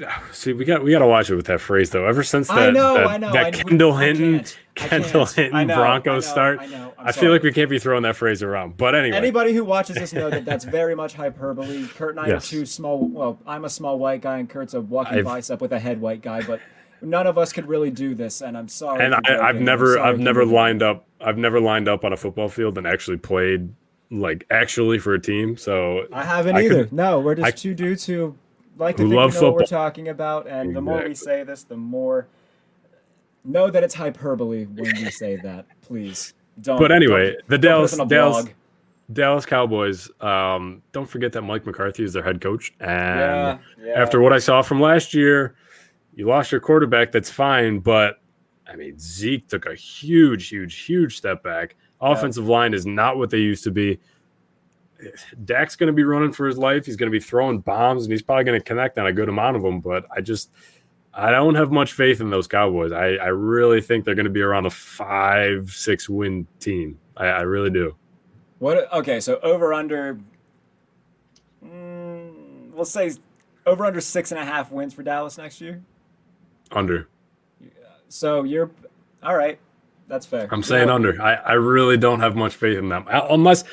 Ah, 0.07 0.23
see, 0.33 0.53
we 0.53 0.65
got 0.65 0.85
we 0.85 0.93
got 0.93 1.01
to 1.01 1.07
watch 1.09 1.29
it 1.29 1.35
with 1.35 1.47
that 1.47 1.61
phrase 1.61 1.91
though. 1.91 2.07
Ever 2.07 2.23
since 2.23 2.47
that 2.49 2.57
I 2.57 2.71
know, 2.71 2.95
that, 2.95 3.07
I 3.09 3.17
know. 3.19 3.33
that 3.33 3.47
I- 3.47 3.51
Kendall 3.51 3.93
I 3.95 4.05
Hinton 4.07 4.45
Kendall. 4.77 5.27
Hinton 5.27 5.67
know, 5.67 5.75
Broncos 5.77 6.25
start, 6.25 6.61
I 6.97 7.11
feel 7.13 7.33
like 7.33 7.43
we 7.43 7.53
can't 7.53 7.69
be 7.69 7.81
throwing 7.81 8.05
that 8.05 8.15
phrase 8.17 8.43
around. 8.45 8.77
But 8.77 8.95
anyway, 8.95 9.17
Anybody 9.17 9.53
who 9.53 9.65
watches 9.65 9.97
this 9.97 10.13
know 10.13 10.31
that 10.31 10.45
that's 10.45 10.65
very 10.65 10.95
much 10.95 11.15
hyperbole. 11.15 11.89
Kurt 11.89 12.11
and 12.11 12.21
I 12.21 12.29
Yes. 12.29 12.47
are 12.47 12.51
two 12.51 12.65
small. 12.65 13.05
Well, 13.07 13.39
I'm 13.45 13.65
a 13.65 13.69
small 13.69 13.99
white 13.99 14.21
guy, 14.23 14.39
and 14.39 14.49
Kurt's 14.49 14.73
a 14.75 14.81
walking 14.81 15.15
I've- 15.15 15.23
bicep 15.25 15.61
with 15.61 15.73
a 15.73 15.81
head 15.81 16.01
white 16.01 16.23
guy. 16.23 16.43
But 16.43 16.61
none 17.03 17.27
of 17.27 17.37
us 17.39 17.53
could 17.53 17.67
really 17.69 17.91
do 17.91 18.15
this, 18.15 18.41
and 18.41 18.57
I'm 18.57 18.69
sorry. 18.69 19.05
and 19.05 19.15
I, 19.15 19.49
I've 19.49 19.61
never 19.61 19.99
I've 19.99 20.19
never 20.19 20.45
lined 20.47 20.83
up 20.83 21.05
I've 21.21 21.39
never 21.39 21.61
lined 21.61 21.89
up 21.89 22.05
on 22.05 22.13
a 22.13 22.17
football 22.17 22.49
field 22.49 22.79
and 22.79 22.87
actually 22.87 23.17
played 23.19 23.73
like 24.11 24.47
actually 24.51 24.99
for 24.99 25.15
a 25.15 25.21
team. 25.21 25.57
So 25.57 26.07
I 26.13 26.23
haven't 26.25 26.57
I 26.57 26.65
either. 26.65 26.85
could- 26.85 26.93
no, 26.93 27.21
we're 27.21 27.35
just 27.35 27.47
I- 27.47 27.51
two 27.51 27.75
dudes 27.75 28.05
who 28.07 28.37
like 28.79 28.97
to 28.97 29.03
Who 29.03 29.09
think 29.11 29.17
love 29.19 29.35
know 29.35 29.43
what 29.43 29.55
we're 29.55 29.67
talking 29.67 30.09
about, 30.09 30.47
and 30.47 30.75
the 30.75 30.81
more 30.81 31.03
we 31.07 31.15
say 31.15 31.43
this, 31.45 31.63
the 31.65 31.77
more 31.77 32.27
know 33.45 33.71
that 33.71 33.83
it's 33.83 33.95
hyperbole 33.95 34.65
when 34.67 34.93
we 34.97 35.11
say 35.11 35.37
that. 35.37 35.67
Please 35.83 36.35
don't. 36.61 36.79
But 36.79 36.93
anyway, 36.93 37.33
don't- 37.33 37.49
the 37.49 37.59
don't 37.59 37.81
put 37.81 37.85
us 37.85 37.97
Dallas 37.97 38.09
Dallas. 38.09 38.49
Dallas 39.13 39.47
Cowboys. 39.47 40.11
Um, 40.21 40.83
don't 40.93 41.07
forget 41.09 41.33
that 41.33 41.43
Mike 41.43 41.67
McCarthy 41.67 42.05
is 42.05 42.13
their 42.13 42.23
head 42.23 42.41
coach, 42.41 42.73
and 42.81 42.89
Yeah, 42.91 43.59
yeah. 43.85 43.93
after 44.01 44.21
what 44.21 44.33
I 44.33 44.39
saw 44.39 44.63
from 44.63 44.81
last 44.81 45.13
year, 45.13 45.55
you 46.15 46.27
lost 46.27 46.53
your 46.53 46.61
quarterback. 46.61 47.13
That's 47.13 47.31
fine, 47.31 47.79
but 47.81 48.21
I 48.67 48.77
mean 48.77 48.99
Zeke 48.99 49.49
took 49.49 49.67
a 49.67 49.75
huge, 49.75 50.49
huge, 50.49 50.81
huge 50.81 51.17
step 51.17 51.43
back. 51.43 51.77
Offensive 52.01 52.49
line 52.49 52.75
is 52.75 52.85
not 52.85 53.17
what 53.17 53.31
they 53.31 53.39
used 53.39 53.63
to 53.65 53.71
be. 53.71 54.01
Dak's 55.45 55.77
going 55.77 55.87
to 55.89 55.93
be 55.93 56.05
running 56.05 56.33
for 56.33 56.47
his 56.47 56.59
life. 56.59 56.87
He's 56.87 56.97
going 56.97 57.11
to 57.11 57.17
be 57.17 57.21
throwing 57.21 57.61
bombs, 57.61 58.05
and 58.05 58.13
he's 58.13 58.23
probably 58.23 58.45
going 58.45 58.59
to 58.59 58.65
connect 58.65 58.99
on 58.99 59.07
a 59.07 59.13
good 59.13 59.29
amount 59.29 59.57
of 59.57 59.63
them. 59.63 59.81
But 59.81 60.07
I 60.15 60.21
just, 60.21 60.51
I 61.15 61.31
don't 61.31 61.55
have 61.55 61.71
much 61.71 61.93
faith 61.93 62.21
in 62.21 62.31
those 62.31 62.47
Cowboys. 62.47 62.93
I, 62.93 63.15
I 63.15 63.29
really 63.29 63.81
think 63.81 64.05
they're 64.05 64.15
going 64.15 64.25
to 64.25 64.31
be 64.31 64.43
around 64.43 64.67
a 64.67 64.71
five, 64.71 65.71
six 65.71 66.09
win 66.09 66.47
team. 66.61 66.99
I, 67.17 67.27
I 67.27 67.41
really 67.43 67.71
do. 67.71 67.95
What? 68.59 68.93
Okay, 68.93 69.21
so 69.21 69.39
over 69.43 69.73
under. 69.73 70.21
Mm, 71.65 72.71
we'll 72.73 72.85
say 72.85 73.13
over 73.67 73.85
under 73.85 74.01
six 74.01 74.33
and 74.33 74.41
a 74.41 74.45
half 74.45 74.73
wins 74.73 74.95
for 74.95 75.03
Dallas 75.03 75.39
next 75.39 75.61
year. 75.61 75.83
Under. 76.73 77.09
So 78.09 78.45
you're 78.45 78.71
all 79.23 79.37
right. 79.37 79.59
That's 80.09 80.27
fair. 80.27 80.49
I'm 80.51 80.63
saying 80.63 80.91
under. 80.91 81.21
I, 81.23 81.35
I 81.35 81.53
really 81.53 81.97
don't 81.97 82.21
have 82.21 82.37
much 82.37 82.55
faith 82.55 82.77
in 82.77 82.91
them 82.91 83.07
unless 83.09 83.65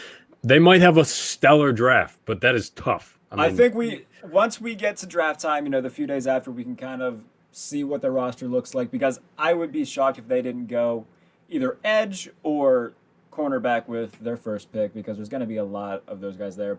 they 0.44 0.60
might 0.60 0.82
have 0.82 0.98
a 0.98 1.04
stellar 1.04 1.72
draft, 1.74 2.20
but 2.26 2.42
that 2.42 2.56
is 2.56 2.70
tough. 2.70 3.20
I 3.32 3.48
mean, 3.48 3.58
think 3.58 3.76
we 3.76 4.06
once 4.24 4.62
we 4.62 4.76
get 4.76 4.98
to 4.98 5.06
draft 5.06 5.40
time, 5.40 5.66
you 5.66 5.70
know, 5.70 5.82
the 5.82 5.90
few 5.90 6.08
days 6.08 6.28
after, 6.28 6.52
we 6.52 6.64
can 6.64 6.76
kind 6.76 7.02
of 7.02 7.22
see 7.52 7.84
what 7.84 8.02
the 8.02 8.12
roster 8.12 8.47
looks 8.47 8.74
like. 8.74 8.91
Because 8.91 9.20
I 9.38 9.54
would 9.54 9.72
be 9.72 9.86
shocked 9.86 10.18
if 10.18 10.28
they 10.28 10.41
didn't 10.41 10.68
go 10.68 11.06
either 11.50 11.78
edge 11.84 12.30
or 12.43 12.93
cornerback 13.32 13.88
with 13.88 14.20
their 14.20 14.38
first 14.38 14.72
pick, 14.72 14.93
because 14.93 15.18
there's 15.18 15.30
going 15.30 15.41
to 15.41 15.47
be 15.47 15.58
a 15.58 15.64
lot 15.64 16.04
of 16.08 16.20
those 16.20 16.36
guys 16.36 16.56
there. 16.56 16.78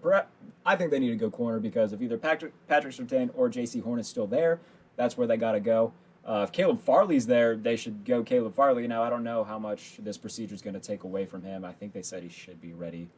I 0.64 0.76
think 0.76 0.90
they 0.90 0.98
need 0.98 1.10
to 1.10 1.16
go 1.16 1.30
corner 1.30 1.58
because 1.58 1.92
if 1.92 2.02
either 2.02 2.18
Patrick 2.18 2.52
Patrick 2.68 2.94
Surtain 2.94 3.30
or 3.34 3.48
Jaycee 3.48 3.82
Horn 3.82 4.00
is 4.00 4.08
still 4.08 4.26
there, 4.26 4.60
that's 4.96 5.16
where 5.16 5.26
they 5.26 5.36
got 5.36 5.52
to 5.52 5.60
go. 5.60 5.92
Uh, 6.24 6.44
if 6.46 6.52
Caleb 6.52 6.80
Farley's 6.80 7.26
there, 7.26 7.56
they 7.56 7.76
should 7.76 8.04
go 8.04 8.22
Caleb 8.22 8.54
Farley. 8.54 8.86
Now 8.86 9.02
I 9.02 9.10
don't 9.10 9.24
know 9.24 9.42
how 9.42 9.58
much 9.58 9.96
this 9.98 10.18
procedure 10.18 10.54
is 10.54 10.62
going 10.62 10.74
to 10.74 10.80
take 10.80 11.04
away 11.04 11.24
from 11.26 11.42
him. 11.42 11.64
I 11.64 11.72
think 11.72 11.92
they 11.92 12.02
said 12.02 12.22
he 12.22 12.28
should 12.28 12.60
be 12.60 12.72
ready 12.72 13.08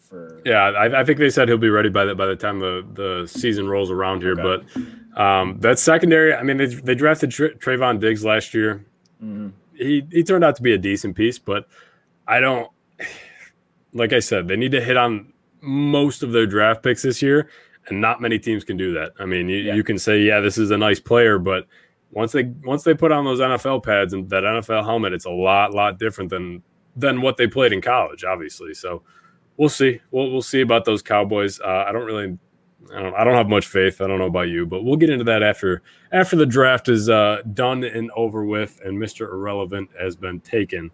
for. 0.00 0.40
Yeah, 0.44 0.64
I, 0.64 1.00
I 1.00 1.04
think 1.04 1.18
they 1.18 1.30
said 1.30 1.48
he'll 1.48 1.56
be 1.56 1.70
ready 1.70 1.88
by 1.88 2.04
the 2.04 2.14
by 2.14 2.26
the 2.26 2.36
time 2.36 2.58
the, 2.58 2.84
the 2.94 3.26
season 3.28 3.68
rolls 3.68 3.90
around 3.90 4.22
here. 4.22 4.38
Okay. 4.38 4.64
But 5.14 5.20
um, 5.20 5.58
that 5.60 5.78
secondary, 5.78 6.34
I 6.34 6.42
mean, 6.42 6.56
they, 6.56 6.66
they 6.66 6.94
drafted 6.94 7.30
Tra- 7.30 7.54
Trevon 7.54 8.00
Diggs 8.00 8.24
last 8.24 8.52
year. 8.54 8.84
Mm-hmm. 9.22 9.48
He 9.74 10.06
he 10.10 10.24
turned 10.24 10.44
out 10.44 10.56
to 10.56 10.62
be 10.62 10.72
a 10.72 10.78
decent 10.78 11.16
piece, 11.16 11.38
but 11.38 11.68
I 12.26 12.40
don't 12.40 12.70
like 13.92 14.12
I 14.12 14.18
said, 14.20 14.48
they 14.48 14.56
need 14.56 14.72
to 14.72 14.80
hit 14.80 14.96
on 14.96 15.32
most 15.60 16.22
of 16.22 16.32
their 16.32 16.46
draft 16.46 16.82
picks 16.82 17.02
this 17.02 17.22
year, 17.22 17.48
and 17.86 18.00
not 18.00 18.20
many 18.20 18.38
teams 18.38 18.64
can 18.64 18.76
do 18.76 18.92
that. 18.94 19.12
I 19.18 19.24
mean, 19.24 19.48
you, 19.48 19.58
Yeah. 19.58 19.74
you 19.74 19.82
can 19.82 19.98
say, 19.98 20.20
yeah, 20.20 20.40
this 20.40 20.58
is 20.58 20.70
a 20.70 20.76
nice 20.78 21.00
player, 21.00 21.38
but 21.38 21.66
once 22.10 22.32
they 22.32 22.44
once 22.64 22.84
they 22.84 22.94
put 22.94 23.12
on 23.12 23.24
those 23.24 23.40
NFL 23.40 23.84
pads 23.84 24.12
and 24.12 24.28
that 24.30 24.42
NFL 24.42 24.84
helmet, 24.84 25.12
it's 25.12 25.26
a 25.26 25.30
lot 25.30 25.74
lot 25.74 25.98
different 25.98 26.30
than 26.30 26.62
than 26.96 27.20
what 27.20 27.36
they 27.36 27.46
played 27.46 27.72
in 27.72 27.80
college, 27.80 28.24
obviously. 28.24 28.74
So 28.74 29.02
we'll 29.56 29.68
see. 29.68 30.00
We'll 30.10 30.30
we'll 30.30 30.42
see 30.42 30.60
about 30.60 30.84
those 30.84 31.02
Cowboys. 31.02 31.60
Uh, 31.60 31.84
I 31.86 31.92
don't 31.92 32.04
really. 32.04 32.38
I 32.94 33.02
don't, 33.02 33.14
I 33.14 33.24
don't 33.24 33.34
have 33.34 33.48
much 33.48 33.66
faith. 33.66 34.00
I 34.00 34.06
don't 34.06 34.18
know 34.18 34.26
about 34.26 34.48
you, 34.48 34.64
but 34.64 34.82
we'll 34.82 34.96
get 34.96 35.10
into 35.10 35.24
that 35.24 35.42
after 35.42 35.82
after 36.12 36.36
the 36.36 36.46
draft 36.46 36.88
is 36.88 37.10
uh, 37.10 37.42
done 37.52 37.84
and 37.84 38.10
over 38.12 38.44
with, 38.44 38.80
and 38.84 38.98
Mister 38.98 39.30
Irrelevant 39.30 39.90
has 40.00 40.16
been 40.16 40.40
taken. 40.40 40.90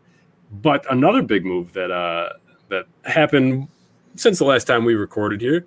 But 0.50 0.90
another 0.90 1.22
big 1.22 1.44
move 1.44 1.72
that 1.74 1.92
uh, 1.92 2.30
that 2.68 2.86
happened 3.04 3.68
since 4.16 4.38
the 4.38 4.44
last 4.44 4.64
time 4.64 4.84
we 4.84 4.94
recorded 4.94 5.40
here, 5.40 5.66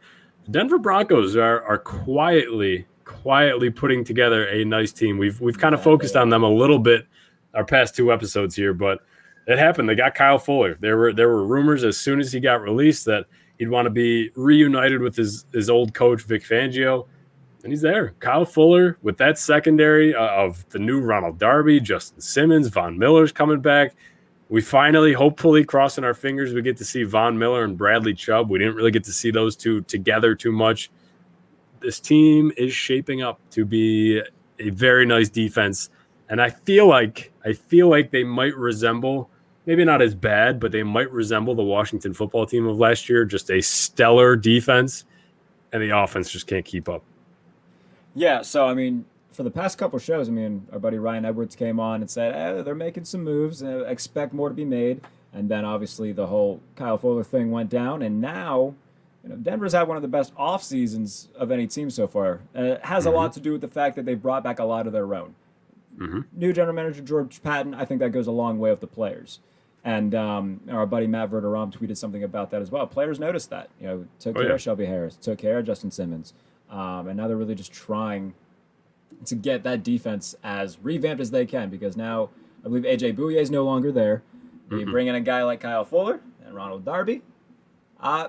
Denver 0.49 0.79
Broncos 0.79 1.35
are 1.37 1.63
are 1.63 1.77
quietly 1.77 2.87
quietly 3.07 3.69
putting 3.69 4.03
together 4.03 4.47
a 4.47 4.63
nice 4.65 4.91
team. 4.91 5.17
We've 5.17 5.39
we've 5.41 5.57
kind 5.57 5.73
of 5.73 5.81
focused 5.81 6.15
on 6.15 6.29
them 6.29 6.43
a 6.43 6.49
little 6.49 6.79
bit 6.79 7.07
our 7.53 7.65
past 7.65 7.95
two 7.95 8.11
episodes 8.13 8.55
here, 8.55 8.73
but 8.73 8.99
it 9.47 9.57
happened. 9.57 9.89
They 9.89 9.95
got 9.95 10.13
Kyle 10.13 10.37
Fuller. 10.37 10.77
There 10.79 10.97
were 10.97 11.13
there 11.13 11.29
were 11.29 11.45
rumors 11.45 11.83
as 11.83 11.97
soon 11.97 12.19
as 12.19 12.31
he 12.31 12.39
got 12.39 12.61
released 12.61 13.05
that 13.05 13.25
he'd 13.57 13.69
want 13.69 13.85
to 13.85 13.89
be 13.89 14.29
reunited 14.35 15.01
with 15.01 15.15
his 15.15 15.45
his 15.53 15.69
old 15.69 15.93
coach 15.93 16.23
Vic 16.23 16.43
Fangio, 16.43 17.07
and 17.63 17.71
he's 17.71 17.81
there. 17.81 18.13
Kyle 18.19 18.45
Fuller 18.45 18.97
with 19.01 19.17
that 19.17 19.39
secondary 19.39 20.13
uh, 20.13 20.27
of 20.27 20.67
the 20.69 20.79
new 20.79 20.99
Ronald 20.99 21.39
Darby, 21.39 21.79
Justin 21.79 22.21
Simmons, 22.21 22.67
Von 22.67 22.97
Miller's 22.97 23.31
coming 23.31 23.61
back. 23.61 23.95
We 24.49 24.61
finally, 24.61 25.11
hopefully, 25.11 25.65
crossing 25.65 26.05
our 26.05 26.13
fingers, 26.13 26.53
we 26.53 26.61
get 26.61 26.77
to 26.77 26.85
see 26.85 27.03
Von 27.03 27.37
Miller 27.37 27.65
and 27.65 27.77
Bradley 27.77 28.13
Chubb. 28.13 28.49
We 28.49 28.59
didn't 28.59 28.75
really 28.75 28.91
get 28.91 29.03
to 29.05 29.11
see 29.11 29.29
those 29.29 29.57
two 29.57 29.81
together 29.81 30.35
too 30.35 30.53
much. 30.53 30.89
This 31.79 31.99
team 31.99 32.51
is 32.57 32.73
shaping 32.73 33.21
up 33.21 33.39
to 33.51 33.65
be 33.65 34.21
a 34.59 34.69
very 34.69 35.05
nice 35.05 35.29
defense, 35.29 35.89
and 36.29 36.41
I 36.41 36.49
feel 36.49 36.87
like 36.87 37.31
I 37.45 37.53
feel 37.53 37.89
like 37.89 38.11
they 38.11 38.23
might 38.23 38.55
resemble 38.55 39.29
maybe 39.67 39.83
not 39.83 40.01
as 40.01 40.15
bad, 40.15 40.59
but 40.59 40.71
they 40.71 40.81
might 40.81 41.11
resemble 41.11 41.53
the 41.53 41.63
Washington 41.63 42.13
football 42.13 42.45
team 42.45 42.65
of 42.65 42.79
last 42.79 43.09
year, 43.09 43.25
just 43.25 43.51
a 43.51 43.61
stellar 43.61 44.35
defense, 44.35 45.03
and 45.71 45.83
the 45.83 45.95
offense 45.95 46.31
just 46.31 46.47
can't 46.47 46.65
keep 46.65 46.89
up. 46.89 47.03
Yeah, 48.15 48.41
so 48.41 48.65
I 48.65 48.73
mean, 48.73 49.05
for 49.31 49.43
the 49.43 49.51
past 49.51 49.77
couple 49.77 49.99
shows, 49.99 50.29
I 50.29 50.31
mean, 50.31 50.65
our 50.71 50.79
buddy 50.79 50.97
Ryan 50.97 51.25
Edwards 51.25 51.55
came 51.55 51.79
on 51.79 52.01
and 52.01 52.09
said 52.09 52.33
eh, 52.33 52.61
they're 52.63 52.73
making 52.73 53.05
some 53.05 53.23
moves, 53.23 53.61
and 53.61 53.85
expect 53.85 54.33
more 54.33 54.49
to 54.49 54.55
be 54.55 54.65
made, 54.65 55.01
and 55.33 55.49
then 55.49 55.65
obviously 55.65 56.13
the 56.13 56.27
whole 56.27 56.61
Kyle 56.75 56.97
Fuller 56.97 57.23
thing 57.23 57.51
went 57.51 57.69
down, 57.69 58.01
and 58.01 58.19
now. 58.19 58.73
You 59.27 59.33
know, 59.35 59.39
Denver's 59.41 59.73
had 59.73 59.87
one 59.89 59.97
of 59.97 60.01
the 60.01 60.07
best 60.07 60.31
off 60.37 60.63
seasons 60.63 61.27
of 61.35 61.51
any 61.51 61.67
team 61.67 61.89
so 61.89 62.07
far. 62.07 62.39
Uh, 62.55 62.61
it 62.63 62.85
has 62.85 63.05
a 63.05 63.11
lot 63.11 63.33
to 63.33 63.41
do 63.41 63.51
with 63.51 63.59
the 63.61 63.67
fact 63.67 63.97
that 63.97 64.05
they 64.05 64.13
brought 64.15 64.41
back 64.41 64.59
a 64.59 64.63
lot 64.63 64.87
of 64.87 64.93
their 64.93 65.13
own. 65.13 65.35
New 66.31 66.53
general 66.53 66.73
manager 66.75 67.01
George 67.01 67.41
Paton, 67.41 67.73
I 67.73 67.83
think 67.83 67.99
that 68.01 68.11
goes 68.11 68.27
a 68.27 68.31
long 68.31 68.57
way 68.59 68.69
with 68.69 68.79
the 68.81 68.87
players. 68.87 69.39
And 69.83 70.13
um, 70.15 70.61
our 70.71 70.85
buddy 70.85 71.07
Matt 71.07 71.31
Verderame 71.31 71.73
tweeted 71.73 71.97
something 71.97 72.23
about 72.23 72.51
that 72.51 72.61
as 72.61 72.69
well. 72.71 72.85
Players 72.87 73.19
noticed 73.19 73.49
that. 73.49 73.69
You 73.81 73.87
know, 73.87 74.07
took 74.19 74.35
Oh, 74.37 74.39
care 74.39 74.49
yeah. 74.49 74.55
of 74.55 74.61
Shelby 74.61 74.85
Harris, 74.85 75.15
took 75.17 75.39
care 75.39 75.57
of 75.57 75.65
Justin 75.65 75.91
Simmons, 75.91 76.33
um, 76.69 77.07
and 77.07 77.17
now 77.17 77.27
they're 77.27 77.35
really 77.37 77.55
just 77.55 77.73
trying 77.73 78.33
to 79.25 79.35
get 79.35 79.63
that 79.63 79.83
defense 79.83 80.35
as 80.43 80.77
revamped 80.83 81.19
as 81.21 81.31
they 81.31 81.45
can 81.45 81.69
because 81.69 81.97
now 81.97 82.29
I 82.63 82.69
believe 82.69 82.83
AJ 82.83 83.15
Bouye 83.17 83.37
is 83.41 83.49
no 83.49 83.63
longer 83.65 83.91
there. 83.91 84.21
You 84.69 84.85
bring 84.85 85.07
in 85.07 85.15
a 85.15 85.21
guy 85.21 85.43
like 85.43 85.61
Kyle 85.61 85.83
Fuller 85.85 86.19
and 86.45 86.53
Ronald 86.53 86.85
Darby. 86.85 87.21
Uh, 87.99 88.27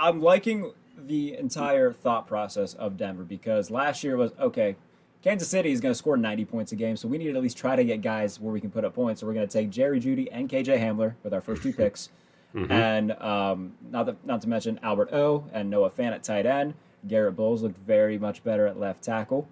I'm 0.00 0.22
liking 0.22 0.72
the 0.96 1.36
entire 1.36 1.92
thought 1.92 2.26
process 2.26 2.72
of 2.74 2.96
Denver 2.96 3.22
because 3.22 3.70
last 3.70 4.02
year 4.02 4.16
was 4.16 4.32
okay. 4.40 4.76
Kansas 5.22 5.48
City 5.48 5.70
is 5.70 5.80
going 5.82 5.92
to 5.92 5.98
score 5.98 6.16
90 6.16 6.46
points 6.46 6.72
a 6.72 6.76
game, 6.76 6.96
so 6.96 7.06
we 7.06 7.18
need 7.18 7.26
to 7.26 7.36
at 7.36 7.42
least 7.42 7.58
try 7.58 7.76
to 7.76 7.84
get 7.84 8.00
guys 8.00 8.40
where 8.40 8.52
we 8.52 8.60
can 8.60 8.70
put 8.70 8.86
up 8.86 8.94
points. 8.94 9.20
So 9.20 9.26
we're 9.26 9.34
going 9.34 9.46
to 9.46 9.52
take 9.52 9.68
Jerry 9.68 10.00
Jeudy 10.00 10.28
and 10.32 10.48
KJ 10.48 10.80
Hamler 10.80 11.14
with 11.22 11.34
our 11.34 11.42
first 11.42 11.62
two 11.62 11.72
picks, 11.74 12.08
and 12.54 13.12
um, 13.12 13.74
not 13.90 14.06
the, 14.06 14.16
not 14.24 14.40
to 14.40 14.48
mention 14.48 14.80
Albert 14.82 15.12
O 15.12 15.44
and 15.52 15.68
Noah 15.68 15.90
Fant 15.90 16.12
at 16.12 16.22
tight 16.22 16.46
end. 16.46 16.72
Garett 17.06 17.36
Bolles 17.36 17.62
looked 17.62 17.78
very 17.78 18.18
much 18.18 18.42
better 18.42 18.66
at 18.66 18.80
left 18.80 19.02
tackle. 19.02 19.46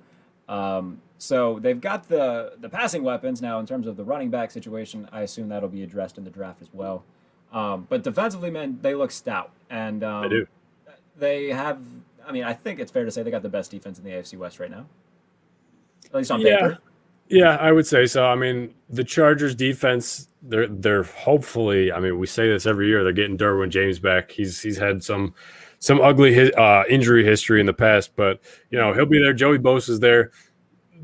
Um, 0.49 1.03
so 1.19 1.59
they've 1.59 1.81
got 1.81 2.09
the 2.09 2.55
the 2.59 2.71
passing 2.71 3.03
weapons 3.03 3.43
now. 3.43 3.59
In 3.59 3.67
terms 3.67 3.87
of 3.87 3.99
the 3.99 4.05
running 4.05 4.31
back 4.31 4.51
situation, 4.51 5.09
I 5.13 5.21
assume 5.21 5.51
that'll 5.51 5.69
be 5.69 5.83
addressed 5.83 6.17
in 6.17 6.25
the 6.25 6.31
draft 6.31 6.63
as 6.63 6.71
well. 6.73 7.05
Um, 7.53 7.87
but 7.89 8.03
defensively, 8.03 8.51
man, 8.51 8.79
they 8.83 8.95
look 8.95 9.11
stout, 9.11 9.51
and 9.71 10.05
um, 10.05 10.25
I 10.25 10.29
do. 10.29 10.47
they 11.17 11.49
have. 11.49 11.81
I 12.27 12.33
mean, 12.33 12.45
I 12.45 12.53
think 12.53 12.79
it's 12.79 12.91
fair 12.93 13.05
to 13.07 13.11
say 13.11 13.23
they 13.23 13.31
got 13.31 13.43
the 13.43 13.49
best 13.49 13.71
defense 13.71 13.99
in 13.99 14.05
the 14.05 14.11
AFC 14.11 14.37
West 14.37 14.61
right 14.61 14.71
now, 14.71 14.85
at 16.07 16.15
least 16.15 16.31
on 16.31 16.41
Yeah. 16.41 16.57
paper. 16.57 16.79
Yeah, 17.31 17.57
I 17.57 17.73
would 17.73 17.87
say 17.87 18.07
so. 18.07 18.27
I 18.27 18.35
mean, 18.35 18.75
the 18.89 19.05
Chargers 19.05 19.55
defense, 19.55 20.29
they're 20.43 20.67
they're 20.67 21.03
hopefully, 21.03 21.93
I 21.93 22.01
mean, 22.01 22.19
we 22.19 22.27
say 22.27 22.49
this 22.49 22.65
every 22.65 22.87
year, 22.89 23.03
they're 23.05 23.13
getting 23.13 23.37
Derwin 23.37 23.69
James 23.71 23.99
back. 23.99 24.31
He's 24.31 24.61
he's 24.63 24.79
had 24.79 25.03
some 25.05 25.35
some 25.79 26.01
ugly 26.01 26.53
uh, 26.55 26.85
injury 26.89 27.25
history 27.25 27.61
in 27.61 27.67
the 27.67 27.73
past, 27.75 28.17
but 28.17 28.41
you 28.71 28.79
know, 28.79 28.93
he'll 28.95 29.07
be 29.07 29.19
there. 29.19 29.33
Joey 29.35 29.59
Bosa's 29.59 30.01
there. 30.01 30.31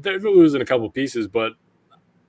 They're 0.00 0.18
losing 0.18 0.62
a 0.62 0.64
couple 0.64 0.88
pieces, 0.90 1.28
but 1.28 1.52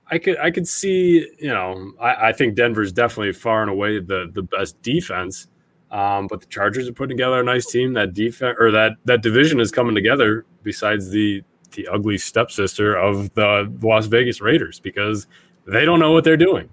I 0.08 0.18
could 0.18 0.38
I 0.38 0.50
could 0.50 0.68
see, 0.68 1.28
you 1.38 1.48
know, 1.48 1.92
I, 2.00 2.28
I 2.28 2.32
think 2.32 2.54
Denver's 2.54 2.92
definitely 2.92 3.32
far 3.32 3.62
and 3.62 3.70
away 3.70 3.98
the 3.98 4.30
the 4.32 4.42
best 4.42 4.80
defense. 4.82 5.48
Um, 5.90 6.26
but 6.26 6.40
the 6.40 6.46
Chargers 6.46 6.88
are 6.88 6.92
putting 6.92 7.16
together 7.16 7.40
a 7.40 7.44
nice 7.44 7.66
team. 7.66 7.92
That 7.94 8.14
defense 8.14 8.56
or 8.58 8.70
that 8.72 8.92
that 9.04 9.22
division 9.22 9.60
is 9.60 9.70
coming 9.70 9.94
together. 9.94 10.44
Besides 10.62 11.10
the 11.10 11.42
the 11.72 11.88
ugly 11.88 12.18
stepsister 12.18 12.96
of 12.96 13.34
the 13.34 13.72
Las 13.82 14.06
Vegas 14.06 14.40
Raiders 14.40 14.80
because 14.80 15.26
they 15.66 15.84
don't 15.84 16.00
know 16.00 16.12
what 16.12 16.24
they're 16.24 16.36
doing. 16.36 16.68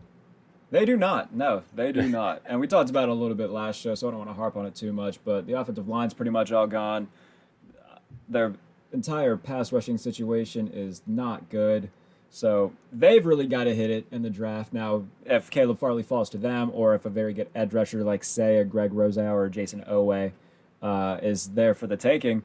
They 0.72 0.86
do 0.86 0.98
not. 0.98 1.34
No, 1.36 1.64
they 1.76 1.92
do 1.92 2.08
not. 2.10 2.42
And 2.46 2.60
we 2.60 2.68
talked 2.68 2.90
about 2.90 3.04
it 3.04 3.10
a 3.10 3.14
little 3.14 3.36
bit 3.36 3.52
last 3.52 3.80
show, 3.80 3.94
so 3.94 4.08
I 4.08 4.12
don't 4.12 4.20
want 4.20 4.32
to 4.32 4.36
harp 4.36 4.56
on 4.56 4.66
it 4.66 4.74
too 4.74 4.92
much. 4.92 5.20
But 5.24 5.46
the 5.46 5.54
offensive 5.54 5.88
line's 5.88 6.16
pretty 6.16 6.32
much 6.32 6.52
all 6.52 6.66
gone. 6.66 7.10
Their 8.28 8.54
entire 8.92 9.38
pass 9.38 9.72
rushing 9.72 10.00
situation 10.00 10.68
is 10.74 11.04
not 11.06 11.50
good. 11.50 11.92
So 12.36 12.74
they've 12.92 13.24
really 13.24 13.46
got 13.46 13.66
to 13.66 13.76
hit 13.76 13.92
it 13.92 14.08
in 14.10 14.24
the 14.24 14.30
draft. 14.30 14.74
Now, 14.74 15.04
if 15.24 15.52
Caleb 15.52 15.78
Farley 15.78 16.02
falls 16.02 16.32
to 16.32 16.40
them, 16.40 16.72
or 16.74 16.96
if 16.96 17.06
a 17.06 17.10
very 17.12 17.32
good 17.32 17.48
edge 17.54 17.74
rusher 17.74 18.04
like, 18.04 18.24
say, 18.24 18.58
a 18.58 18.66
Greg 18.66 18.92
Rousseau 18.92 19.36
or 19.36 19.48
Jayson 19.50 19.88
Oweh 19.88 20.32
uh, 20.82 21.20
is 21.22 21.50
there 21.50 21.76
for 21.76 21.86
the 21.86 21.96
taking, 21.96 22.42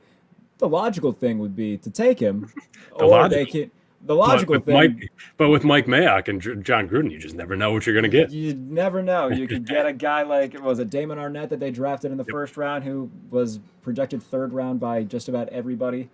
the 0.59 0.69
logical 0.69 1.13
thing 1.13 1.39
would 1.39 1.57
be 1.57 1.79
to 1.79 1.91
take 1.91 2.21
him. 2.21 2.53
The 2.99 3.05
or 3.05 3.29
they 3.29 3.45
logical- 3.45 3.61
can. 3.61 3.71
The 4.05 4.15
logical 4.15 4.53
with 4.57 4.65
thing. 4.67 4.75
Mike, 4.75 5.11
but 5.39 5.49
with 5.49 5.65
Mike 5.65 5.87
Mayock 5.87 6.29
and 6.29 6.41
Dr- 6.41 6.63
Jon 6.63 6.89
Gruden, 6.89 7.11
you 7.11 7.19
just 7.19 7.35
never 7.35 7.57
know 7.57 7.73
what 7.73 7.85
you're 7.87 7.95
going 7.95 8.05
to 8.05 8.09
get. 8.09 8.31
You 8.31 8.55
never 8.55 9.03
know. 9.03 9.29
You 9.29 9.49
could 9.49 9.67
get 9.67 9.87
a 9.87 9.93
guy 9.93 10.23
like 10.35 10.55
what 10.55 10.63
was 10.63 10.79
it 10.79 10.89
Damon 10.91 11.19
Arnette 11.19 11.49
that 11.49 11.59
they 11.61 11.71
drafted 11.71 12.13
in 12.13 12.17
the 12.17 12.25
first 12.25 12.57
round, 12.57 12.85
who 12.85 13.11
was 13.31 13.59
projected 13.83 14.23
third 14.23 14.53
round 14.53 14.79
by 14.81 15.03
just 15.03 15.29
about 15.29 15.49
everybody. 15.49 16.09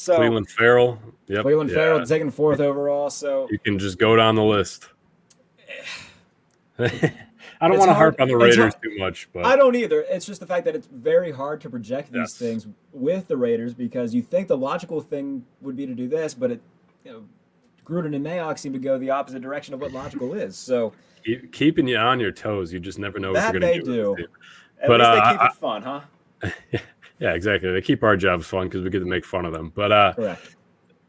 So 0.00 0.18
Clelin 0.18 0.48
Ferrell, 0.48 0.98
yep, 1.26 1.44
Clelin 1.44 1.68
yeah. 1.68 1.74
Ferrell 1.74 2.06
taken 2.06 2.30
fourth 2.30 2.58
overall. 2.58 3.10
So 3.10 3.48
You 3.50 3.58
can 3.58 3.78
just 3.78 3.98
go 3.98 4.16
down 4.16 4.34
the 4.34 4.42
list. 4.42 4.88
I 7.62 7.68
don't 7.68 7.76
want 7.78 7.90
to 7.90 7.94
harp 7.94 8.18
on 8.18 8.28
the 8.28 8.36
Raiders 8.38 8.72
too 8.82 8.96
much, 8.98 9.28
but 9.34 9.44
I 9.44 9.54
don't 9.56 9.76
either. 9.76 10.00
It's 10.08 10.24
just 10.24 10.40
the 10.40 10.46
fact 10.46 10.64
that 10.64 10.74
it's 10.74 10.86
very 10.86 11.30
hard 11.30 11.60
to 11.60 11.68
project 11.68 12.10
these 12.10 12.20
Yes. 12.20 12.36
things 12.38 12.66
with 12.94 13.28
the 13.28 13.36
Raiders 13.36 13.74
because 13.74 14.14
you 14.14 14.22
think 14.22 14.48
the 14.48 14.56
logical 14.56 15.02
thing 15.02 15.44
would 15.60 15.76
be 15.76 15.86
to 15.86 15.94
do 15.94 16.08
this, 16.08 16.32
but 16.32 16.50
it, 16.52 16.62
you 17.04 17.12
know, 17.12 17.24
Gruden 17.84 18.14
and 18.16 18.24
Mayock 18.24 18.58
seem 18.58 18.72
to 18.72 18.78
go 18.78 18.96
the 18.98 19.10
opposite 19.10 19.42
direction 19.42 19.74
of 19.74 19.80
what 19.82 19.92
logical 19.92 20.32
is. 20.46 20.56
So 20.56 20.94
keep, 21.22 21.52
keeping 21.52 21.86
you 21.86 21.98
on 21.98 22.18
your 22.20 22.32
toes. 22.32 22.72
You 22.72 22.80
just 22.80 22.98
never 22.98 23.18
know 23.18 23.32
what 23.32 23.34
that 23.40 23.52
you're 23.52 23.60
they 23.60 23.78
going 23.80 23.84
to 23.84 23.92
do. 23.92 24.16
do. 24.16 24.26
At 24.80 24.88
But, 24.88 25.00
least 25.00 25.10
uh, 25.10 25.14
they 25.16 25.30
keep 25.32 25.40
I- 25.42 25.46
it 25.48 25.52
fun, 25.52 25.82
huh? 25.82 26.00
Yeah, 27.20 27.34
exactly. 27.34 27.70
They 27.70 27.82
keep 27.82 28.02
our 28.02 28.16
jobs 28.16 28.46
fun 28.46 28.68
because 28.68 28.82
we 28.82 28.90
get 28.90 29.00
to 29.00 29.04
make 29.04 29.24
fun 29.24 29.44
of 29.44 29.52
them. 29.52 29.72
But 29.74 29.92
uh, 29.92 30.12
Correct. 30.14 30.56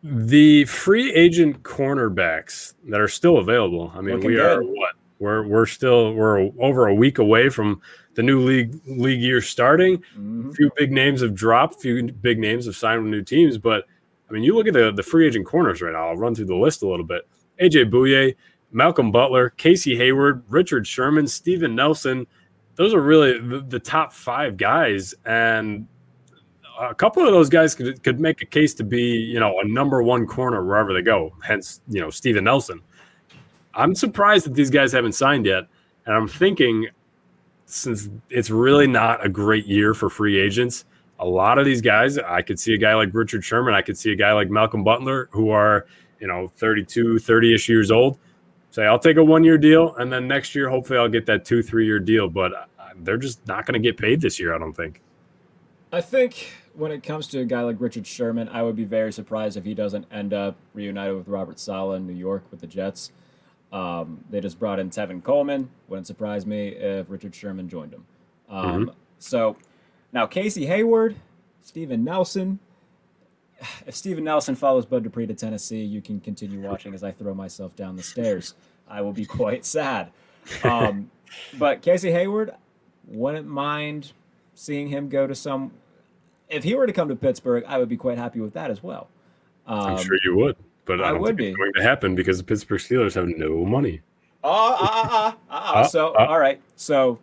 the 0.03 0.65
free 0.65 1.11
agent 1.13 1.63
cornerbacks 1.63 2.73
that 2.89 2.99
are 2.99 3.07
still 3.07 3.37
available. 3.37 3.91
I 3.95 4.01
mean, 4.01 4.15
Looking 4.15 4.31
we 4.31 4.39
are 4.39 4.61
what 4.61 4.95
we're 5.19 5.47
we're 5.47 5.65
still 5.65 6.13
we're 6.13 6.49
over 6.59 6.87
a 6.87 6.93
week 6.93 7.19
away 7.19 7.47
from 7.49 7.81
the 8.15 8.23
new 8.23 8.41
league 8.41 8.79
league 8.85 9.21
year 9.21 9.41
starting. 9.41 9.99
Mm-hmm. 10.17 10.49
A 10.49 10.53
few 10.53 10.71
big 10.75 10.91
names 10.91 11.21
have 11.21 11.33
dropped. 11.33 11.75
A 11.75 11.79
few 11.79 12.11
big 12.11 12.39
names 12.39 12.65
have 12.65 12.75
signed 12.75 13.03
with 13.03 13.11
new 13.11 13.23
teams. 13.23 13.57
But 13.57 13.85
I 14.29 14.33
mean, 14.33 14.43
you 14.43 14.53
look 14.53 14.67
at 14.67 14.73
the 14.73 14.91
the 14.91 15.03
free 15.03 15.25
agent 15.25 15.45
corners 15.45 15.81
right 15.81 15.93
now. 15.93 16.09
I'll 16.09 16.17
run 16.17 16.35
through 16.35 16.45
the 16.45 16.55
list 16.55 16.83
a 16.83 16.87
little 16.87 17.05
bit. 17.05 17.25
AJ 17.61 17.89
Bouye, 17.89 18.35
Malcolm 18.71 19.11
Butler, 19.11 19.51
Casey 19.51 19.95
Hayward, 19.95 20.43
Richard 20.49 20.85
Sherman, 20.85 21.27
Steven 21.27 21.73
Nelson. 21.73 22.27
Those 22.75 22.93
are 22.93 23.01
really 23.01 23.37
the, 23.39 23.59
the 23.67 23.79
top 23.79 24.11
five 24.11 24.57
guys, 24.57 25.13
and 25.25 25.87
a 26.89 26.95
couple 26.95 27.25
of 27.25 27.31
those 27.31 27.49
guys 27.49 27.75
could, 27.75 28.01
could 28.03 28.19
make 28.19 28.41
a 28.41 28.45
case 28.45 28.73
to 28.75 28.83
be, 28.83 29.01
you 29.01 29.39
know, 29.39 29.59
a 29.59 29.67
number 29.67 30.01
one 30.01 30.25
corner 30.25 30.65
wherever 30.65 30.93
they 30.93 31.01
go. 31.01 31.31
Hence, 31.43 31.81
you 31.87 32.01
know, 32.01 32.09
Steven 32.09 32.43
Nelson. 32.43 32.81
I'm 33.73 33.95
surprised 33.95 34.45
that 34.45 34.53
these 34.53 34.69
guys 34.69 34.91
haven't 34.91 35.13
signed 35.13 35.45
yet. 35.45 35.65
And 36.05 36.15
I'm 36.15 36.27
thinking, 36.27 36.87
since 37.65 38.09
it's 38.29 38.49
really 38.49 38.87
not 38.87 39.25
a 39.25 39.29
great 39.29 39.65
year 39.65 39.93
for 39.93 40.09
free 40.09 40.39
agents, 40.39 40.85
a 41.19 41.25
lot 41.25 41.59
of 41.59 41.65
these 41.65 41.81
guys, 41.81 42.17
I 42.17 42.41
could 42.41 42.59
see 42.59 42.73
a 42.73 42.77
guy 42.77 42.95
like 42.95 43.13
Richard 43.13 43.45
Sherman, 43.45 43.75
I 43.75 43.81
could 43.81 43.97
see 43.97 44.11
a 44.11 44.15
guy 44.15 44.33
like 44.33 44.49
Malcolm 44.49 44.83
Butler, 44.83 45.29
who 45.31 45.51
are, 45.51 45.85
you 46.19 46.27
know, 46.27 46.47
32, 46.47 47.19
30 47.19 47.53
ish 47.53 47.69
years 47.69 47.91
old. 47.91 48.17
Say, 48.71 48.85
I'll 48.85 48.99
take 48.99 49.17
a 49.17 49.23
one 49.23 49.43
year 49.43 49.57
deal. 49.57 49.95
And 49.95 50.11
then 50.11 50.27
next 50.27 50.55
year, 50.55 50.69
hopefully, 50.69 50.97
I'll 50.97 51.09
get 51.09 51.25
that 51.27 51.45
two, 51.45 51.61
three 51.61 51.85
year 51.85 51.99
deal. 51.99 52.27
But 52.27 52.53
uh, 52.53 52.65
they're 53.03 53.17
just 53.17 53.45
not 53.45 53.65
going 53.65 53.81
to 53.81 53.85
get 53.85 53.97
paid 53.97 54.21
this 54.21 54.39
year, 54.39 54.55
I 54.55 54.57
don't 54.57 54.73
think. 54.73 55.01
I 55.91 55.99
think 55.99 56.53
when 56.75 56.91
it 56.91 57.03
comes 57.03 57.27
to 57.27 57.39
a 57.39 57.45
guy 57.45 57.61
like 57.61 57.77
Richard 57.79 58.07
Sherman, 58.07 58.49
I 58.49 58.63
would 58.63 58.75
be 58.75 58.85
very 58.85 59.11
surprised 59.11 59.57
if 59.57 59.65
he 59.65 59.73
doesn't 59.73 60.05
end 60.11 60.33
up 60.33 60.55
reunited 60.73 61.15
with 61.17 61.27
Robert 61.27 61.59
Saleh 61.59 61.97
in 61.97 62.07
New 62.07 62.13
York 62.13 62.43
with 62.51 62.61
the 62.61 62.67
Jets. 62.67 63.11
Um, 63.71 64.23
they 64.29 64.41
just 64.41 64.59
brought 64.59 64.79
in 64.79 64.89
Tevin 64.89 65.23
Coleman. 65.23 65.69
Wouldn't 65.87 66.07
surprise 66.07 66.45
me 66.45 66.69
if 66.69 67.09
Richard 67.09 67.33
Sherman 67.35 67.69
joined 67.69 67.93
him. 67.93 68.05
Um, 68.49 68.85
Mhm. 68.87 68.93
So 69.19 69.55
now 70.11 70.25
Casey 70.25 70.65
Hayward, 70.65 71.15
Steven 71.61 72.03
Nelson. 72.03 72.59
If 73.85 73.95
Steven 73.95 74.23
Nelson 74.23 74.55
follows 74.55 74.85
Bud 74.85 75.03
Dupree 75.03 75.27
to 75.27 75.35
Tennessee, 75.35 75.83
you 75.83 76.01
can 76.01 76.19
continue 76.19 76.59
watching 76.61 76.93
as 76.93 77.03
I 77.03 77.11
throw 77.11 77.33
myself 77.33 77.75
down 77.75 77.95
the 77.95 78.03
stairs. 78.03 78.55
I 78.89 79.01
will 79.01 79.13
be 79.13 79.25
quite 79.25 79.65
sad. 79.65 80.11
Um, 80.63 81.11
but 81.59 81.81
Casey 81.81 82.11
Hayward, 82.11 82.55
wouldn't 83.07 83.47
mind 83.47 84.13
seeing 84.55 84.87
him 84.87 85.09
go 85.09 85.27
to 85.27 85.35
some. 85.35 85.71
If 86.51 86.63
he 86.63 86.75
were 86.75 86.85
to 86.85 86.93
come 86.93 87.07
to 87.09 87.15
Pittsburgh, 87.15 87.63
I 87.67 87.77
would 87.77 87.89
be 87.89 87.97
quite 87.97 88.17
happy 88.17 88.39
with 88.39 88.53
that 88.53 88.69
as 88.69 88.83
well. 88.83 89.07
Um, 89.67 89.79
I'm 89.79 90.03
sure 90.03 90.17
you 90.23 90.35
would. 90.37 90.55
But 90.85 91.01
I, 91.01 91.05
I 91.05 91.11
don't 91.11 91.21
would 91.21 91.37
think 91.37 91.49
it's 91.49 91.55
be. 91.55 91.57
going 91.57 91.73
to 91.75 91.83
happen 91.83 92.15
because 92.15 92.37
the 92.37 92.43
Pittsburgh 92.43 92.79
Steelers 92.79 93.13
have 93.15 93.27
no 93.27 93.63
money. 93.65 94.01
Oh, 94.43 94.49
ah, 94.51 94.77
ah, 94.81 95.09
ah, 95.13 95.37
ah, 95.49 95.71
ah. 95.75 95.79
Uh, 95.81 95.83
so 95.87 96.07
uh. 96.15 96.25
all 96.27 96.39
right. 96.39 96.59
So 96.75 97.19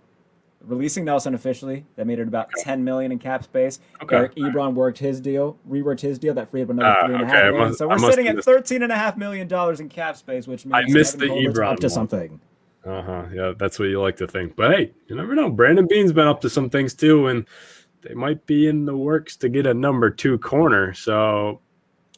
releasing 0.64 1.05
Nelson 1.05 1.35
officially, 1.35 1.85
that 1.97 2.07
made 2.07 2.18
it 2.20 2.29
about 2.29 2.49
ten 2.59 2.83
million 2.85 3.12
in 3.12 3.18
cap 3.18 3.43
space. 3.45 3.81
Okay. 4.03 4.16
Eric 4.16 4.35
Ebron 4.37 4.74
worked 4.74 4.99
his 4.99 5.20
deal, 5.20 5.59
reworked 5.68 6.01
his 6.01 6.18
deal, 6.18 6.35
that 6.35 6.51
freed 6.51 6.62
up 6.62 6.70
another 6.70 6.89
Ah, 6.89 7.07
three 7.07 7.14
and 7.16 7.24
a 7.24 7.26
half 7.26 7.35
okay. 7.45 7.51
Million. 7.57 7.74
so 7.74 7.89
we're 7.89 7.99
sitting 7.99 8.29
at 8.29 8.43
13 8.45 8.83
and 8.83 8.93
a 8.93 8.97
half 8.97 9.16
million 9.16 9.49
dollars 9.49 9.81
in 9.81 9.89
cap 9.89 10.16
space, 10.16 10.47
which 10.47 10.64
means 10.64 10.74
I 10.74 10.93
missed 10.93 11.18
the 11.18 11.26
Ebron 11.26 11.72
up 11.72 11.81
to 11.81 11.87
one. 11.87 11.91
something. 11.91 12.41
Uh 12.85 13.03
huh. 13.03 13.24
Yeah, 13.35 13.53
that's 13.59 13.79
what 13.79 13.87
you 13.87 14.01
like 14.01 14.16
to 14.16 14.26
think. 14.29 14.55
But 14.57 14.70
hey, 14.70 14.93
you 15.09 15.16
never 15.16 15.35
know. 15.35 15.51
Brandon 15.51 15.87
Beane's 15.87 16.12
been 16.12 16.29
up 16.29 16.41
to 16.43 16.49
some 16.51 16.70
things 16.70 16.95
too, 16.95 17.26
and 17.26 17.45
they 18.03 18.14
might 18.14 18.44
be 18.46 18.66
in 18.68 18.84
the 18.84 18.96
works 18.96 19.36
to 19.36 19.49
get 19.49 19.66
a 19.66 19.74
number 19.74 20.11
two 20.11 20.38
corner. 20.38 20.94
So 20.94 21.61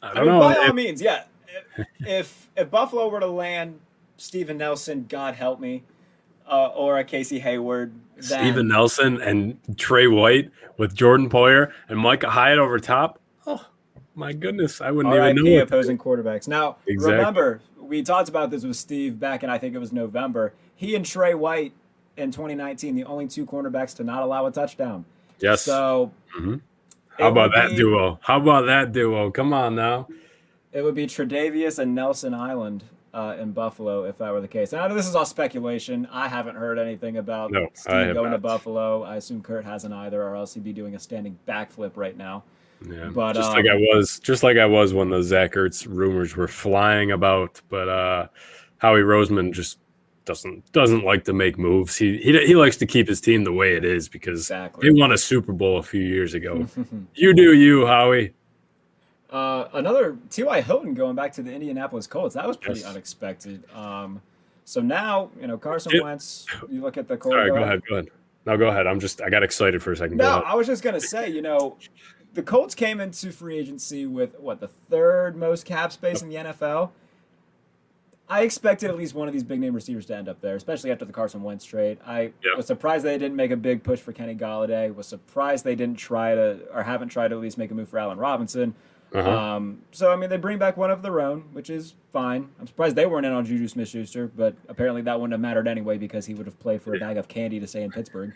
I 0.01 0.09
I 0.09 0.13
don't 0.13 0.25
mean, 0.25 0.33
know. 0.33 0.39
by 0.41 0.55
all 0.55 0.65
If- 0.69 0.75
means, 0.75 1.01
yeah. 1.01 1.23
If, 1.77 1.87
if 2.07 2.49
if 2.57 2.69
Buffalo 2.71 3.07
were 3.09 3.19
to 3.19 3.27
land 3.27 3.79
Steven 4.17 4.57
Nelson, 4.57 5.05
God 5.09 5.35
help 5.35 5.59
me, 5.59 5.83
uh, 6.49 6.67
or 6.67 6.97
a 6.99 7.03
Casey 7.03 7.39
Hayward, 7.39 7.91
then 8.15 8.23
Steven 8.23 8.67
Nelson 8.67 9.21
and 9.21 9.57
Trey 9.77 10.07
White 10.07 10.51
with 10.77 10.93
Jordan 10.95 11.29
Poyer 11.29 11.71
and 11.89 11.97
Micah 11.99 12.29
Hyde 12.29 12.57
over 12.59 12.79
top. 12.79 13.19
Oh 13.47 13.65
my 14.15 14.33
goodness, 14.33 14.81
I 14.81 14.91
wouldn't 14.91 15.15
even 15.15 15.43
know. 15.43 15.61
Opposing 15.61 15.97
quarterbacks. 15.97 16.47
Now, 16.47 16.77
Exactly. 16.87 17.15
remember, 17.17 17.61
we 17.79 18.03
talked 18.03 18.29
about 18.29 18.49
this 18.51 18.63
with 18.63 18.77
Steve 18.77 19.19
back 19.19 19.43
in 19.43 19.49
I 19.49 19.57
think 19.57 19.75
it 19.75 19.79
was 19.79 19.91
November. 19.93 20.53
He 20.75 20.95
and 20.95 21.05
Trey 21.05 21.33
White 21.33 21.73
in 22.17 22.31
2019, 22.31 22.95
the 22.95 23.03
only 23.05 23.27
two 23.27 23.45
cornerbacks 23.45 23.95
to 23.97 24.03
not 24.03 24.23
allow 24.23 24.45
a 24.45 24.51
touchdown. 24.51 25.05
Yes. 25.41 25.61
So 25.63 26.11
Mhm. 26.37 26.61
How 27.19 27.27
about 27.29 27.51
that 27.53 27.69
be- 27.71 27.75
duo? 27.77 28.19
How 28.23 28.37
about 28.39 28.65
that 28.67 28.91
duo? 28.91 29.29
Come 29.31 29.53
on 29.53 29.75
now. 29.75 30.07
It 30.73 30.83
would 30.83 30.95
be 30.95 31.05
Tre'Davious 31.05 31.77
and 31.79 31.93
Nelson 31.93 32.33
Island 32.33 32.85
uh, 33.13 33.35
in 33.37 33.51
Buffalo 33.51 34.05
if 34.05 34.17
that 34.19 34.31
were 34.31 34.39
the 34.39 34.47
case. 34.47 34.71
Now, 34.71 34.87
this 34.87 35.05
is 35.07 35.15
all 35.15 35.25
speculation. 35.25 36.07
I 36.13 36.29
haven't 36.29 36.55
heard 36.55 36.79
anything 36.79 37.17
about 37.17 37.51
No, 37.51 37.67
Steve 37.73 38.13
going 38.13 38.31
to. 38.31 38.37
Buffalo. 38.37 39.03
I 39.03 39.17
assume 39.17 39.41
Kurt 39.41 39.65
hasn't 39.65 39.93
either, 39.93 40.23
or 40.23 40.33
else 40.37 40.53
he'd 40.53 40.63
be 40.63 40.71
doing 40.71 40.95
a 40.95 40.99
standing 40.99 41.37
backflip 41.45 41.91
right 41.95 42.15
now. 42.15 42.43
Yeah, 42.89 43.09
But, 43.13 43.33
just 43.33 43.49
um, 43.49 43.57
like 43.57 43.65
I 43.69 43.75
was, 43.75 44.17
just 44.21 44.43
like 44.43 44.57
I 44.57 44.65
was 44.65 44.93
when 44.93 45.09
the 45.09 45.21
Zach 45.21 45.53
Ertz 45.55 45.85
rumors 45.89 46.37
were 46.37 46.47
flying 46.47 47.11
about. 47.11 47.59
But 47.67 47.89
uh, 47.89 48.27
Howie 48.77 49.01
Roseman 49.01 49.51
just 49.51 49.77
doesn't 50.25 50.71
doesn't 50.71 51.03
like 51.03 51.23
to 51.25 51.33
make 51.33 51.57
moves. 51.57 51.97
He 51.97 52.17
he 52.17 52.45
he 52.47 52.55
likes 52.55 52.77
to 52.77 52.85
keep 52.85 53.07
his 53.07 53.19
team 53.21 53.43
the 53.43 53.51
way 53.51 53.75
it 53.75 53.83
is 53.83 54.07
because 54.09 54.39
Exactly. 54.41 54.87
they 54.89 54.99
won 54.99 55.11
a 55.11 55.17
Super 55.17 55.51
Bowl 55.53 55.77
a 55.77 55.83
few 55.83 56.01
years 56.01 56.33
ago. 56.33 56.67
you 57.15 57.33
do 57.33 57.53
you, 57.53 57.85
Howie. 57.87 58.33
Uh, 59.29 59.69
another 59.73 60.17
T.Y. 60.29 60.61
Hilton 60.61 60.93
going 60.93 61.15
back 61.15 61.31
to 61.33 61.41
the 61.41 61.51
Indianapolis 61.53 62.05
Colts. 62.05 62.35
That 62.35 62.47
was 62.47 62.57
pretty 62.57 62.81
Yes. 62.81 62.89
unexpected. 62.89 63.63
Um, 63.73 64.21
so 64.65 64.81
now, 64.81 65.29
you 65.39 65.47
know, 65.47 65.57
Carson 65.57 65.93
Yeah. 65.95 66.01
Wentz, 66.03 66.45
you 66.69 66.81
look 66.81 66.97
at 66.97 67.07
the 67.07 67.15
Colts. 67.17 67.35
Sorry, 67.35 67.49
go 67.49 67.55
ahead, 67.63 67.81
go 67.87 67.95
ahead. 67.95 68.09
No, 68.45 68.57
go 68.57 68.67
ahead. 68.67 68.87
I'm 68.87 68.99
just 68.99 69.21
I 69.21 69.29
got 69.29 69.41
excited 69.43 69.81
for 69.81 69.91
a 69.93 69.95
second. 69.97 70.17
No. 70.17 70.39
I 70.45 70.53
was 70.55 70.67
just 70.67 70.83
going 70.83 70.95
to 70.99 71.01
say, 71.01 71.29
you 71.29 71.41
know, 71.41 71.77
the 72.33 72.43
Colts 72.43 72.75
came 72.75 72.99
into 72.99 73.31
free 73.31 73.57
agency 73.57 74.05
with, 74.05 74.37
what, 74.39 74.59
the 74.59 74.67
third 74.67 75.35
most 75.37 75.65
cap 75.65 75.91
space 75.91 76.21
in 76.21 76.29
the 76.29 76.35
NFL? 76.35 76.89
I 78.31 78.43
expected 78.43 78.89
at 78.89 78.95
least 78.95 79.13
one 79.13 79.27
of 79.27 79.33
these 79.33 79.43
big 79.43 79.59
name 79.59 79.73
receivers 79.73 80.05
to 80.05 80.15
end 80.15 80.29
up 80.29 80.39
there, 80.39 80.55
especially 80.55 80.89
after 80.89 81.03
the 81.03 81.11
Carson 81.11 81.43
Wentz 81.43 81.65
trade. 81.65 81.97
I 82.07 82.31
Yeah. 82.41 82.55
was 82.55 82.65
surprised 82.65 83.03
they 83.03 83.17
didn't 83.17 83.35
make 83.35 83.51
a 83.51 83.57
big 83.57 83.83
push 83.83 83.99
for 83.99 84.13
Kenny 84.13 84.35
Golladay. 84.35 84.95
Was 84.95 85.05
surprised 85.05 85.65
they 85.65 85.75
didn't 85.75 85.97
try 85.97 86.33
to, 86.33 86.59
or 86.73 86.83
haven't 86.83 87.09
tried 87.09 87.27
to 87.27 87.35
at 87.35 87.41
least 87.41 87.57
make 87.57 87.71
a 87.71 87.73
move 87.73 87.89
for 87.89 87.99
Allen 87.99 88.17
Robinson. 88.17 88.73
Uh-huh. 89.13 89.29
Um, 89.29 89.79
so 89.91 90.13
I 90.13 90.15
mean, 90.15 90.29
they 90.29 90.37
bring 90.37 90.57
back 90.57 90.77
one 90.77 90.89
of 90.89 91.01
their 91.01 91.19
own, 91.19 91.41
which 91.51 91.69
is 91.69 91.95
fine. 92.13 92.47
I'm 92.57 92.67
surprised 92.67 92.95
they 92.95 93.05
weren't 93.05 93.25
in 93.25 93.33
on 93.33 93.43
Juju 93.45 93.67
Smith-Schuster, 93.67 94.31
but 94.33 94.55
apparently 94.69 95.01
that 95.01 95.19
wouldn't 95.19 95.33
have 95.33 95.41
mattered 95.41 95.67
anyway 95.67 95.97
because 95.97 96.25
he 96.25 96.33
would 96.33 96.45
have 96.45 96.57
played 96.61 96.81
for 96.81 96.95
a 96.95 96.99
bag 96.99 97.17
of 97.17 97.27
candy 97.27 97.59
to 97.59 97.67
stay 97.67 97.83
in 97.83 97.91
Pittsburgh. 97.91 98.31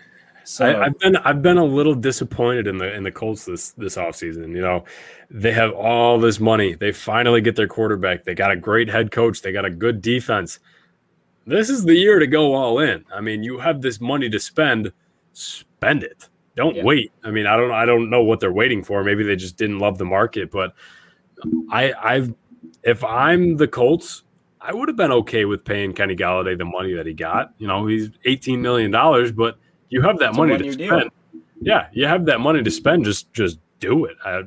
So 0.45 0.65
I, 0.65 0.85
I've 0.85 0.99
been 0.99 1.15
I've 1.17 1.41
been 1.41 1.57
a 1.57 1.65
little 1.65 1.95
disappointed 1.95 2.67
in 2.67 2.77
the 2.77 2.93
in 2.93 3.03
the 3.03 3.11
Colts 3.11 3.45
this 3.45 3.71
this 3.71 3.95
offseason. 3.97 4.49
You 4.55 4.61
know, 4.61 4.85
they 5.31 5.51
have 5.51 5.71
all 5.73 6.19
this 6.19 6.39
money. 6.39 6.75
They 6.75 6.91
finally 6.91 7.41
get 7.41 7.55
their 7.55 7.67
quarterback. 7.67 8.23
They 8.23 8.35
got 8.35 8.51
a 8.51 8.55
great 8.55 8.87
head 8.87 9.11
coach. 9.11 9.41
They 9.41 9.51
got 9.51 9.65
a 9.65 9.71
good 9.71 10.01
defense. 10.01 10.59
This 11.47 11.69
is 11.69 11.83
the 11.83 11.95
year 11.95 12.19
to 12.19 12.27
go 12.27 12.53
all 12.53 12.79
in. 12.79 13.03
I 13.13 13.21
mean, 13.21 13.43
you 13.43 13.57
have 13.59 13.81
this 13.81 13.99
money 13.99 14.29
to 14.29 14.39
spend. 14.39 14.91
Spend 15.33 16.03
it. 16.03 16.29
Don't 16.55 16.75
Yeah. 16.75 16.83
wait. 16.83 17.11
I 17.23 17.31
mean, 17.31 17.47
I 17.47 17.57
don't 17.57 17.71
I 17.71 17.85
don't 17.85 18.09
know 18.09 18.23
what 18.23 18.39
they're 18.39 18.53
waiting 18.53 18.83
for. 18.83 19.03
Maybe 19.03 19.23
they 19.23 19.35
just 19.35 19.57
didn't 19.57 19.79
love 19.79 19.97
the 19.97 20.05
market, 20.05 20.51
but 20.51 20.75
I 21.71 21.91
I've 21.93 22.33
if 22.83 23.03
I'm 23.03 23.57
the 23.57 23.67
Colts, 23.67 24.23
I 24.61 24.73
would 24.73 24.87
have 24.89 24.95
been 24.95 25.11
okay 25.11 25.45
with 25.45 25.65
paying 25.65 25.91
Kenny 25.93 26.15
Golladay 26.15 26.57
the 26.57 26.65
money 26.65 26.93
that 26.93 27.05
he 27.05 27.13
got. 27.13 27.53
You 27.57 27.67
know, 27.67 27.87
he's 27.87 28.11
eighteen 28.25 28.61
million 28.61 28.91
dollars, 28.91 29.31
but 29.31 29.57
you 29.89 30.01
have 30.01 30.17
that 30.19 30.29
It's 30.29 30.37
money 30.37 30.57
to 30.57 30.63
one-year 30.63 30.75
deal. 30.75 30.99
spend. 30.99 31.11
Yeah, 31.61 31.87
you 31.93 32.05
have 32.05 32.25
that 32.25 32.39
money 32.39 32.61
to 32.63 32.71
spend. 32.71 33.05
Just 33.05 33.31
just 33.33 33.59
do 33.79 34.05
it. 34.05 34.17
I, 34.23 34.41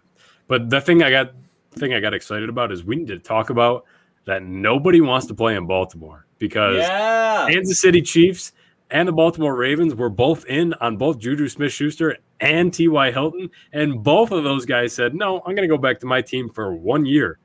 but 0.46 0.70
the 0.70 0.80
thing 0.80 1.02
I 1.02 1.10
got 1.10 1.32
thing 1.72 1.94
I 1.94 2.00
got 2.00 2.14
excited 2.14 2.48
about 2.48 2.72
is 2.72 2.84
we 2.84 2.96
need 2.96 3.08
to 3.08 3.18
talk 3.18 3.50
about 3.50 3.84
that 4.26 4.42
nobody 4.42 5.00
wants 5.00 5.26
to 5.26 5.34
play 5.34 5.56
in 5.56 5.66
Baltimore 5.66 6.26
because 6.38 6.78
yeah, 6.78 7.46
Kansas 7.48 7.78
City 7.80 8.02
Chiefs 8.02 8.52
and 8.90 9.06
the 9.08 9.12
Baltimore 9.12 9.54
Ravens 9.54 9.94
were 9.94 10.08
both 10.10 10.44
in 10.46 10.74
on 10.74 10.96
both 10.96 11.18
Juju 11.18 11.48
Smith 11.48 11.72
Schuster 11.72 12.16
and 12.40 12.72
T.Y. 12.72 13.10
Hilton. 13.10 13.50
And 13.72 14.02
both 14.02 14.30
of 14.30 14.44
those 14.44 14.64
guys 14.64 14.92
said, 14.94 15.14
no, 15.14 15.38
I'm 15.40 15.54
going 15.54 15.68
to 15.68 15.74
go 15.74 15.76
back 15.76 15.98
to 16.00 16.06
my 16.06 16.22
team 16.22 16.48
for 16.48 16.74
one 16.74 17.04
year. 17.04 17.38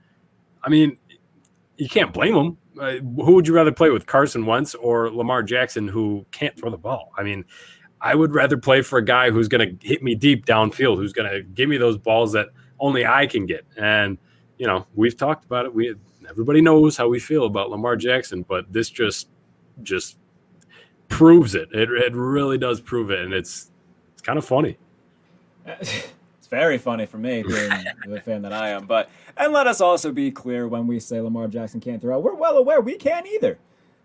I 0.63 0.69
mean, 0.69 0.97
you 1.77 1.89
can't 1.89 2.13
blame 2.13 2.33
them. 2.33 2.57
Uh, 2.79 2.91
who 3.23 3.33
would 3.33 3.47
you 3.47 3.53
rather 3.53 3.71
play 3.71 3.89
with, 3.89 4.05
Carson 4.05 4.45
Wentz 4.45 4.73
or 4.75 5.11
Lamar 5.11 5.43
Jackson, 5.43 5.87
who 5.87 6.25
can't 6.31 6.57
throw 6.57 6.69
the 6.69 6.77
ball? 6.77 7.11
I 7.17 7.23
mean, 7.23 7.43
I 8.03 8.15
would 8.15 8.33
rather 8.33 8.57
play 8.57 8.81
for 8.81 8.99
a 8.99 9.05
guy 9.05 9.31
who's 9.31 9.47
going 9.47 9.79
to 9.79 9.87
hit 9.87 10.03
me 10.03 10.13
deep 10.13 10.45
downfield, 10.45 10.97
who's 10.97 11.13
going 11.13 11.31
to 11.31 11.41
give 11.41 11.69
me 11.69 11.77
those 11.77 11.97
balls 11.97 12.33
that 12.33 12.49
only 12.77 13.05
I 13.05 13.25
can 13.25 13.45
get. 13.45 13.65
And, 13.77 14.17
you 14.57 14.67
know, 14.67 14.85
we've 14.93 15.15
talked 15.15 15.45
about 15.45 15.65
it. 15.65 15.73
We 15.73 15.95
everybody 16.29 16.59
knows 16.59 16.97
how 16.97 17.07
we 17.07 17.19
feel 17.19 17.45
about 17.45 17.69
Lamar 17.69 17.95
Jackson, 17.95 18.43
but 18.43 18.71
this 18.71 18.89
just 18.89 19.29
just 19.83 20.17
proves 21.07 21.55
it. 21.55 21.69
It 21.71 21.89
it 21.91 22.13
really 22.13 22.57
does 22.57 22.81
prove 22.81 23.09
it, 23.09 23.19
and 23.19 23.33
it's 23.33 23.71
it's 24.11 24.21
kind 24.21 24.37
of 24.37 24.45
funny. 24.45 24.77
it's 25.65 26.47
very 26.49 26.77
funny 26.77 27.05
for 27.05 27.17
me 27.17 27.41
being 27.43 27.71
the 28.05 28.19
fan 28.19 28.41
that 28.41 28.51
I 28.51 28.69
am. 28.69 28.85
But 28.85 29.09
and 29.37 29.53
let 29.53 29.65
us 29.65 29.79
also 29.79 30.11
be 30.11 30.29
clear 30.29 30.67
when 30.67 30.87
we 30.87 30.99
say 30.99 31.21
Lamar 31.21 31.47
Jackson 31.47 31.79
can't 31.79 32.01
throw, 32.01 32.19
we're 32.19 32.35
well 32.35 32.57
aware 32.57 32.81
we 32.81 32.95
can't 32.95 33.25
either. 33.27 33.57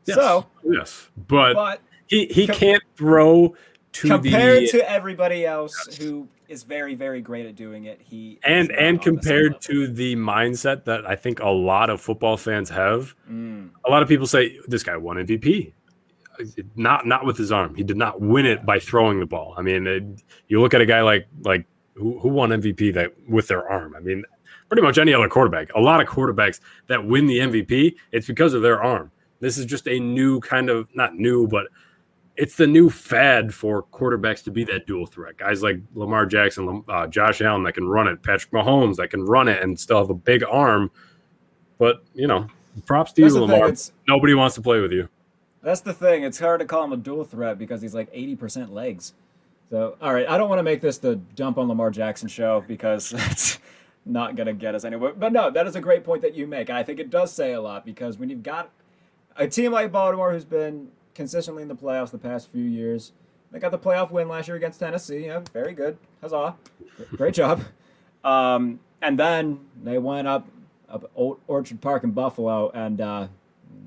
So, 0.04 0.46
yes, 0.64 1.08
but, 1.26 1.52
but 1.52 1.82
he 2.06 2.26
he 2.26 2.46
can't 2.46 2.82
throw 2.96 3.54
to 3.92 4.08
compared 4.08 4.62
the 4.64 4.68
to 4.68 4.90
everybody 4.90 5.46
else 5.46 5.96
who 5.98 6.28
is 6.48 6.62
very 6.62 6.94
very 6.94 7.20
great 7.20 7.46
at 7.46 7.56
doing 7.56 7.84
it, 7.84 8.00
he 8.02 8.38
and 8.44 8.70
and 8.72 9.02
compared 9.02 9.60
to 9.62 9.86
the 9.86 10.16
mindset 10.16 10.84
that 10.84 11.06
I 11.06 11.16
think 11.16 11.40
a 11.40 11.48
lot 11.48 11.90
of 11.90 12.00
football 12.00 12.36
fans 12.36 12.70
have. 12.70 13.14
Mm. 13.30 13.70
A 13.86 13.90
lot 13.90 14.02
of 14.02 14.08
people 14.08 14.26
say 14.26 14.58
this 14.66 14.82
guy 14.82 14.96
won 14.96 15.16
MVP. 15.16 15.72
Not 16.76 17.06
not 17.06 17.26
with 17.26 17.36
his 17.36 17.50
arm. 17.50 17.74
He 17.74 17.82
did 17.82 17.96
not 17.96 18.20
win 18.20 18.46
it 18.46 18.64
by 18.64 18.78
throwing 18.78 19.18
the 19.18 19.26
ball. 19.26 19.54
I 19.56 19.62
mean, 19.62 19.86
it, 19.86 20.04
you 20.46 20.60
look 20.60 20.72
at 20.72 20.80
a 20.80 20.86
guy 20.86 21.02
like 21.02 21.26
like 21.42 21.66
who, 21.94 22.18
who 22.20 22.28
won 22.28 22.50
MVP 22.50 22.94
that 22.94 23.12
with 23.28 23.48
their 23.48 23.68
arm. 23.68 23.94
I 23.96 24.00
mean, 24.00 24.24
pretty 24.68 24.82
much 24.82 24.98
any 24.98 25.12
other 25.12 25.28
quarterback. 25.28 25.72
A 25.74 25.80
lot 25.80 26.00
of 26.00 26.06
quarterbacks 26.06 26.60
that 26.86 27.04
win 27.04 27.26
the 27.26 27.38
MVP, 27.38 27.96
it's 28.12 28.26
because 28.26 28.54
of 28.54 28.62
their 28.62 28.82
arm. 28.82 29.10
This 29.40 29.58
is 29.58 29.64
just 29.66 29.86
a 29.88 29.98
new 29.98 30.40
kind 30.40 30.70
of 30.70 30.88
not 30.94 31.14
new, 31.14 31.46
but 31.46 31.66
it's 32.38 32.54
the 32.54 32.68
new 32.68 32.88
fad 32.88 33.52
for 33.52 33.82
quarterbacks 33.82 34.44
to 34.44 34.52
be 34.52 34.62
that 34.62 34.86
dual 34.86 35.06
threat. 35.06 35.36
Guys 35.36 35.60
like 35.60 35.80
Lamar 35.94 36.24
Jackson, 36.24 36.84
uh, 36.88 37.08
Josh 37.08 37.42
Allen 37.42 37.64
that 37.64 37.72
can 37.72 37.88
run 37.88 38.06
it, 38.06 38.22
Patrick 38.22 38.52
Mahomes 38.52 38.96
that 38.96 39.10
can 39.10 39.24
run 39.24 39.48
it 39.48 39.60
and 39.60 39.78
still 39.78 39.98
have 39.98 40.08
a 40.08 40.14
big 40.14 40.44
arm. 40.48 40.90
But 41.78 42.04
you 42.14 42.28
know, 42.28 42.46
props 42.86 43.12
to 43.14 43.22
That's 43.22 43.34
you, 43.34 43.40
the 43.40 43.46
thing, 43.48 43.60
Lamar. 43.60 43.74
Nobody 44.06 44.34
wants 44.34 44.54
to 44.54 44.62
play 44.62 44.80
with 44.80 44.92
you. 44.92 45.08
That's 45.62 45.80
the 45.80 45.92
thing. 45.92 46.22
It's 46.22 46.38
hard 46.38 46.60
to 46.60 46.66
call 46.66 46.84
him 46.84 46.92
a 46.92 46.96
dual 46.96 47.24
threat 47.24 47.58
because 47.58 47.82
he's 47.82 47.94
like 47.94 48.12
80% 48.14 48.70
legs. 48.70 49.14
So, 49.70 49.96
all 50.00 50.14
right, 50.14 50.28
I 50.28 50.38
don't 50.38 50.48
want 50.48 50.60
to 50.60 50.62
make 50.62 50.80
this 50.80 50.98
the 50.98 51.16
dump 51.16 51.58
on 51.58 51.66
Lamar 51.66 51.90
Jackson 51.90 52.28
show 52.28 52.64
because 52.68 53.10
that's 53.16 53.58
not 54.06 54.36
going 54.36 54.46
to 54.46 54.52
get 54.52 54.76
us 54.76 54.84
anywhere. 54.84 55.12
But 55.12 55.32
no, 55.32 55.50
that 55.50 55.66
is 55.66 55.74
a 55.74 55.80
great 55.80 56.04
point 56.04 56.22
that 56.22 56.36
you 56.36 56.46
make. 56.46 56.68
And 56.68 56.78
I 56.78 56.84
think 56.84 57.00
it 57.00 57.10
does 57.10 57.32
say 57.32 57.52
a 57.52 57.60
lot 57.60 57.84
because 57.84 58.16
when 58.16 58.30
you've 58.30 58.44
got 58.44 58.70
a 59.36 59.48
team 59.48 59.72
like 59.72 59.90
Baltimore 59.90 60.32
who's 60.32 60.44
been 60.44 60.88
consistently 61.18 61.62
in 61.62 61.68
the 61.68 61.74
playoffs 61.74 62.12
the 62.12 62.16
past 62.18 62.48
few 62.50 62.62
years, 62.62 63.12
they 63.50 63.58
got 63.58 63.72
the 63.72 63.78
playoff 63.78 64.12
win 64.12 64.28
last 64.28 64.46
year 64.46 64.56
against 64.56 64.78
Tennessee. 64.78 65.26
Yeah, 65.26 65.40
very 65.52 65.74
good. 65.74 65.98
Huzzah. 66.22 66.54
Great 67.16 67.34
job. 67.34 67.62
Um, 68.24 68.80
and 69.00 69.16
then 69.16 69.60
they 69.84 69.96
went 69.96 70.26
up, 70.26 70.48
up 70.90 71.08
Orchard 71.14 71.80
Park 71.80 72.02
in 72.02 72.10
Buffalo, 72.10 72.68
and 72.70 73.00
uh, 73.00 73.28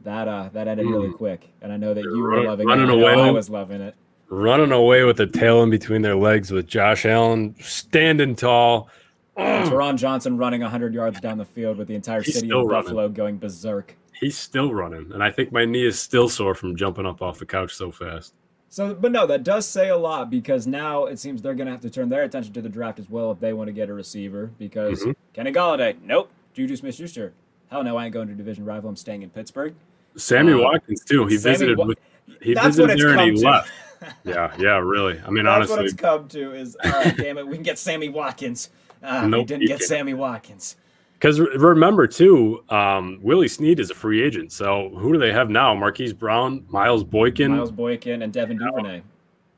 that 0.04 0.28
uh, 0.30 0.50
that 0.54 0.70
ended 0.70 0.88
really 0.88 1.12
quick. 1.12 1.50
And 1.62 1.72
I 1.72 1.76
know 1.76 1.94
that 1.94 2.02
you 2.02 2.24
were 2.24 2.42
loving 2.46 2.66
running 2.66 2.88
it. 2.88 2.92
I 2.92 3.12
away. 3.12 3.22
I 3.28 3.30
was 3.30 3.50
loving 3.50 3.82
it. 3.82 3.94
Running 4.30 4.72
away 4.72 5.04
with 5.04 5.18
the 5.18 5.28
tail 5.28 5.62
in 5.64 5.70
between 5.70 6.02
their 6.02 6.16
legs 6.16 6.50
with 6.50 6.66
Josh 6.66 7.06
Allen 7.06 7.56
standing 7.60 8.38
tall. 8.38 8.90
And 9.36 9.70
Taron 9.70 9.98
Johnson 9.98 10.38
running 10.38 10.62
100 10.62 10.94
yards 10.94 11.20
down 11.20 11.38
the 11.38 11.46
field 11.46 11.78
with 11.78 11.90
the 11.90 11.96
entire 11.96 12.22
He's 12.22 12.36
city 12.36 12.48
of 12.54 12.66
running. 12.66 12.70
Buffalo 12.70 13.10
going 13.10 13.38
berserk. 13.38 13.98
He's 14.22 14.38
still 14.38 14.74
running, 14.74 15.12
and 15.12 15.22
I 15.22 15.32
think 15.32 15.52
my 15.52 15.66
knee 15.66 15.86
is 15.86 16.00
still 16.00 16.30
sore 16.30 16.54
from 16.56 16.76
jumping 16.78 17.06
up 17.06 17.22
off 17.22 17.40
the 17.40 17.46
couch 17.46 17.74
so 17.76 17.92
fast. 17.92 18.34
So, 18.70 18.94
but 18.94 19.12
no, 19.12 19.28
that 19.28 19.44
does 19.44 19.68
say 19.68 19.90
a 19.90 19.98
lot 19.98 20.30
because 20.30 20.66
now 20.66 21.06
it 21.06 21.20
seems 21.20 21.42
they're 21.42 21.56
going 21.56 21.66
to 21.66 21.72
have 21.74 21.82
to 21.82 21.90
turn 21.90 22.08
their 22.08 22.24
attention 22.24 22.54
to 22.54 22.62
the 22.62 22.70
draft 22.70 23.00
as 23.00 23.10
well 23.10 23.32
if 23.32 23.40
they 23.42 23.52
want 23.52 23.68
to 23.68 23.74
get 23.74 23.90
a 23.90 23.94
receiver. 23.94 24.50
Because 24.58 25.02
Mm-hmm. 25.02 25.12
Kenny 25.34 25.52
Golladay, 25.52 25.98
nope. 26.04 26.30
Juju 26.54 26.78
Smith-Schuster, 26.78 27.34
hell 27.70 27.84
no, 27.84 27.98
I 27.98 28.06
ain't 28.06 28.14
going 28.14 28.30
to 28.30 28.34
division 28.34 28.64
rival. 28.64 28.90
I'm 28.90 28.96
staying 28.96 29.24
in 29.24 29.30
Pittsburgh. 29.32 29.74
Sammy 30.16 30.54
Uh, 30.54 30.60
Watkins 30.60 31.04
too. 31.04 31.26
He 31.26 31.38
Sammy 31.38 31.54
visited 31.56 31.78
Wa- 31.80 31.86
with 31.88 31.98
he 32.42 32.54
That's 32.54 32.78
what 32.78 32.92
visited 32.92 33.00
there 33.00 33.10
and 33.10 33.20
come 33.20 33.30
he 33.32 33.42
to. 33.42 33.50
left. 33.50 33.72
Yeah, 34.24 34.52
yeah, 34.58 34.78
really. 34.80 35.20
I 35.26 35.30
mean, 35.30 35.46
That's 35.46 35.70
what 35.70 35.84
it's 35.86 35.94
come 35.94 36.28
to. 36.30 36.54
Is 36.54 36.76
all 36.84 36.90
right, 36.92 37.16
damn 37.18 37.38
it, 37.38 37.46
we 37.48 37.54
can 37.56 37.64
get 37.64 37.78
Sammy 37.78 38.10
Watkins. 38.10 38.70
Ah, 39.04 39.26
we 39.26 39.44
didn't 39.44 39.62
get 39.68 39.80
can't. 39.80 39.82
Sammy 39.84 40.14
Watkins. 40.16 40.76
Because 41.22 41.40
remember 41.40 42.08
too, 42.08 42.64
um, 42.70 43.20
Willie 43.22 43.48
Snead 43.48 43.80
is 43.80 43.92
a 43.92 43.94
free 43.94 44.24
agent. 44.24 44.52
So 44.52 44.90
who 44.98 45.14
do 45.14 45.20
they 45.20 45.32
have 45.32 45.52
now? 45.52 45.76
Marquise 45.76 46.14
Brown, 46.14 46.66
Miles 46.68 47.04
Boykin. 47.04 47.52
Miles 47.52 47.70
Boykin 47.70 48.24
and 48.24 48.34
Devin 48.34 48.58
Duvernay. 48.58 49.04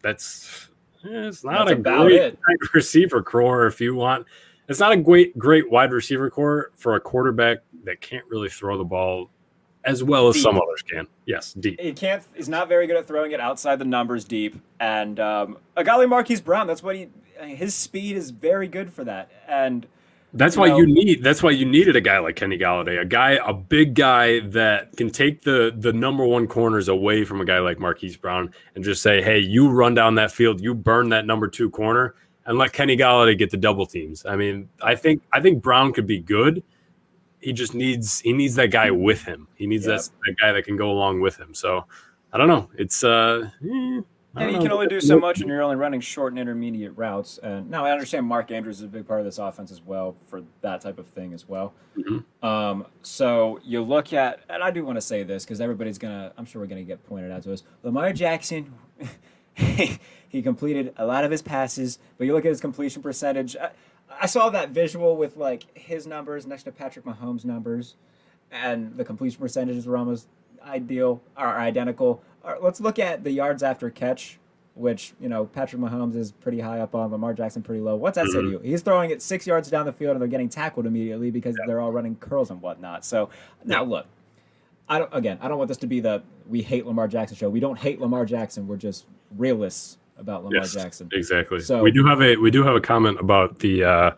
That's 0.02 0.68
eh, 1.06 1.28
it's 1.30 1.46
not 1.46 1.68
That's 1.68 1.72
a 1.72 1.76
about 1.80 2.08
great 2.08 2.20
it. 2.22 2.40
receiver 2.74 3.24
corps 3.24 3.66
if 3.66 3.80
you 3.80 3.96
want. 3.96 4.28
It's 4.68 4.82
not 4.82 4.92
a 4.92 4.98
great 4.98 5.38
great 5.38 5.72
wide 5.72 5.94
receiver 5.94 6.30
corps 6.30 6.72
for 6.76 6.96
a 6.96 7.00
quarterback 7.00 7.60
that 7.86 8.02
can't 8.02 8.26
really 8.28 8.50
throw 8.50 8.78
the 8.78 8.84
ball 8.84 9.30
as 9.86 10.04
well 10.04 10.28
as 10.28 10.36
Deep. 10.36 10.44
some 10.44 10.58
others 10.58 10.82
can. 10.82 11.08
Yes, 11.26 11.54
deep. 11.54 11.80
he 11.80 11.94
can't. 11.94 12.24
He's 12.34 12.50
not 12.50 12.68
very 12.68 12.88
good 12.88 12.98
at 12.98 13.08
throwing 13.08 13.32
it 13.32 13.40
outside 13.40 13.80
the 13.80 13.86
numbers 13.86 14.26
deep. 14.26 14.62
And 14.82 15.18
um, 15.22 15.58
a 15.78 15.84
guy 15.86 16.06
Marquise 16.06 16.42
Brown, 16.42 16.68
that's 16.68 16.84
what 16.84 16.98
he. 16.98 17.08
His 17.42 17.74
speed 17.74 18.18
is 18.18 18.32
very 18.32 18.68
good 18.68 18.92
for 18.92 19.06
that. 19.06 19.32
And 19.48 19.88
That's 20.36 20.56
You 20.56 20.62
why 20.62 20.68
know- 20.70 20.78
you 20.78 20.88
need. 20.88 21.24
That's 21.24 21.44
why 21.44 21.52
you 21.52 21.66
needed 21.66 21.96
a 21.96 22.02
guy 22.02 22.18
like 22.20 22.36
Kenny 22.36 22.58
Golladay, 22.58 23.00
a 23.00 23.06
guy, 23.06 23.38
a 23.46 23.54
big 23.54 23.94
guy 23.94 24.40
that 24.40 24.96
can 24.98 25.12
take 25.12 25.44
the 25.44 25.74
the 25.78 25.94
number 25.94 26.26
one 26.26 26.48
corners 26.48 26.88
away 26.90 27.24
from 27.24 27.40
a 27.40 27.46
guy 27.46 27.60
like 27.60 27.80
Marquise 27.80 28.18
Brown 28.18 28.52
and 28.74 28.84
just 28.84 29.04
say, 29.04 29.22
"Hey, 29.22 29.38
you 29.40 29.70
run 29.70 29.94
down 29.94 30.16
that 30.16 30.32
field, 30.32 30.60
you 30.60 30.74
burn 30.74 31.10
that 31.10 31.28
number 31.28 31.48
two 31.48 31.70
corner, 31.70 32.16
and 32.48 32.58
let 32.58 32.74
Kenny 32.74 32.98
Golladay 32.98 33.38
get 33.38 33.52
the 33.52 33.58
double 33.58 33.86
teams." 33.86 34.26
I 34.26 34.36
mean, 34.36 34.70
I 34.82 34.96
think 34.96 35.22
I 35.32 35.40
think 35.40 35.62
Brown 35.62 35.94
could 35.94 36.08
be 36.08 36.20
good. 36.20 36.64
He 37.40 37.54
just 37.54 37.76
needs 37.76 38.20
he 38.22 38.34
needs 38.34 38.56
that 38.56 38.72
guy 38.72 38.90
with 38.90 39.24
him. 39.24 39.48
He 39.56 39.68
needs 39.68 39.86
Yeah. 39.86 39.98
that, 39.98 40.10
that 40.26 40.36
guy 40.42 40.52
that 40.54 40.64
can 40.66 40.78
go 40.78 40.90
along 40.90 41.22
with 41.22 41.38
him. 41.38 41.54
So 41.54 41.86
I 42.32 42.38
don't 42.40 42.48
know. 42.48 42.70
It's 42.76 43.04
uh. 43.04 43.50
eh, 43.64 44.02
and 44.36 44.52
you 44.52 44.58
know. 44.58 44.64
can 44.64 44.72
only 44.72 44.88
do 44.88 45.00
so 45.00 45.20
much 45.20 45.40
when 45.40 45.48
you're 45.48 45.62
only 45.62 45.76
running 45.76 46.02
short 46.02 46.34
and 46.34 46.40
intermediate 46.40 46.98
routes. 46.98 47.38
And 47.42 47.70
now 47.70 47.86
I 47.86 47.92
understand 47.92 48.26
Mark 48.26 48.52
Andrews 48.52 48.78
is 48.78 48.84
a 48.84 48.88
big 48.88 49.08
part 49.08 49.20
of 49.20 49.26
this 49.26 49.38
offense 49.38 49.72
as 49.72 49.82
well 49.82 50.16
for 50.28 50.42
that 50.62 50.82
type 50.82 50.98
of 50.98 51.08
thing 51.08 51.34
as 51.34 51.48
well. 51.48 51.74
Mm-hmm. 51.98 52.46
Um, 52.46 52.86
so 53.04 53.60
you 53.64 53.84
look 53.84 54.12
at, 54.12 54.40
and 54.50 54.64
I 54.64 54.72
do 54.72 54.84
want 54.84 54.98
to 54.98 55.02
say 55.02 55.24
this 55.24 55.46
because 55.46 55.62
everybody's 55.62 55.98
gonna, 55.98 56.34
I'm 56.38 56.46
sure 56.46 56.62
we're 56.62 56.68
gonna 56.68 56.84
get 56.84 57.06
pointed 57.06 57.32
out 57.32 57.44
to 57.44 57.54
us. 57.54 57.64
Lamar 57.84 58.12
Jackson, 58.12 58.74
he 59.56 60.42
completed 60.42 60.94
a 60.98 61.06
lot 61.06 61.24
of 61.24 61.32
his 61.32 61.44
passes, 61.44 62.00
but 62.18 62.26
you 62.26 62.34
look 62.34 62.46
at 62.46 62.50
his 62.50 62.62
completion 62.62 63.04
percentage. 63.04 63.56
I, 63.56 63.70
I 64.20 64.26
saw 64.26 64.50
that 64.50 64.70
visual 64.70 65.16
with 65.16 65.38
like 65.38 65.66
his 65.78 66.08
numbers 66.08 66.48
next 66.48 66.64
to 66.64 66.72
Patrick 66.72 67.06
Mahomes' 67.06 67.46
numbers, 67.46 67.96
and 68.52 68.98
the 68.98 69.06
completion 69.06 69.40
percentages 69.40 69.86
were 69.86 69.98
almost 69.98 70.28
ideal 70.66 71.22
or 71.38 71.48
identical. 71.48 72.24
All 72.44 72.52
right, 72.52 72.62
let's 72.62 72.82
look 72.82 73.00
at 73.00 73.24
the 73.24 73.32
yards 73.32 73.64
after 73.64 73.90
catch, 73.90 74.38
which 74.76 75.14
you 75.20 75.30
know 75.30 75.46
Patrick 75.46 75.82
Mahomes 75.82 76.16
is 76.16 76.32
pretty 76.32 76.60
high 76.60 76.80
up 76.80 76.94
on, 76.96 77.12
Lamar 77.12 77.34
Jackson 77.34 77.62
pretty 77.62 77.82
low. 77.82 77.96
What's 77.96 78.16
that 78.16 78.28
say 78.28 78.42
to 78.42 78.50
you? 78.50 78.60
He's 78.60 78.82
throwing 78.82 79.12
it 79.12 79.22
six 79.22 79.48
yards 79.48 79.70
down 79.70 79.86
the 79.86 79.94
field, 79.94 80.12
and 80.14 80.22
they're 80.22 80.28
getting 80.28 80.50
tackled 80.50 80.86
immediately 80.86 81.32
because 81.32 81.56
they're 81.66 81.80
all 81.80 81.92
running 81.92 82.16
curls 82.18 82.52
and 82.52 82.62
whatnot. 82.62 83.06
So 83.06 83.30
now 83.64 83.84
look, 83.84 84.08
I 84.90 85.00
don't 85.00 85.10
again, 85.14 85.38
I 85.42 85.48
don't 85.48 85.58
want 85.58 85.70
this 85.70 85.78
to 85.78 85.88
be 85.88 86.00
the 86.02 86.22
we 86.48 86.62
hate 86.62 86.86
Lamar 86.86 87.08
Jackson 87.08 87.38
show. 87.38 87.50
We 87.50 87.62
don't 87.62 87.80
hate 87.80 88.02
Lamar 88.02 88.26
Jackson. 88.26 88.68
We're 88.68 88.76
just 88.78 89.06
realists 89.38 89.98
about 90.18 90.44
Lamar 90.44 90.62
Yes, 90.62 90.74
Jackson. 90.74 91.10
exactly. 91.14 91.60
So- 91.62 91.82
we 91.82 91.92
do 91.92 92.06
have 92.06 92.22
a 92.22 92.36
we 92.36 92.52
do 92.52 92.64
have 92.64 92.76
a 92.76 92.82
comment 92.82 93.20
about 93.22 93.60
the 93.60 93.86
uh, 93.86 94.12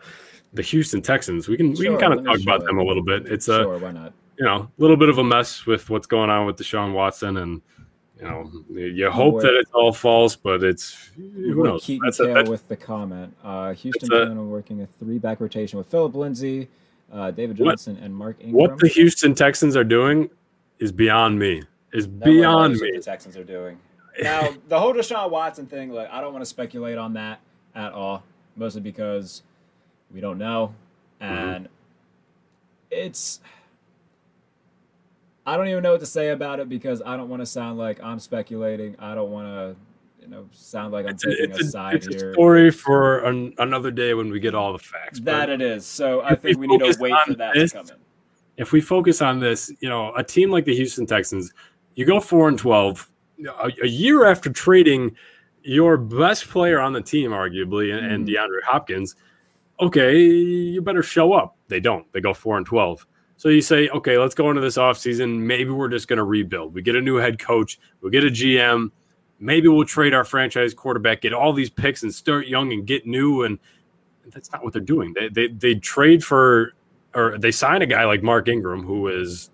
the 0.52 0.62
Houston 0.62 1.00
Texans. 1.00 1.46
We 1.48 1.56
can 1.56 1.70
we 1.74 1.84
can 1.84 1.96
kind 1.98 2.12
of 2.12 2.24
talk 2.24 2.40
about 2.42 2.62
it. 2.62 2.66
them 2.66 2.78
a 2.78 2.82
little 2.82 3.04
bit. 3.04 3.26
It's 3.26 3.46
a 3.46 3.62
Sure, 3.62 3.78
why 3.78 3.92
not? 3.92 4.12
you 4.36 4.44
know 4.44 4.56
a 4.56 4.70
little 4.82 4.96
bit 4.96 5.08
of 5.08 5.18
a 5.18 5.24
mess 5.24 5.64
with 5.64 5.88
what's 5.90 6.06
going 6.08 6.28
on 6.28 6.44
with 6.44 6.56
Deshaun 6.56 6.92
Watson, 6.92 7.36
and 7.36 7.62
you 8.18 8.24
know 8.24 8.50
you 8.68 9.10
hope 9.10 9.40
that 9.42 9.54
it's 9.54 9.70
all 9.72 9.92
false, 9.92 10.36
but 10.36 10.62
it's 10.64 11.10
who 11.16 11.62
knows. 11.62 11.84
Keaton 11.84 12.06
That's 12.06 12.20
a, 12.20 12.24
Tail 12.26 12.34
that's, 12.34 12.48
with 12.50 12.66
the 12.68 12.76
comment. 12.76 13.34
Uh, 13.44 13.72
Houston 13.74 14.38
a- 14.38 14.42
working 14.42 14.80
a 14.82 14.86
three 14.86 15.18
back 15.18 15.40
rotation 15.40 15.78
with 15.78 15.88
Phillip 15.88 16.14
Lindsay, 16.14 16.68
uh, 17.12 17.30
David 17.30 17.58
What- 17.58 17.72
Johnson, 17.72 17.98
and 18.02 18.14
Mark 18.14 18.36
Ingram. 18.40 18.54
what 18.54 18.78
the 18.78 18.88
Houston 18.88 19.34
Texans 19.34 19.76
are 19.76 19.84
doing 19.84 20.30
is 20.78 20.92
beyond 20.92 21.38
me. 21.38 21.62
Is 21.92 22.06
No 22.08 22.24
beyond 22.24 22.74
what 22.74 22.82
me. 22.82 22.96
the 22.96 23.02
Texans 23.02 23.36
are 23.36 23.44
doing. 23.44 23.78
Now, 24.20 24.48
the 24.68 24.78
whole 24.78 24.92
Deshaun 24.94 25.30
Watson 25.30 25.66
thing, 25.66 25.90
like, 25.90 26.10
I 26.10 26.20
don't 26.20 26.32
want 26.32 26.42
to 26.42 26.48
speculate 26.48 26.98
on 26.98 27.14
that 27.14 27.40
at 27.74 27.92
all, 27.92 28.22
mostly 28.56 28.80
because 28.80 29.42
we 30.12 30.20
don't 30.20 30.38
know. 30.38 30.74
Mm-hmm. 31.20 31.32
And 31.32 31.68
it's. 32.90 33.40
I 35.46 35.56
don't 35.56 35.68
even 35.68 35.82
know 35.82 35.92
what 35.92 36.00
to 36.00 36.06
say 36.06 36.30
about 36.30 36.58
it 36.60 36.68
because 36.68 37.00
I 37.06 37.16
don't 37.16 37.28
want 37.28 37.40
to 37.40 37.46
sound 37.46 37.78
like 37.78 38.02
I'm 38.02 38.18
speculating. 38.18 38.96
I 38.98 39.14
don't 39.14 39.30
want 39.30 39.46
to, 39.46 39.76
you 40.20 40.28
know, 40.28 40.48
sound 40.50 40.92
like 40.92 41.06
I'm 41.06 41.12
It's 41.12 41.24
a, 41.24 41.30
taking 41.30 41.50
it's 41.50 41.60
a 41.60 41.64
a, 41.64 41.68
side 41.68 41.94
it's 41.94 42.06
a 42.08 42.10
here. 42.10 42.32
story 42.32 42.70
for 42.72 43.20
an, 43.20 43.54
another 43.58 43.92
day 43.92 44.14
when 44.14 44.30
we 44.30 44.40
get 44.40 44.54
all 44.56 44.72
the 44.72 44.78
facts. 44.80 45.20
That 45.20 45.48
it 45.48 45.62
is. 45.62 45.86
So 45.86 46.20
I 46.20 46.30
we 46.30 46.36
think 46.36 46.58
we 46.58 46.66
need 46.66 46.80
to 46.80 46.96
wait 46.98 47.14
for 47.26 47.34
that 47.34 47.54
this- 47.54 47.70
to 47.70 47.78
come 47.78 47.88
in. 47.90 47.96
if 48.56 48.72
we 48.72 48.80
focus 48.80 49.22
on 49.22 49.38
this, 49.38 49.72
you 49.80 49.88
know, 49.88 50.12
a 50.16 50.24
team 50.24 50.50
like 50.50 50.64
the 50.64 50.74
Houston 50.74 51.06
Texans, 51.06 51.52
you 51.94 52.04
go 52.04 52.18
four 52.20 52.48
and 52.48 52.58
twelve, 52.58 53.08
a, 53.62 53.70
a 53.84 53.86
year 53.86 54.26
after 54.26 54.50
trading 54.50 55.14
your 55.62 55.96
best 55.96 56.48
player 56.48 56.80
on 56.80 56.92
the 56.92 57.00
team, 57.00 57.30
arguably, 57.30 57.96
and, 57.96 58.04
and 58.04 58.26
mm-hmm. 58.26 58.34
DeAndre 58.34 58.62
Hopkins. 58.64 59.14
Okay, 59.80 60.18
you 60.18 60.82
better 60.82 61.02
show 61.02 61.32
up. 61.34 61.56
They 61.68 61.80
don't. 61.80 62.10
They 62.12 62.20
go 62.20 62.34
four 62.34 62.56
and 62.56 62.66
twelve. 62.66 63.06
So 63.36 63.48
you 63.50 63.60
say, 63.60 63.88
okay, 63.90 64.18
let's 64.18 64.34
go 64.34 64.48
into 64.50 64.62
this 64.62 64.78
offseason. 64.78 65.38
Maybe 65.40 65.70
we're 65.70 65.88
just 65.88 66.08
going 66.08 66.16
to 66.16 66.24
rebuild. 66.24 66.72
We 66.74 66.80
get 66.82 66.96
a 66.96 67.00
new 67.00 67.16
head 67.16 67.38
coach. 67.38 67.78
We'll 68.00 68.10
get 68.10 68.24
a 68.24 68.28
GM. 68.28 68.90
Maybe 69.38 69.68
we'll 69.68 69.84
trade 69.84 70.14
our 70.14 70.24
franchise 70.24 70.72
quarterback, 70.72 71.20
get 71.20 71.34
all 71.34 71.52
these 71.52 71.68
picks, 71.68 72.02
and 72.02 72.14
start 72.14 72.46
young 72.46 72.72
and 72.72 72.86
get 72.86 73.06
new. 73.06 73.42
And 73.42 73.58
that's 74.30 74.50
not 74.50 74.64
what 74.64 74.72
they're 74.72 74.80
doing. 74.80 75.12
They 75.12 75.28
they, 75.28 75.48
they 75.48 75.74
trade 75.74 76.24
for 76.24 76.72
or 77.14 77.36
they 77.38 77.50
sign 77.50 77.82
a 77.82 77.86
guy 77.86 78.04
like 78.06 78.22
Mark 78.22 78.48
Ingram, 78.48 78.82
who 78.82 79.08
is 79.08 79.50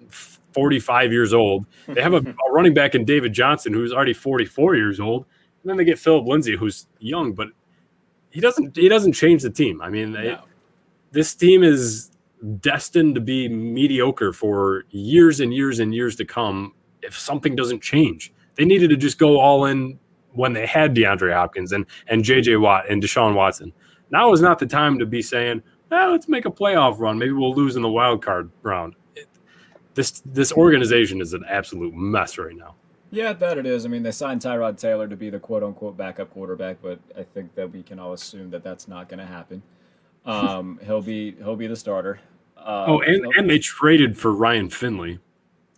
45 0.52 1.10
years 1.12 1.34
old. 1.34 1.66
They 1.88 2.02
have 2.02 2.14
a, 2.14 2.18
a 2.48 2.52
running 2.52 2.74
back 2.74 2.94
in 2.94 3.04
David 3.04 3.32
Johnson, 3.32 3.72
who's 3.72 3.92
already 3.92 4.14
44 4.14 4.76
years 4.76 5.00
old. 5.00 5.26
And 5.62 5.70
then 5.70 5.76
they 5.76 5.84
get 5.84 5.98
Phillip 5.98 6.26
Lindsay, 6.26 6.56
who's 6.56 6.86
young, 7.00 7.32
but 7.32 7.48
he 8.30 8.40
doesn't 8.40 8.76
he 8.76 8.88
doesn't 8.88 9.12
change 9.14 9.42
the 9.42 9.50
team. 9.50 9.82
I 9.82 9.90
mean, 9.90 10.14
it- 10.14 10.26
this 11.10 11.34
team 11.34 11.62
is 11.64 12.11
destined 12.60 13.14
to 13.14 13.20
be 13.20 13.48
mediocre 13.48 14.32
for 14.32 14.84
years 14.90 15.40
and 15.40 15.54
years 15.54 15.78
and 15.78 15.94
years 15.94 16.16
to 16.16 16.24
come 16.24 16.74
if 17.02 17.18
something 17.18 17.54
doesn't 17.56 17.82
change. 17.82 18.32
They 18.56 18.64
needed 18.64 18.90
to 18.90 18.96
just 18.96 19.18
go 19.18 19.40
all 19.40 19.66
in 19.66 19.98
when 20.32 20.52
they 20.52 20.66
had 20.66 20.94
DeAndre 20.94 21.32
Hopkins 21.32 21.72
and 21.72 21.86
and 22.08 22.24
JJ 22.24 22.60
Watt 22.60 22.88
and 22.90 23.02
Deshaun 23.02 23.34
Watson. 23.34 23.72
Now 24.10 24.32
is 24.32 24.40
not 24.40 24.58
the 24.58 24.66
time 24.66 24.98
to 24.98 25.06
be 25.06 25.22
saying, 25.22 25.62
"Ah, 25.90 26.08
let's 26.10 26.28
make 26.28 26.44
a 26.44 26.50
playoff 26.50 26.98
run. 26.98 27.18
Maybe 27.18 27.32
we'll 27.32 27.54
lose 27.54 27.76
in 27.76 27.82
the 27.82 27.88
wild 27.90 28.22
card 28.24 28.50
round. 28.62 28.94
It- 29.16 29.28
this 29.94 30.22
this 30.26 30.52
organization 30.52 31.20
is 31.20 31.32
an 31.34 31.44
absolute 31.48 31.94
mess 31.94 32.38
right 32.38 32.56
now. 32.56 32.74
Yeah, 33.10 33.34
that 33.34 33.58
it 33.58 33.66
is. 33.66 33.84
I 33.84 33.90
mean, 33.90 34.02
they 34.02 34.10
signed 34.10 34.40
Tyrod 34.40 34.78
Taylor 34.78 35.06
to 35.06 35.16
be 35.16 35.28
the 35.28 35.38
quote 35.38 35.62
unquote 35.62 35.98
backup 35.98 36.30
quarterback, 36.30 36.78
but 36.80 36.98
I 37.16 37.22
think 37.22 37.54
that 37.56 37.70
we 37.70 37.82
can 37.82 37.98
all 37.98 38.14
assume 38.14 38.50
that 38.50 38.64
that's 38.64 38.88
not 38.88 39.08
going 39.10 39.20
to 39.20 39.26
happen. 39.26 39.62
Um, 40.24 40.78
he'll 40.84 41.02
be 41.02 41.32
he'll 41.32 41.56
be 41.56 41.66
the 41.66 41.76
starter. 41.76 42.20
Uh, 42.64 42.84
Oh, 42.88 43.00
and, 43.00 43.26
and 43.36 43.50
they 43.50 43.58
traded 43.58 44.16
for 44.18 44.32
Ryan 44.32 44.70
Finley. 44.70 45.18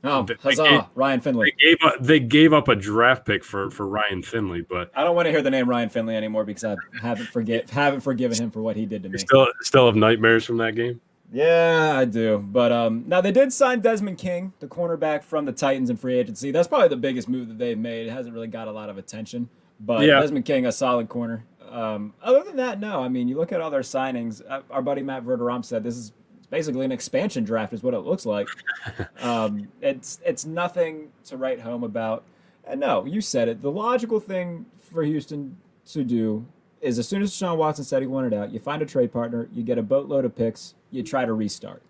oh, 0.04 0.22
they- 0.22 0.34
huzzah, 0.34 0.62
they- 0.62 0.80
Ryan 0.94 1.20
They 1.20 1.52
gave 1.58 1.76
up, 1.82 1.94
they 2.00 2.20
gave 2.20 2.52
up 2.52 2.68
a 2.68 2.76
draft 2.76 3.24
pick 3.24 3.42
for 3.44 3.70
for 3.70 3.86
Ryan 3.86 4.22
Finley, 4.22 4.60
but 4.62 4.90
I 4.94 5.02
don't 5.04 5.16
want 5.16 5.26
to 5.26 5.30
hear 5.32 5.42
the 5.42 5.50
name 5.50 5.68
Ryan 5.68 5.88
Finley 5.88 6.14
anymore 6.16 6.44
because 6.44 6.64
I 6.64 6.76
haven't 7.00 7.28
forget 7.28 7.70
haven't 7.70 8.00
forgiven 8.00 8.36
him 8.36 8.50
for 8.50 8.60
what 8.62 8.76
he 8.76 8.84
did 8.86 9.02
to 9.04 9.08
me. 9.08 9.18
still 9.18 9.46
still 9.62 9.86
have 9.86 9.96
nightmares 9.96 10.44
from 10.44 10.58
that 10.58 10.74
game. 10.74 11.00
Yeah, 11.32 11.94
I 11.96 12.04
do. 12.04 12.38
But 12.38 12.70
um, 12.70 13.04
now 13.08 13.20
they 13.20 13.32
did 13.32 13.52
sign 13.52 13.80
Desmond 13.80 14.18
King, 14.18 14.52
the 14.60 14.66
cornerback 14.68 15.24
from 15.24 15.46
the 15.46 15.52
Titans 15.52 15.88
in 15.90 15.96
free 15.96 16.16
agency. 16.16 16.50
That's 16.52 16.68
probably 16.68 16.88
the 16.88 16.96
biggest 16.98 17.28
move 17.28 17.48
that 17.48 17.58
they've 17.58 17.78
made. 17.78 18.06
It 18.06 18.10
hasn't 18.10 18.34
really 18.34 18.46
got 18.46 18.68
a 18.68 18.72
lot 18.72 18.88
of 18.90 18.98
attention, 18.98 19.48
but 19.80 20.04
Yeah. 20.04 20.20
Desmond 20.20 20.44
King, 20.44 20.66
a 20.66 20.70
solid 20.70 21.08
corner. 21.08 21.44
Um, 21.70 22.12
other 22.22 22.44
than 22.44 22.56
that, 22.56 22.78
no. 22.78 23.00
I 23.02 23.08
mean, 23.08 23.26
you 23.26 23.36
look 23.36 23.50
at 23.52 23.60
all 23.60 23.70
their 23.70 23.80
signings. 23.80 24.42
Uh, 24.48 24.60
our 24.70 24.82
buddy 24.82 25.02
Matt 25.02 25.24
Verderame 25.24 25.64
said 25.64 25.82
this 25.82 25.96
is 25.96 26.12
basically 26.50 26.84
an 26.84 26.92
expansion 26.92 27.44
draft, 27.44 27.72
is 27.72 27.82
what 27.82 27.94
it 27.94 28.00
looks 28.00 28.26
like. 28.26 28.48
um, 29.20 29.68
it's 29.80 30.20
it's 30.24 30.44
nothing 30.44 31.10
to 31.26 31.36
write 31.36 31.60
home 31.60 31.84
about. 31.84 32.24
And 32.66 32.80
no, 32.80 33.04
you 33.04 33.20
said 33.20 33.48
it. 33.48 33.62
The 33.62 33.70
logical 33.70 34.20
thing 34.20 34.66
for 34.78 35.02
Houston 35.02 35.56
to 35.92 36.04
do 36.04 36.46
is 36.80 36.98
as 36.98 37.08
soon 37.08 37.22
as 37.22 37.34
Sean 37.34 37.58
Watson 37.58 37.84
said 37.84 38.02
he 38.02 38.06
wanted 38.06 38.34
out, 38.34 38.52
you 38.52 38.60
find 38.60 38.82
a 38.82 38.86
trade 38.86 39.12
partner, 39.12 39.48
you 39.52 39.62
get 39.62 39.78
a 39.78 39.82
boatload 39.82 40.24
of 40.24 40.36
picks, 40.36 40.74
you 40.90 41.02
try 41.02 41.24
to 41.24 41.32
restart. 41.32 41.82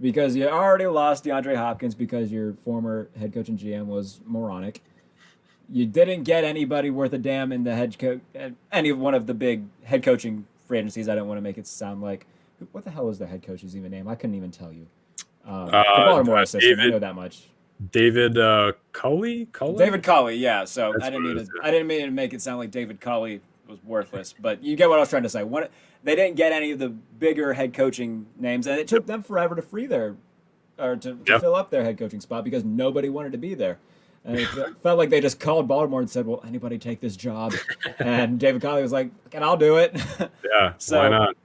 Because 0.00 0.34
you 0.34 0.48
already 0.48 0.86
lost 0.86 1.24
DeAndre 1.24 1.54
Hopkins 1.54 1.94
because 1.94 2.32
your 2.32 2.54
former 2.64 3.08
head 3.18 3.32
coach 3.32 3.48
and 3.48 3.58
GM 3.58 3.86
was 3.86 4.20
moronic. 4.26 4.82
You 5.70 5.86
didn't 5.86 6.24
get 6.24 6.44
anybody 6.44 6.90
worth 6.90 7.12
a 7.12 7.18
damn 7.18 7.52
in 7.52 7.64
the 7.64 7.74
head 7.74 7.98
coach, 7.98 8.20
any 8.72 8.88
of 8.88 8.98
one 8.98 9.14
of 9.14 9.26
the 9.26 9.34
big 9.34 9.64
head 9.84 10.02
coaching 10.02 10.46
free 10.66 10.78
agencies. 10.78 11.08
I 11.08 11.14
don't 11.14 11.28
want 11.28 11.38
to 11.38 11.42
make 11.42 11.56
it 11.56 11.66
sound 11.66 12.02
like 12.02 12.26
what 12.72 12.84
the 12.84 12.90
hell 12.90 13.08
is 13.08 13.18
the 13.18 13.26
head 13.26 13.42
coach's 13.42 13.76
even 13.76 13.90
name? 13.90 14.06
I 14.08 14.14
couldn't 14.14 14.36
even 14.36 14.50
tell 14.50 14.72
you. 14.72 14.86
Um, 15.44 15.66
the 15.66 15.76
Uh, 15.76 16.06
Baltimore 16.06 16.38
uh, 16.38 16.42
assistant, 16.42 16.80
I 16.80 16.86
know 16.88 16.98
that 17.00 17.14
much. 17.16 17.48
David 17.90 18.38
uh, 18.38 18.72
Culley, 18.92 19.46
Culley, 19.52 19.76
David 19.78 20.02
Culley, 20.04 20.36
yeah. 20.36 20.64
So 20.64 20.92
That's 20.92 21.04
I 21.04 21.10
didn't 21.10 21.24
mean 21.24 21.36
to. 21.44 21.48
I 21.64 21.70
didn't 21.72 21.88
mean 21.88 22.04
to 22.04 22.10
make 22.12 22.32
it 22.32 22.40
sound 22.40 22.58
like 22.58 22.70
David 22.70 23.00
Culley 23.00 23.40
was 23.66 23.78
worthless, 23.84 24.34
but 24.38 24.62
you 24.62 24.76
get 24.76 24.88
what 24.88 24.98
I 24.98 25.00
was 25.00 25.08
trying 25.08 25.24
to 25.24 25.28
say. 25.28 25.42
One, 25.42 25.66
they 26.04 26.14
didn't 26.14 26.36
get 26.36 26.52
any 26.52 26.70
of 26.70 26.78
the 26.78 26.90
bigger 26.90 27.54
head 27.54 27.74
coaching 27.74 28.26
names, 28.38 28.66
and 28.68 28.78
it 28.78 28.86
took 28.86 29.06
them 29.06 29.22
forever 29.22 29.56
to 29.56 29.62
free 29.62 29.86
their 29.86 30.14
or 30.78 30.94
to, 30.96 31.14
to 31.14 31.32
Yep. 31.32 31.40
fill 31.40 31.56
up 31.56 31.70
their 31.70 31.82
head 31.82 31.98
coaching 31.98 32.20
spot 32.20 32.44
because 32.44 32.64
nobody 32.64 33.08
wanted 33.08 33.32
to 33.32 33.38
be 33.38 33.54
there. 33.54 33.78
And 34.24 34.38
it 34.38 34.46
felt 34.82 34.98
like 34.98 35.10
they 35.10 35.20
just 35.20 35.40
called 35.40 35.66
Baltimore 35.66 35.98
and 35.98 36.08
said, 36.08 36.24
"Well, 36.26 36.40
anybody 36.46 36.78
take 36.78 37.00
this 37.00 37.16
job?" 37.16 37.52
And 37.98 38.38
David 38.38 38.62
Culley 38.62 38.82
was 38.82 38.92
like, 38.92 39.10
"And 39.32 39.42
I'll 39.42 39.56
do 39.56 39.78
it." 39.78 40.00
Yeah, 40.48 40.74
So- 40.78 40.98
why 40.98 41.08
not? 41.08 41.36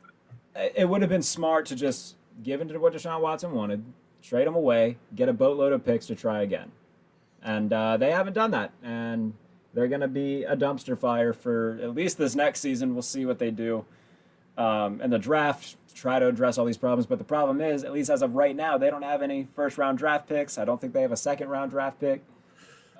It 0.75 0.89
would 0.89 1.01
have 1.01 1.09
been 1.09 1.21
smart 1.21 1.65
to 1.67 1.75
just 1.75 2.15
give 2.43 2.61
into 2.61 2.79
what 2.79 2.93
Deshaun 2.93 3.21
Watson 3.21 3.51
wanted, 3.51 3.83
trade 4.21 4.47
him 4.47 4.55
away, 4.55 4.97
get 5.15 5.29
a 5.29 5.33
boatload 5.33 5.73
of 5.73 5.85
picks 5.85 6.05
to 6.07 6.15
try 6.15 6.41
again. 6.41 6.71
And 7.41 7.71
uh, 7.71 7.97
they 7.97 8.11
haven't 8.11 8.33
done 8.33 8.51
that. 8.51 8.71
And 8.83 9.33
they're 9.73 9.87
going 9.87 10.01
to 10.01 10.07
be 10.07 10.43
a 10.43 10.55
dumpster 10.55 10.97
fire 10.97 11.33
for 11.33 11.79
at 11.81 11.93
least 11.93 12.17
this 12.17 12.35
next 12.35 12.61
season. 12.61 12.93
We'll 12.93 13.03
see 13.03 13.25
what 13.25 13.39
they 13.39 13.51
do 13.51 13.85
um, 14.57 15.01
in 15.01 15.11
the 15.11 15.19
draft, 15.19 15.75
try 15.93 16.19
to 16.19 16.27
address 16.27 16.57
all 16.57 16.65
these 16.65 16.77
problems. 16.77 17.05
But 17.05 17.19
the 17.19 17.23
problem 17.23 17.61
is, 17.61 17.83
at 17.83 17.93
least 17.93 18.09
as 18.09 18.21
of 18.21 18.35
right 18.35 18.55
now, 18.55 18.77
they 18.77 18.89
don't 18.89 19.03
have 19.03 19.21
any 19.21 19.47
first 19.55 19.77
round 19.77 19.97
draft 19.97 20.27
picks. 20.27 20.57
I 20.57 20.65
don't 20.65 20.81
think 20.81 20.93
they 20.93 21.01
have 21.01 21.11
a 21.11 21.17
second 21.17 21.49
round 21.49 21.71
draft 21.71 21.99
pick. 21.99 22.23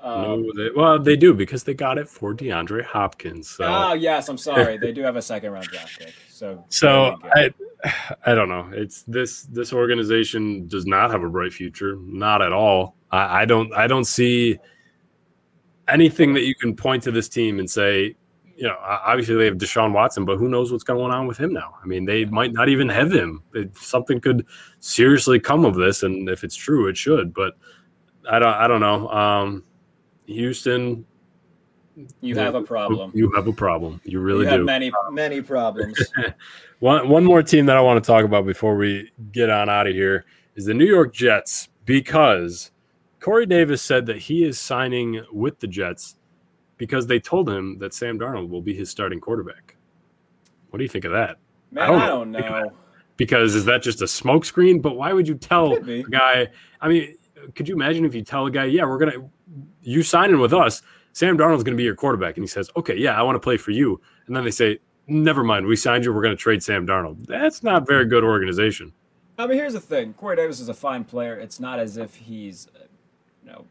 Um, 0.04 0.22
no, 0.44 0.52
they, 0.56 0.70
well, 0.76 1.00
they 1.00 1.16
do 1.16 1.34
because 1.34 1.64
they 1.64 1.74
got 1.74 1.98
it 1.98 2.08
for 2.08 2.34
DeAndre 2.34 2.84
Hopkins. 2.84 3.50
So, 3.50 3.66
Oh, 3.66 3.94
yes, 3.94 4.30
I'm 4.30 4.38
sorry. 4.38 4.78
they 4.78 4.92
do 4.92 5.02
have 5.10 5.16
a 5.16 5.22
second 5.22 5.52
round 5.52 5.68
draft 5.68 6.00
pick. 6.00 6.14
So, 6.30 6.64
so 6.70 7.18
there 7.34 7.46
you 7.46 7.50
go. 7.50 7.66
I, 7.84 7.94
I 8.32 8.36
don't 8.36 8.50
know. 8.50 8.70
It's 8.74 9.04
this 9.04 9.44
this 9.44 9.74
organization 9.74 10.68
does 10.68 10.86
not 10.86 11.12
have 11.12 11.24
a 11.24 11.30
bright 11.30 11.54
future, 11.54 11.98
not 12.02 12.42
at 12.42 12.54
all. 12.54 12.96
I, 13.12 13.42
I 13.42 13.46
don't 13.46 13.74
I 13.74 13.88
don't 13.88 14.06
see 14.06 14.60
anything 15.88 16.34
that 16.34 16.44
you 16.44 16.54
can 16.56 16.76
point 16.76 17.04
to 17.04 17.12
this 17.12 17.30
team 17.30 17.60
and 17.60 17.70
say, 17.70 18.16
you 18.56 18.64
know, 18.64 18.76
obviously 18.82 19.36
they 19.36 19.46
have 19.46 19.56
Deshaun 19.58 19.94
Watson, 19.94 20.26
but 20.26 20.38
who 20.38 20.50
knows 20.50 20.72
what's 20.72 20.84
going 20.84 21.12
on 21.12 21.28
with 21.28 21.38
him 21.38 21.54
now? 21.54 21.76
I 21.82 21.86
mean, 21.86 22.06
they 22.06 22.26
might 22.26 22.52
not 22.54 22.70
even 22.70 22.90
have 22.90 23.12
him. 23.12 23.44
It, 23.54 23.78
something 23.78 24.20
could 24.20 24.46
seriously 24.80 25.40
come 25.40 25.64
of 25.64 25.76
this, 25.76 26.04
and 26.04 26.28
if 26.30 26.44
it's 26.44 26.56
true, 26.56 26.88
it 26.88 26.98
should. 26.98 27.34
But 27.34 27.54
I 28.30 28.40
don't 28.40 28.54
I 28.54 28.68
don't 28.68 28.82
know. 28.82 29.08
Um, 29.10 29.64
Houston, 30.28 31.06
you 32.22 32.36
have 32.36 32.56
a 32.56 32.62
problem. 32.62 33.12
You 33.16 33.32
have 33.32 33.48
a 33.48 33.54
problem. 33.54 34.00
You 34.04 34.20
really 34.20 34.46
you 34.46 34.50
have 34.50 34.60
do. 34.60 34.66
many, 34.66 34.92
many 35.12 35.42
problems. 35.42 35.98
One 36.80 37.10
one 37.10 37.24
more 37.24 37.42
team 37.42 37.66
that 37.66 37.76
I 37.76 37.82
want 37.82 38.04
to 38.04 38.06
talk 38.06 38.24
about 38.24 38.46
before 38.46 38.76
we 38.76 39.12
get 39.32 39.50
on 39.50 39.68
out 39.68 39.88
of 39.88 39.96
here 39.96 40.26
is 40.56 40.66
the 40.66 40.76
New 40.76 40.86
York 40.86 41.12
Jets 41.12 41.70
because 41.86 42.70
Corey 43.20 43.48
Davis 43.48 43.82
said 43.82 44.06
that 44.06 44.18
he 44.18 44.44
is 44.44 44.60
signing 44.60 45.24
with 45.32 45.60
the 45.60 45.66
Jets 45.66 46.18
because 46.78 47.08
they 47.08 47.20
told 47.20 47.50
him 47.50 47.80
that 47.80 47.96
Sam 47.96 48.20
Darnold 48.20 48.50
will 48.50 48.62
be 48.62 48.76
his 48.76 48.92
starting 48.92 49.20
quarterback. 49.20 49.76
What 50.70 50.78
do 50.78 50.84
you 50.84 50.90
think 50.90 51.06
of 51.06 51.14
that? 51.14 51.38
Man, 51.72 51.88
don't 51.88 52.02
I 52.02 52.08
don't 52.08 52.32
know. 52.32 52.72
Because 53.18 53.56
is 53.56 53.66
that 53.66 53.82
just 53.82 54.04
a 54.04 54.06
smokescreen? 54.06 54.80
But 54.80 54.96
why 54.96 55.12
would 55.12 55.28
you 55.28 55.34
tell 55.34 55.74
a 55.74 56.04
guy? 56.04 56.50
I 56.80 56.88
mean, 56.88 57.18
could 57.56 57.68
you 57.68 57.74
imagine 57.74 58.06
if 58.06 58.14
you 58.14 58.22
tell 58.22 58.46
a 58.46 58.52
guy, 58.52 58.66
"Yeah, 58.66 58.86
we're 58.86 59.00
gonna 59.00 59.28
you 59.88 60.04
signing 60.04 60.40
with 60.40 60.54
us, 60.54 60.82
Sam 61.14 61.38
Darnold's 61.38 61.64
gonna 61.64 61.78
be 61.78 61.84
your 61.84 61.96
quarterback," 61.96 62.36
and 62.38 62.44
he 62.44 62.48
says, 62.48 62.70
"Okay, 62.76 62.96
yeah, 62.96 63.18
I 63.18 63.24
want 63.24 63.36
to 63.36 63.40
play 63.40 63.58
for 63.58 63.72
you," 63.72 64.00
and 64.28 64.36
then 64.36 64.44
they 64.44 64.52
say, 64.52 64.80
"Never 65.08 65.44
mind, 65.44 65.66
we 65.66 65.76
signed 65.76 66.04
you. 66.06 66.14
We're 66.14 66.22
gonna 66.22 66.36
trade 66.36 66.62
Sam 66.62 66.86
Darnold." 66.86 67.26
That's 67.26 67.64
not 67.64 67.88
very 67.88 68.06
good 68.06 68.24
organization. 68.24 68.92
I 69.40 69.48
mean, 69.48 69.58
here's 69.58 69.74
the 69.74 69.80
thing: 69.80 70.14
Corey 70.14 70.36
Davis 70.36 70.60
is 70.60 70.70
a 70.70 70.74
fine 70.74 71.04
player. 71.04 71.36
It's 71.36 71.60
not 71.60 71.80
as 71.80 71.98
if 71.98 72.14
he's, 72.16 72.68
uh, 72.76 72.84
you 73.44 73.52
know, 73.52 73.66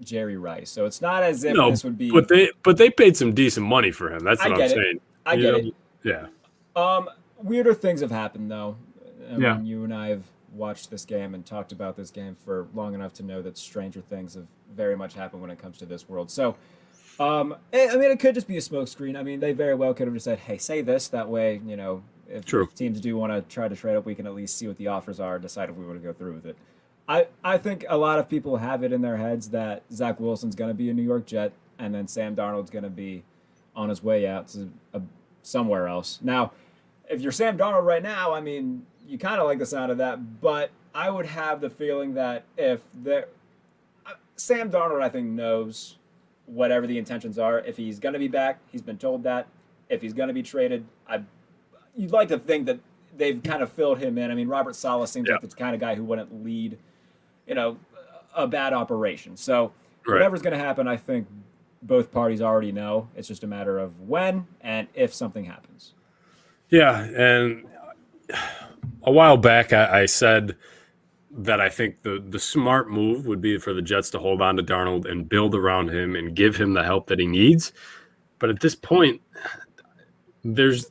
Jerry 0.00 0.36
Rice. 0.36 0.70
So 0.70 0.84
it's 0.86 1.00
not 1.02 1.22
as 1.22 1.44
if 1.44 1.54
no, 1.54 1.70
this 1.70 1.84
would 1.84 1.98
be. 1.98 2.10
but 2.10 2.28
they 2.28 2.50
but 2.62 2.76
they 2.78 2.90
paid 2.90 3.16
some 3.16 3.32
decent 3.34 3.66
money 3.66 3.90
for 3.92 4.12
him. 4.12 4.20
That's 4.24 4.40
I 4.40 4.48
what 4.48 4.58
I'm 4.58 4.64
it. 4.64 4.70
saying. 4.70 5.00
I 5.26 5.34
You 5.34 5.42
get 5.42 5.52
know? 5.52 5.58
it. 5.68 5.74
Yeah, 6.04 6.26
Um, 6.74 7.08
weirder 7.42 7.74
things 7.74 8.00
have 8.00 8.10
happened 8.10 8.50
though. 8.50 8.76
I 9.30 9.36
Yeah. 9.36 9.56
mean, 9.56 9.66
you 9.66 9.84
and 9.84 9.94
I 9.94 10.08
have 10.08 10.24
watched 10.54 10.90
this 10.90 11.04
game 11.04 11.34
and 11.34 11.44
talked 11.44 11.72
about 11.72 11.96
this 11.96 12.10
game 12.10 12.36
for 12.36 12.66
long 12.74 12.94
enough 12.94 13.12
to 13.14 13.22
know 13.22 13.42
that 13.42 13.56
stranger 13.56 14.00
things 14.00 14.34
have 14.34 14.46
very 14.74 14.96
much 14.96 15.14
happened 15.14 15.42
when 15.42 15.50
it 15.50 15.58
comes 15.58 15.78
to 15.78 15.86
this 15.86 16.08
world. 16.08 16.30
So, 16.30 16.56
um, 17.18 17.56
I 17.72 17.88
I 17.88 17.96
mean, 17.96 18.10
it 18.10 18.20
could 18.20 18.34
just 18.34 18.48
be 18.48 18.56
a 18.56 18.60
smokescreen. 18.60 19.18
I 19.18 19.22
mean, 19.22 19.40
they 19.40 19.52
very 19.52 19.74
well 19.74 19.94
could 19.94 20.06
have 20.06 20.14
just 20.14 20.24
said, 20.24 20.40
"Hey, 20.40 20.58
say 20.58 20.80
this." 20.82 21.08
That 21.08 21.28
way, 21.28 21.60
you 21.66 21.76
know, 21.76 22.02
if, 22.28 22.44
True. 22.44 22.64
if 22.64 22.74
teams 22.74 23.00
do 23.00 23.16
want 23.16 23.32
to 23.32 23.54
try 23.54 23.68
to 23.68 23.76
trade 23.76 23.96
up, 23.96 24.06
we 24.06 24.14
can 24.14 24.26
at 24.26 24.34
least 24.34 24.56
see 24.56 24.66
what 24.66 24.78
the 24.78 24.88
offers 24.88 25.20
are, 25.20 25.34
and 25.34 25.42
decide 25.42 25.68
if 25.68 25.76
we 25.76 25.84
want 25.84 26.00
to 26.00 26.06
go 26.06 26.12
through 26.12 26.34
with 26.34 26.46
it. 26.46 26.56
I, 27.08 27.26
I 27.42 27.58
think 27.58 27.84
a 27.88 27.96
lot 27.96 28.18
of 28.18 28.28
people 28.28 28.58
have 28.58 28.82
it 28.82 28.92
in 28.92 29.02
their 29.02 29.16
heads 29.16 29.50
that 29.50 29.82
Zach 29.92 30.20
Wilson's 30.20 30.54
going 30.54 30.70
to 30.70 30.74
be 30.74 30.88
a 30.88 30.94
New 30.94 31.02
York 31.02 31.26
Jet, 31.26 31.52
and 31.78 31.94
then 31.94 32.06
Sam 32.06 32.36
Darnold's 32.36 32.70
going 32.70 32.84
to 32.84 32.90
be 32.90 33.24
on 33.74 33.88
his 33.88 34.02
way 34.02 34.26
out 34.26 34.48
to 34.48 34.70
a, 34.94 35.02
somewhere 35.42 35.88
else. 35.88 36.20
Now, 36.22 36.52
if 37.10 37.20
you're 37.20 37.32
Sam 37.32 37.58
Darnold 37.58 37.84
right 37.84 38.02
now, 38.02 38.32
I 38.32 38.40
mean, 38.40 38.86
you 39.06 39.18
kind 39.18 39.40
of 39.40 39.46
like 39.46 39.58
the 39.58 39.66
sound 39.66 39.90
of 39.92 39.98
that, 39.98 40.40
but 40.40 40.70
I 40.94 41.10
would 41.10 41.26
have 41.26 41.60
the 41.60 41.70
feeling 41.70 42.14
that 42.14 42.44
if 42.56 42.80
there, 42.94 43.28
uh, 44.06 44.12
Sam 44.36 44.70
Darnold, 44.70 45.02
I 45.02 45.08
think 45.08 45.28
knows 45.28 45.96
whatever 46.46 46.86
the 46.86 46.98
intentions 46.98 47.38
are. 47.38 47.58
If 47.60 47.76
he's 47.76 47.98
going 47.98 48.12
to 48.12 48.18
be 48.18 48.28
back, 48.28 48.58
he's 48.70 48.82
been 48.82 48.98
told 48.98 49.22
that. 49.24 49.46
If 49.88 50.02
he's 50.02 50.12
going 50.12 50.28
to 50.28 50.34
be 50.34 50.42
traded, 50.42 50.84
I, 51.08 51.22
you'd 51.96 52.12
like 52.12 52.28
to 52.28 52.38
think 52.38 52.66
that 52.66 52.78
they've 53.16 53.42
kind 53.42 53.62
of 53.62 53.70
filled 53.70 53.98
him 53.98 54.16
in. 54.18 54.30
I 54.30 54.34
mean, 54.34 54.48
Robert 54.48 54.74
Saleh 54.76 55.08
seems 55.08 55.28
Yeah. 55.28 55.34
like 55.34 55.42
the 55.48 55.56
kind 55.56 55.74
of 55.74 55.80
guy 55.80 55.94
who 55.94 56.04
wouldn't 56.04 56.44
lead, 56.44 56.78
you 57.46 57.54
know, 57.54 57.76
a 58.34 58.46
bad 58.46 58.72
operation. 58.72 59.36
So 59.36 59.72
Right. 60.06 60.14
whatever's 60.14 60.42
going 60.42 60.56
to 60.58 60.64
happen, 60.64 60.88
I 60.88 60.96
think 60.96 61.26
both 61.82 62.10
parties 62.10 62.40
already 62.40 62.72
know. 62.72 63.08
It's 63.16 63.28
just 63.28 63.44
a 63.44 63.46
matter 63.46 63.78
of 63.78 64.08
when 64.08 64.46
and 64.62 64.88
if 64.94 65.12
something 65.14 65.44
happens. 65.44 65.92
yeah. 66.70 67.02
And 67.04 67.64
a 69.04 69.12
while 69.12 69.36
back, 69.36 69.72
I, 69.72 70.02
I 70.02 70.06
said 70.06 70.56
that 71.30 71.60
I 71.60 71.68
think 71.68 72.02
the 72.02 72.22
the 72.28 72.38
smart 72.38 72.90
move 72.90 73.26
would 73.26 73.40
be 73.40 73.58
for 73.58 73.72
the 73.72 73.82
Jets 73.82 74.10
to 74.10 74.18
hold 74.18 74.42
on 74.42 74.56
to 74.56 74.62
Darnold 74.62 75.10
and 75.10 75.28
build 75.28 75.54
around 75.54 75.88
him 75.88 76.14
and 76.14 76.34
give 76.34 76.56
him 76.56 76.74
the 76.74 76.82
help 76.82 77.06
that 77.06 77.18
he 77.18 77.26
needs. 77.26 77.72
But 78.38 78.50
at 78.50 78.60
this 78.60 78.74
point, 78.74 79.20
there's 80.44 80.90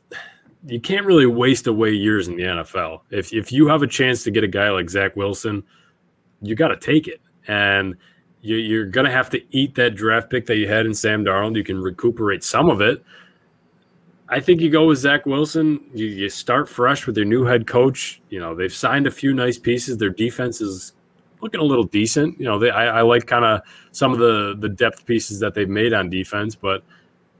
you 0.65 0.79
can't 0.79 1.05
really 1.05 1.25
waste 1.25 1.67
away 1.67 1.91
years 1.91 2.27
in 2.27 2.35
the 2.35 2.43
NFL. 2.43 3.01
If 3.11 3.33
if 3.33 3.51
you 3.51 3.67
have 3.67 3.83
a 3.83 3.87
chance 3.87 4.23
to 4.23 4.31
get 4.31 4.43
a 4.43 4.47
guy 4.47 4.69
like 4.69 4.89
Zach 4.89 5.15
Wilson, 5.15 5.63
you 6.41 6.55
got 6.55 6.69
to 6.69 6.77
take 6.77 7.07
it, 7.07 7.21
and 7.47 7.95
you, 8.41 8.57
you're 8.57 8.85
going 8.85 9.05
to 9.05 9.11
have 9.11 9.29
to 9.31 9.41
eat 9.55 9.75
that 9.75 9.95
draft 9.95 10.29
pick 10.29 10.45
that 10.47 10.57
you 10.57 10.67
had 10.67 10.85
in 10.85 10.93
Sam 10.93 11.23
Darnold. 11.23 11.55
You 11.55 11.63
can 11.63 11.81
recuperate 11.81 12.43
some 12.43 12.69
of 12.69 12.81
it. 12.81 13.03
I 14.31 14.39
think 14.39 14.61
you 14.61 14.69
go 14.69 14.87
with 14.87 14.97
Zach 14.97 15.25
Wilson. 15.25 15.81
You, 15.93 16.05
you 16.05 16.29
start 16.29 16.69
fresh 16.69 17.05
with 17.05 17.17
your 17.17 17.25
new 17.25 17.43
head 17.43 17.67
coach. 17.67 18.21
You 18.29 18.39
know 18.39 18.55
they've 18.55 18.73
signed 18.73 19.05
a 19.05 19.11
few 19.11 19.33
nice 19.33 19.59
pieces. 19.59 19.97
Their 19.97 20.09
defense 20.09 20.61
is 20.61 20.93
looking 21.41 21.59
a 21.59 21.63
little 21.63 21.83
decent. 21.83 22.39
You 22.39 22.45
know, 22.45 22.57
they 22.57 22.69
I, 22.69 22.99
I 22.99 23.01
like 23.01 23.27
kind 23.27 23.43
of 23.43 23.61
some 23.91 24.13
of 24.13 24.19
the 24.19 24.55
the 24.57 24.69
depth 24.69 25.05
pieces 25.05 25.39
that 25.41 25.53
they've 25.53 25.69
made 25.69 25.91
on 25.91 26.09
defense, 26.09 26.55
but 26.55 26.83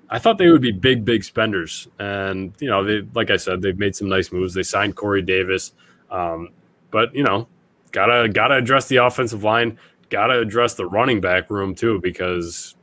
I 0.10 0.20
thought 0.20 0.38
they 0.38 0.50
would 0.50 0.62
be 0.62 0.74
big, 0.74 1.06
big 1.06 1.24
spenders. 1.24 1.88
And 1.98 2.54
you 2.60 2.68
know, 2.68 2.84
they 2.84 3.08
like 3.16 3.32
I 3.32 3.38
said, 3.38 3.62
they've 3.62 3.80
made 3.80 3.96
some 3.96 4.10
nice 4.10 4.34
moves. 4.34 4.54
They 4.54 4.64
signed 4.64 4.98
Corey 4.98 5.22
Davis, 5.22 5.74
um, 6.10 6.50
but 6.92 7.16
you 7.16 7.24
know, 7.24 7.48
gotta 7.94 8.28
gotta 8.28 8.56
address 8.56 8.88
the 8.88 8.98
offensive 8.98 9.44
line. 9.44 9.80
Gotta 10.10 10.40
address 10.40 10.74
the 10.74 10.86
running 10.86 11.22
back 11.22 11.50
room 11.50 11.74
too, 11.74 12.02
because 12.02 12.76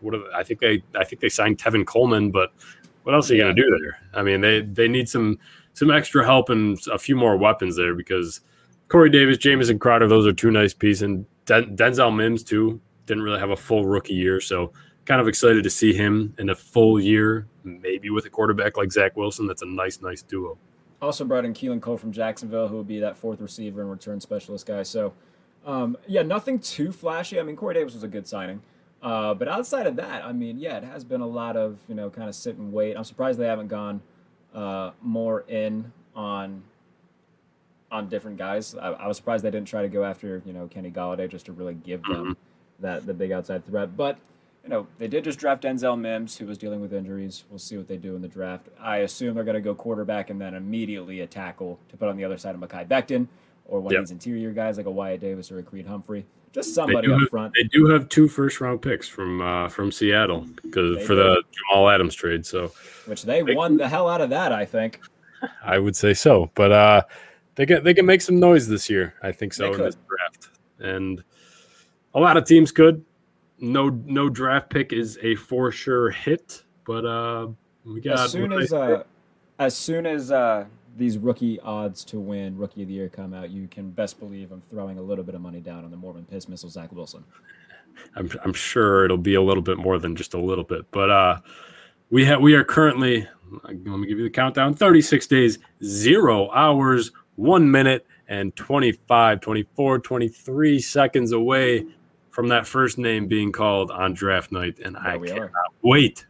what 0.00 0.14
are, 0.14 0.22
I 0.34 0.42
think 0.42 0.60
they 0.60 0.82
I 0.98 1.04
think 1.04 1.20
they 1.20 1.28
signed 1.28 1.58
Tevin 1.58 1.84
Coleman, 1.84 2.30
but 2.30 2.54
what 3.04 3.14
else 3.14 3.30
are 3.30 3.34
you 3.34 3.42
gonna 3.42 3.54
do 3.54 3.78
there? 3.82 3.98
I 4.14 4.22
mean, 4.22 4.40
they 4.40 4.60
they 4.60 4.88
need 4.88 5.08
some 5.08 5.38
some 5.74 5.90
extra 5.90 6.24
help 6.24 6.50
and 6.50 6.78
a 6.92 6.98
few 6.98 7.16
more 7.16 7.36
weapons 7.36 7.76
there 7.76 7.94
because 7.94 8.40
Corey 8.88 9.10
Davis, 9.10 9.38
Jamison 9.38 9.78
Crowder, 9.78 10.06
those 10.06 10.26
are 10.26 10.32
two 10.32 10.50
nice 10.50 10.74
pieces, 10.74 11.02
and 11.02 11.26
Den- 11.46 11.76
Denzel 11.76 12.14
Mims 12.14 12.42
too 12.42 12.80
didn't 13.06 13.22
really 13.22 13.40
have 13.40 13.50
a 13.50 13.56
full 13.56 13.84
rookie 13.84 14.14
year, 14.14 14.40
so 14.40 14.72
kind 15.04 15.20
of 15.20 15.28
excited 15.28 15.64
to 15.64 15.70
see 15.70 15.92
him 15.92 16.34
in 16.38 16.50
a 16.50 16.54
full 16.54 17.00
year, 17.00 17.46
maybe 17.64 18.10
with 18.10 18.24
a 18.26 18.30
quarterback 18.30 18.76
like 18.76 18.92
Zach 18.92 19.16
Wilson. 19.16 19.46
That's 19.46 19.62
a 19.62 19.66
nice, 19.66 20.00
nice 20.00 20.22
duo. 20.22 20.56
Also 21.00 21.24
brought 21.24 21.44
in 21.44 21.52
Keelan 21.52 21.80
Cole 21.80 21.96
from 21.98 22.12
Jacksonville, 22.12 22.68
who 22.68 22.76
will 22.76 22.84
be 22.84 23.00
that 23.00 23.16
fourth 23.16 23.40
receiver 23.40 23.80
and 23.80 23.90
return 23.90 24.20
specialist 24.20 24.66
guy. 24.66 24.84
So, 24.84 25.12
um, 25.66 25.96
yeah, 26.06 26.22
nothing 26.22 26.60
too 26.60 26.92
flashy. 26.92 27.40
I 27.40 27.42
mean, 27.42 27.56
Corey 27.56 27.74
Davis 27.74 27.94
was 27.94 28.04
a 28.04 28.08
good 28.08 28.28
signing. 28.28 28.62
Uh, 29.02 29.34
but 29.34 29.48
outside 29.48 29.86
of 29.86 29.96
that, 29.96 30.24
I 30.24 30.32
mean, 30.32 30.58
yeah, 30.58 30.76
it 30.76 30.84
has 30.84 31.02
been 31.04 31.20
a 31.20 31.26
lot 31.26 31.56
of, 31.56 31.78
you 31.88 31.94
know, 31.94 32.08
kind 32.08 32.28
of 32.28 32.34
sit 32.34 32.56
and 32.56 32.72
wait. 32.72 32.96
I'm 32.96 33.04
surprised 33.04 33.38
they 33.38 33.46
haven't 33.46 33.68
gone 33.68 34.00
uh, 34.54 34.92
more 35.00 35.40
in 35.48 35.92
on 36.14 36.62
on 37.90 38.08
different 38.08 38.38
guys. 38.38 38.74
I, 38.74 38.92
I 38.92 39.06
was 39.06 39.16
surprised 39.16 39.44
they 39.44 39.50
didn't 39.50 39.68
try 39.68 39.82
to 39.82 39.88
go 39.88 40.04
after, 40.04 40.40
you 40.46 40.52
know, 40.52 40.66
Kenny 40.66 40.90
Golladay 40.90 41.28
just 41.30 41.46
to 41.46 41.52
really 41.52 41.74
give 41.74 42.02
them 42.04 42.36
that 42.78 43.04
the 43.06 43.12
big 43.12 43.32
outside 43.32 43.66
threat. 43.66 43.96
But 43.96 44.18
you 44.62 44.68
know, 44.70 44.86
they 44.98 45.08
did 45.08 45.24
just 45.24 45.38
draft 45.40 45.64
Denzel 45.64 45.98
Mims, 45.98 46.36
who 46.38 46.46
was 46.46 46.56
dealing 46.56 46.80
with 46.80 46.92
injuries. 46.94 47.44
We'll 47.50 47.58
see 47.58 47.76
what 47.76 47.88
they 47.88 47.96
do 47.96 48.14
in 48.14 48.22
the 48.22 48.28
draft. 48.28 48.68
I 48.80 48.98
assume 48.98 49.34
they're 49.34 49.42
going 49.44 49.56
to 49.56 49.60
go 49.60 49.74
quarterback 49.74 50.30
and 50.30 50.40
then 50.40 50.54
immediately 50.54 51.20
a 51.20 51.26
tackle 51.26 51.80
to 51.88 51.96
put 51.96 52.08
on 52.08 52.16
the 52.16 52.24
other 52.24 52.38
side 52.38 52.54
of 52.54 52.60
Mekhi 52.60 52.86
Becton 52.86 53.26
or 53.66 53.80
one 53.80 53.92
Yep. 53.92 54.02
of 54.02 54.06
these 54.06 54.12
interior 54.12 54.52
guys 54.52 54.76
like 54.76 54.86
a 54.86 54.90
Wyatt 54.90 55.20
Davis 55.20 55.50
or 55.50 55.58
a 55.58 55.62
Creed 55.64 55.86
Humphrey. 55.88 56.24
Just 56.52 56.74
somebody 56.74 57.10
up 57.10 57.18
have, 57.18 57.28
front. 57.30 57.54
they 57.56 57.64
do 57.64 57.86
have 57.86 58.08
two 58.10 58.28
first 58.28 58.60
round 58.60 58.82
picks 58.82 59.08
from 59.08 59.40
uh, 59.40 59.68
from 59.68 59.90
Seattle 59.90 60.46
because 60.62 60.98
They 60.98 61.04
for 61.04 61.14
the 61.14 61.42
Jamal 61.50 61.88
Adams 61.88 62.14
trade. 62.14 62.44
So 62.44 62.72
which 63.06 63.22
they 63.22 63.42
won 63.42 63.78
the 63.78 63.88
hell 63.88 64.08
out 64.08 64.20
of 64.20 64.30
that, 64.30 64.52
I 64.52 64.66
think. 64.66 65.00
I 65.64 65.78
would 65.78 65.96
say 65.96 66.12
so. 66.12 66.50
But 66.54 66.72
uh, 66.72 67.02
they 67.54 67.64
can 67.64 67.82
they 67.84 67.94
can 67.94 68.04
make 68.04 68.20
some 68.20 68.38
noise 68.38 68.68
this 68.68 68.90
year. 68.90 69.14
I 69.22 69.32
think 69.32 69.54
so 69.54 69.64
They 69.64 69.70
in 69.70 69.76
could. 69.76 69.86
this 69.86 69.96
draft, 70.08 70.48
and 70.78 71.24
a 72.14 72.20
lot 72.20 72.36
of 72.36 72.44
teams 72.44 72.70
could. 72.70 73.04
No 73.58 73.88
no 73.88 74.28
draft 74.28 74.68
pick 74.68 74.92
is 74.92 75.18
a 75.22 75.34
for 75.36 75.72
sure 75.72 76.10
hit, 76.10 76.62
but 76.84 77.06
uh, 77.06 77.48
we 77.86 78.00
got 78.00 78.18
As 78.18 78.32
soon 78.32 78.52
as 78.52 78.72
uh, 78.72 79.04
as 79.58 79.76
soon 79.76 80.04
as 80.04 80.30
uh, 80.30 80.66
these 80.96 81.18
rookie 81.18 81.60
odds 81.60 82.04
to 82.06 82.20
win 82.20 82.56
rookie 82.56 82.82
of 82.82 82.88
the 82.88 82.94
year 82.94 83.08
come 83.08 83.34
out, 83.34 83.50
you 83.50 83.68
can 83.68 83.90
best 83.90 84.18
believe 84.18 84.52
I'm 84.52 84.60
throwing 84.60 84.98
a 84.98 85.02
little 85.02 85.24
bit 85.24 85.34
of 85.34 85.40
money 85.40 85.60
down 85.60 85.84
on 85.84 85.90
the 85.90 85.96
Mormon 85.96 86.24
Piss 86.24 86.48
Missile 86.48 86.68
Zach 86.70 86.92
Wilson. 86.92 87.24
I'm 88.16 88.30
I'm 88.44 88.52
sure 88.54 89.04
it'll 89.04 89.18
be 89.18 89.34
a 89.34 89.42
little 89.42 89.62
bit 89.62 89.78
more 89.78 89.98
than 89.98 90.16
just 90.16 90.34
a 90.34 90.40
little 90.40 90.64
bit, 90.64 90.90
but 90.90 91.10
uh, 91.10 91.40
we 92.10 92.24
have 92.24 92.40
we 92.40 92.54
are 92.54 92.64
currently. 92.64 93.28
Let 93.64 93.74
me 93.84 94.06
give 94.06 94.18
you 94.18 94.24
the 94.24 94.30
countdown: 94.30 94.74
36 94.74 95.26
days, 95.26 95.58
zero 95.84 96.50
hours, 96.52 97.12
one 97.36 97.70
minute, 97.70 98.06
and 98.28 98.56
25, 98.56 99.40
24, 99.40 99.98
23 99.98 100.80
seconds 100.80 101.32
away 101.32 101.84
from 102.30 102.48
that 102.48 102.66
first 102.66 102.96
name 102.96 103.28
being 103.28 103.52
called 103.52 103.90
on 103.90 104.14
draft 104.14 104.52
night, 104.52 104.78
and 104.82 104.96
I 104.96 105.10
There 105.12 105.18
we 105.18 105.28
cannot 105.28 105.42
are. 105.42 105.52
wait. 105.82 106.26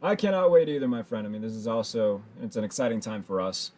I 0.00 0.14
cannot 0.14 0.50
wait 0.52 0.68
either, 0.68 0.86
my 0.86 1.02
friend. 1.02 1.26
I 1.26 1.30
mean, 1.30 1.42
this 1.42 1.54
is 1.54 1.66
also 1.66 2.22
it's 2.40 2.56
an 2.56 2.62
exciting 2.62 3.00
time 3.00 3.22
for 3.24 3.40
us. 3.40 3.72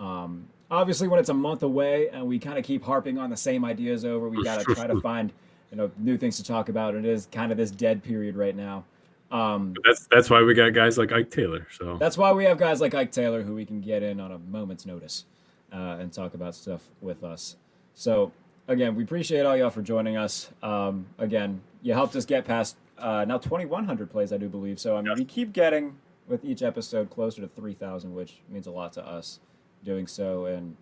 Um, 0.00 0.48
obviously, 0.70 1.06
when 1.06 1.20
it's 1.20 1.28
a 1.28 1.34
month 1.34 1.62
away 1.62 2.08
and 2.08 2.26
we 2.26 2.38
kind 2.38 2.58
of 2.58 2.64
keep 2.64 2.82
harping 2.82 3.18
on 3.18 3.30
the 3.30 3.36
same 3.36 3.64
ideas 3.64 4.04
over, 4.04 4.28
we 4.28 4.42
got 4.42 4.60
to 4.60 4.74
try 4.74 4.86
to 4.86 5.00
find 5.02 5.32
you 5.70 5.76
know 5.76 5.90
new 5.98 6.16
things 6.16 6.36
to 6.38 6.44
talk 6.44 6.68
about. 6.68 6.94
It 6.94 7.04
is 7.04 7.28
kind 7.30 7.52
of 7.52 7.58
this 7.58 7.70
dead 7.70 8.02
period 8.02 8.36
right 8.36 8.56
now. 8.56 8.84
Um, 9.30 9.74
That's 9.84 10.08
that's 10.10 10.28
why 10.28 10.42
we 10.42 10.54
got 10.54 10.72
guys 10.72 10.98
like 10.98 11.12
Ike 11.12 11.30
Taylor. 11.30 11.68
So 11.78 11.96
that's 11.98 12.18
why 12.18 12.32
we 12.32 12.44
have 12.46 12.58
guys 12.58 12.80
like 12.80 12.94
Ike 12.94 13.12
Taylor 13.12 13.42
who 13.42 13.54
we 13.54 13.64
can 13.64 13.80
get 13.80 14.02
in 14.02 14.18
on 14.18 14.32
a 14.32 14.38
moment's 14.38 14.84
notice 14.84 15.24
uh, 15.72 15.98
and 16.00 16.12
talk 16.12 16.34
about 16.34 16.56
stuff 16.56 16.88
with 17.00 17.22
us. 17.22 17.54
So 17.94 18.32
again, 18.66 18.96
we 18.96 19.04
appreciate 19.04 19.46
all 19.46 19.56
y'all 19.56 19.70
for 19.70 19.82
joining 19.82 20.16
us. 20.16 20.50
Um, 20.64 21.06
again, 21.16 21.60
you 21.80 21.92
helped 21.92 22.16
us 22.16 22.24
get 22.24 22.44
past 22.44 22.76
uh, 22.98 23.24
now 23.26 23.38
2,100 23.38 24.10
plays, 24.10 24.32
I 24.32 24.36
do 24.36 24.48
believe. 24.48 24.80
So 24.80 24.96
I 24.96 25.02
mean, 25.02 25.14
we 25.16 25.24
keep 25.24 25.52
getting 25.52 25.96
with 26.26 26.44
each 26.44 26.62
episode 26.62 27.08
closer 27.08 27.40
to 27.40 27.48
3,000, 27.48 28.12
which 28.14 28.38
means 28.48 28.66
a 28.66 28.70
lot 28.72 28.92
to 28.94 29.06
us 29.06 29.38
doing 29.84 30.06
so. 30.06 30.46
And 30.46 30.76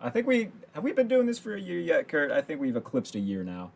I 0.00 0.10
think 0.10 0.26
we 0.26 0.50
have 0.72 0.84
we 0.84 0.92
been 0.92 1.08
doing 1.08 1.26
this 1.26 1.38
for 1.38 1.54
a 1.54 1.60
year 1.60 1.80
yet, 1.80 2.08
Kurt. 2.08 2.30
I 2.30 2.40
think 2.40 2.60
we've 2.60 2.76
eclipsed 2.76 3.14
a 3.14 3.20
year 3.20 3.44
now. 3.44 3.70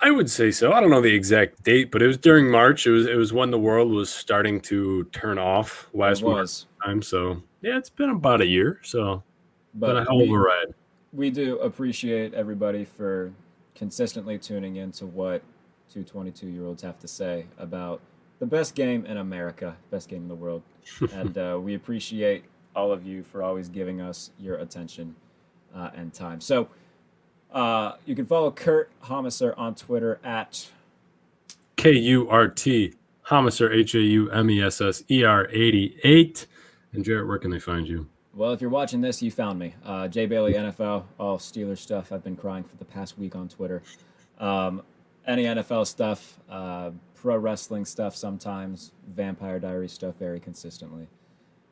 I 0.00 0.10
would 0.10 0.30
say 0.30 0.50
so. 0.50 0.72
I 0.72 0.80
don't 0.80 0.90
know 0.90 1.00
the 1.00 1.14
exact 1.14 1.62
date, 1.62 1.90
but 1.90 2.02
it 2.02 2.06
was 2.06 2.18
during 2.18 2.50
March. 2.50 2.86
It 2.86 2.90
was 2.90 3.06
it 3.06 3.16
was 3.16 3.32
when 3.32 3.50
the 3.50 3.58
world 3.58 3.90
was 3.90 4.10
starting 4.10 4.60
to 4.62 5.04
turn 5.04 5.38
off 5.38 5.88
last 5.94 6.22
March 6.22 6.64
time. 6.84 7.02
So 7.02 7.42
yeah, 7.62 7.78
it's 7.78 7.90
been 7.90 8.10
about 8.10 8.40
a 8.40 8.46
year. 8.46 8.80
So 8.82 9.22
been 9.74 9.90
a 9.90 9.94
but 9.94 10.06
hell 10.06 10.20
of 10.20 10.28
a 10.28 10.32
we, 10.32 10.36
ride. 10.36 10.74
we 11.12 11.30
do 11.30 11.58
appreciate 11.60 12.34
everybody 12.34 12.84
for 12.84 13.32
consistently 13.74 14.38
tuning 14.38 14.76
in 14.76 14.92
to 14.92 15.06
what 15.06 15.42
two 15.92 16.02
22 16.02 16.48
year 16.48 16.66
olds 16.66 16.82
have 16.82 16.98
to 17.00 17.08
say 17.08 17.46
about 17.58 18.00
the 18.40 18.46
best 18.46 18.74
game 18.74 19.06
in 19.06 19.16
America, 19.16 19.76
best 19.90 20.08
game 20.08 20.22
in 20.22 20.28
the 20.28 20.34
world. 20.34 20.62
and 21.12 21.38
uh, 21.38 21.58
we 21.60 21.74
appreciate 21.74 22.44
all 22.74 22.92
of 22.92 23.06
you 23.06 23.22
for 23.22 23.42
always 23.42 23.68
giving 23.68 24.00
us 24.00 24.30
your 24.38 24.56
attention 24.56 25.14
uh, 25.74 25.90
and 25.94 26.12
time. 26.12 26.40
So 26.40 26.68
uh, 27.52 27.92
you 28.04 28.14
can 28.14 28.26
follow 28.26 28.50
Kurt 28.50 28.90
Haumesser 29.04 29.54
on 29.56 29.74
Twitter 29.74 30.18
at 30.24 30.68
K 31.76 31.92
U 31.92 32.28
R 32.28 32.48
T 32.48 32.94
Haumesser 33.28 33.72
H 33.72 33.94
A 33.94 34.00
U 34.00 34.30
M 34.30 34.50
E 34.50 34.62
S 34.62 34.80
S 34.80 35.04
E 35.10 35.24
R 35.24 35.48
eighty 35.50 35.98
eight. 36.04 36.46
And 36.92 37.04
Jarrett, 37.04 37.26
where 37.26 37.38
can 37.38 37.50
they 37.50 37.58
find 37.58 37.88
you? 37.88 38.08
Well, 38.34 38.52
if 38.52 38.60
you're 38.60 38.70
watching 38.70 39.00
this, 39.00 39.22
you 39.22 39.30
found 39.30 39.58
me. 39.60 39.74
Uh, 39.84 40.08
Jay 40.08 40.26
Bailey, 40.26 40.54
NFL, 40.54 41.04
all 41.20 41.38
Steelers 41.38 41.78
stuff. 41.78 42.10
I've 42.10 42.24
been 42.24 42.36
crying 42.36 42.64
for 42.64 42.76
the 42.76 42.84
past 42.84 43.16
week 43.16 43.36
on 43.36 43.48
Twitter. 43.48 43.82
Um, 44.40 44.82
any 45.26 45.44
NFL 45.44 45.86
stuff, 45.86 46.38
uh, 46.50 46.90
pro 47.14 47.36
wrestling 47.36 47.84
stuff 47.84 48.16
sometimes, 48.16 48.90
Vampire 49.08 49.60
Diary 49.60 49.88
stuff 49.88 50.16
very 50.18 50.40
consistently 50.40 51.06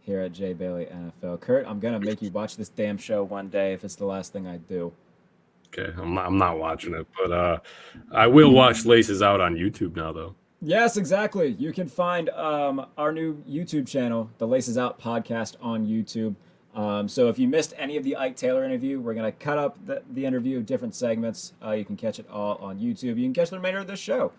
here 0.02 0.20
at 0.20 0.32
Jay 0.32 0.52
Bailey 0.52 0.86
NFL. 0.86 1.40
Kurt, 1.40 1.66
I'm 1.66 1.80
going 1.80 1.98
to 1.98 2.04
make 2.04 2.20
you 2.20 2.30
watch 2.30 2.56
this 2.56 2.68
damn 2.68 2.98
show 2.98 3.22
one 3.22 3.48
day 3.48 3.72
if 3.72 3.84
it's 3.84 3.96
the 3.96 4.04
last 4.04 4.32
thing 4.32 4.46
I 4.46 4.58
do. 4.58 4.92
Okay, 5.68 5.92
I'm 5.96 6.14
not, 6.14 6.26
I'm 6.26 6.38
not 6.38 6.58
watching 6.58 6.94
it, 6.94 7.06
but 7.16 7.32
uh, 7.32 7.58
I 8.10 8.26
will 8.26 8.50
watch 8.50 8.84
Laces 8.84 9.22
Out 9.22 9.40
on 9.40 9.54
YouTube 9.54 9.96
now, 9.96 10.12
though. 10.12 10.34
Yes, 10.60 10.96
exactly. 10.96 11.48
You 11.58 11.72
can 11.72 11.88
find 11.88 12.28
um, 12.30 12.86
our 12.98 13.10
new 13.10 13.42
YouTube 13.48 13.88
channel, 13.88 14.30
the 14.38 14.46
Laces 14.46 14.76
Out 14.76 15.00
podcast, 15.00 15.56
on 15.60 15.86
YouTube. 15.86 16.36
Um, 16.74 17.08
so 17.08 17.28
if 17.28 17.38
you 17.38 17.48
missed 17.48 17.74
any 17.76 17.96
of 17.96 18.04
the 18.04 18.16
Ike 18.16 18.36
Taylor 18.36 18.64
interview, 18.64 19.00
we're 19.00 19.14
going 19.14 19.30
to 19.30 19.36
cut 19.38 19.58
up 19.58 19.78
the, 19.86 20.02
the 20.10 20.24
interview, 20.24 20.62
different 20.62 20.94
segments. 20.94 21.52
Uh, 21.64 21.72
you 21.72 21.84
can 21.84 21.96
catch 21.96 22.18
it 22.18 22.28
all 22.30 22.56
on 22.56 22.78
YouTube. 22.78 23.16
You 23.16 23.24
can 23.24 23.34
catch 23.34 23.50
the 23.50 23.56
remainder 23.56 23.80
of 23.80 23.86
this 23.86 23.98
show 23.98 24.32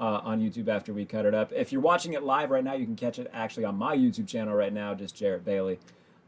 uh, 0.00 0.20
on 0.24 0.40
YouTube 0.40 0.68
after 0.68 0.92
we 0.94 1.04
cut 1.04 1.26
it 1.26 1.34
up. 1.34 1.52
If 1.54 1.70
you're 1.70 1.82
watching 1.82 2.14
it 2.14 2.22
live 2.22 2.50
right 2.50 2.64
now, 2.64 2.72
you 2.72 2.86
can 2.86 2.96
catch 2.96 3.18
it 3.18 3.30
actually 3.32 3.66
on 3.66 3.76
my 3.76 3.96
YouTube 3.96 4.26
channel 4.26 4.54
right 4.54 4.72
now, 4.72 4.94
just 4.94 5.14
Jarrett 5.14 5.44
Bailey. 5.44 5.78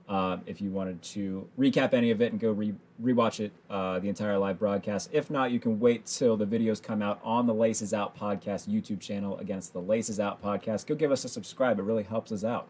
Um, 0.08 0.42
if 0.46 0.60
you 0.60 0.70
wanted 0.70 1.00
to 1.02 1.48
recap 1.58 1.94
any 1.94 2.10
of 2.10 2.20
it 2.20 2.32
and 2.32 2.40
go 2.40 2.52
re- 2.52 2.74
rewatch 3.02 3.40
it, 3.40 3.52
uh, 3.70 3.98
the 3.98 4.08
entire 4.08 4.36
live 4.36 4.58
broadcast. 4.58 5.08
If 5.12 5.30
not, 5.30 5.52
you 5.52 5.58
can 5.58 5.80
wait 5.80 6.04
till 6.04 6.36
the 6.36 6.44
videos 6.44 6.82
come 6.82 7.00
out 7.00 7.18
on 7.24 7.46
the 7.46 7.54
Laces 7.54 7.94
Out 7.94 8.16
podcast 8.18 8.68
YouTube 8.68 9.00
channel 9.00 9.38
against 9.38 9.72
the 9.72 9.80
Laces 9.80 10.20
Out 10.20 10.42
podcast. 10.42 10.86
Go 10.86 10.94
give 10.94 11.12
us 11.12 11.24
a 11.24 11.28
subscribe; 11.28 11.78
it 11.78 11.84
really 11.84 12.02
helps 12.02 12.30
us 12.30 12.44
out 12.44 12.68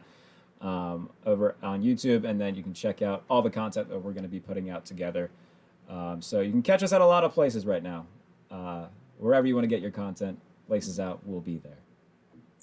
um, 0.60 1.10
over 1.26 1.56
on 1.62 1.82
YouTube, 1.82 2.24
and 2.24 2.40
then 2.40 2.54
you 2.54 2.62
can 2.62 2.74
check 2.74 3.02
out 3.02 3.24
all 3.28 3.42
the 3.42 3.50
content 3.50 3.88
that 3.88 3.98
we're 3.98 4.12
going 4.12 4.22
to 4.22 4.28
be 4.28 4.40
putting 4.40 4.70
out 4.70 4.84
together. 4.84 5.30
Um, 5.88 6.22
so 6.22 6.40
you 6.42 6.52
can 6.52 6.62
catch 6.62 6.82
us 6.82 6.92
at 6.92 7.00
a 7.00 7.06
lot 7.06 7.24
of 7.24 7.32
places 7.32 7.66
right 7.66 7.82
now. 7.82 8.06
Uh, 8.50 8.86
wherever 9.18 9.46
you 9.46 9.54
want 9.54 9.64
to 9.64 9.68
get 9.68 9.80
your 9.80 9.90
content, 9.90 10.38
Laces 10.68 11.00
Out 11.00 11.26
will 11.26 11.40
be 11.40 11.58
there. 11.58 11.78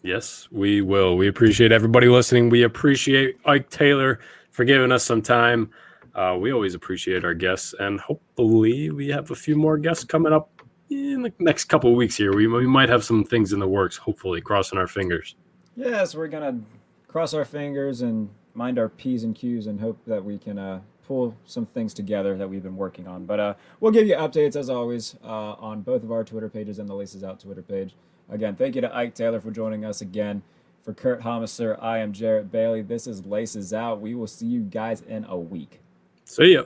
Yes, 0.02 0.48
we 0.52 0.82
will. 0.82 1.18
We 1.18 1.28
appreciate 1.28 1.72
everybody 1.72 2.08
listening. 2.08 2.50
We 2.50 2.64
appreciate 2.64 3.38
Ike 3.46 3.70
Taylor 3.70 4.20
for 4.52 4.64
giving 4.64 4.92
us 4.92 5.04
some 5.04 5.22
time. 5.22 5.72
Uh, 6.16 6.38
we 6.40 6.52
always 6.52 6.74
appreciate 6.74 7.24
our 7.24 7.34
guests, 7.34 7.76
and 7.80 8.00
hopefully, 8.00 8.90
we 8.92 9.10
have 9.10 9.30
a 9.32 9.36
few 9.36 9.56
more 9.56 9.78
guests 9.78 10.04
coming 10.04 10.34
up 10.34 10.50
in 10.90 11.22
the 11.22 11.34
next 11.40 11.66
couple 11.66 11.92
of 11.92 11.96
weeks 11.96 12.16
here. 12.16 12.34
We, 12.34 12.48
we 12.48 12.66
might 12.66 12.90
have 12.90 13.04
some 13.04 13.24
things 13.24 13.54
in 13.54 13.60
the 13.60 13.68
works, 13.68 13.98
hopefully, 13.98 14.42
crossing 14.42 14.78
our 14.78 14.88
fingers. 14.88 15.36
Yes, 15.76 16.16
we're 16.16 16.28
gonna 16.28 16.60
cross 17.08 17.34
our 17.34 17.46
fingers 17.46 18.02
and 18.02 18.30
mind 18.54 18.80
our 18.80 18.90
p's 18.90 19.24
and 19.24 19.36
q's 19.36 19.68
and 19.68 19.80
hope 19.80 19.98
that 20.06 20.24
we 20.24 20.38
can 20.38 20.58
uh, 20.58 20.82
pull 21.10 21.36
some 21.44 21.66
things 21.66 21.92
together 21.92 22.38
that 22.38 22.48
we've 22.48 22.62
been 22.62 22.78
working 22.78 23.08
on. 23.08 23.26
But 23.26 23.40
uh, 23.40 23.54
we'll 23.80 23.92
give 23.92 24.06
you 24.06 24.14
updates 24.14 24.56
as 24.56 24.70
always 24.70 25.16
uh, 25.24 25.54
on 25.54 25.82
both 25.82 26.04
of 26.04 26.12
our 26.12 26.24
Twitter 26.24 26.50
pages 26.50 26.78
and 26.78 26.88
the 26.88 26.94
Laces 26.94 27.24
Out 27.24 27.40
Twitter 27.40 27.64
page. 27.64 27.96
Again, 28.30 28.56
thank 28.56 28.76
you 28.76 28.82
to 28.82 28.96
Ike 28.96 29.16
Taylor 29.16 29.42
for 29.42 29.50
joining 29.50 29.84
us 29.84 30.02
again. 30.02 30.44
For 30.84 30.94
Kurt 30.94 31.22
Haumesser, 31.22 31.82
I 31.82 31.98
am 31.98 32.14
Jarrett 32.14 32.52
Bailey. 32.52 32.84
This 32.84 33.08
is 33.08 33.26
Laces 33.26 33.74
Out. 33.74 34.00
We 34.00 34.14
will 34.14 34.28
see 34.28 34.46
you 34.46 34.62
guys 34.62 35.02
in 35.02 35.26
a 35.26 35.36
week. 35.36 35.82
See 36.26 36.54
ya. 36.54 36.66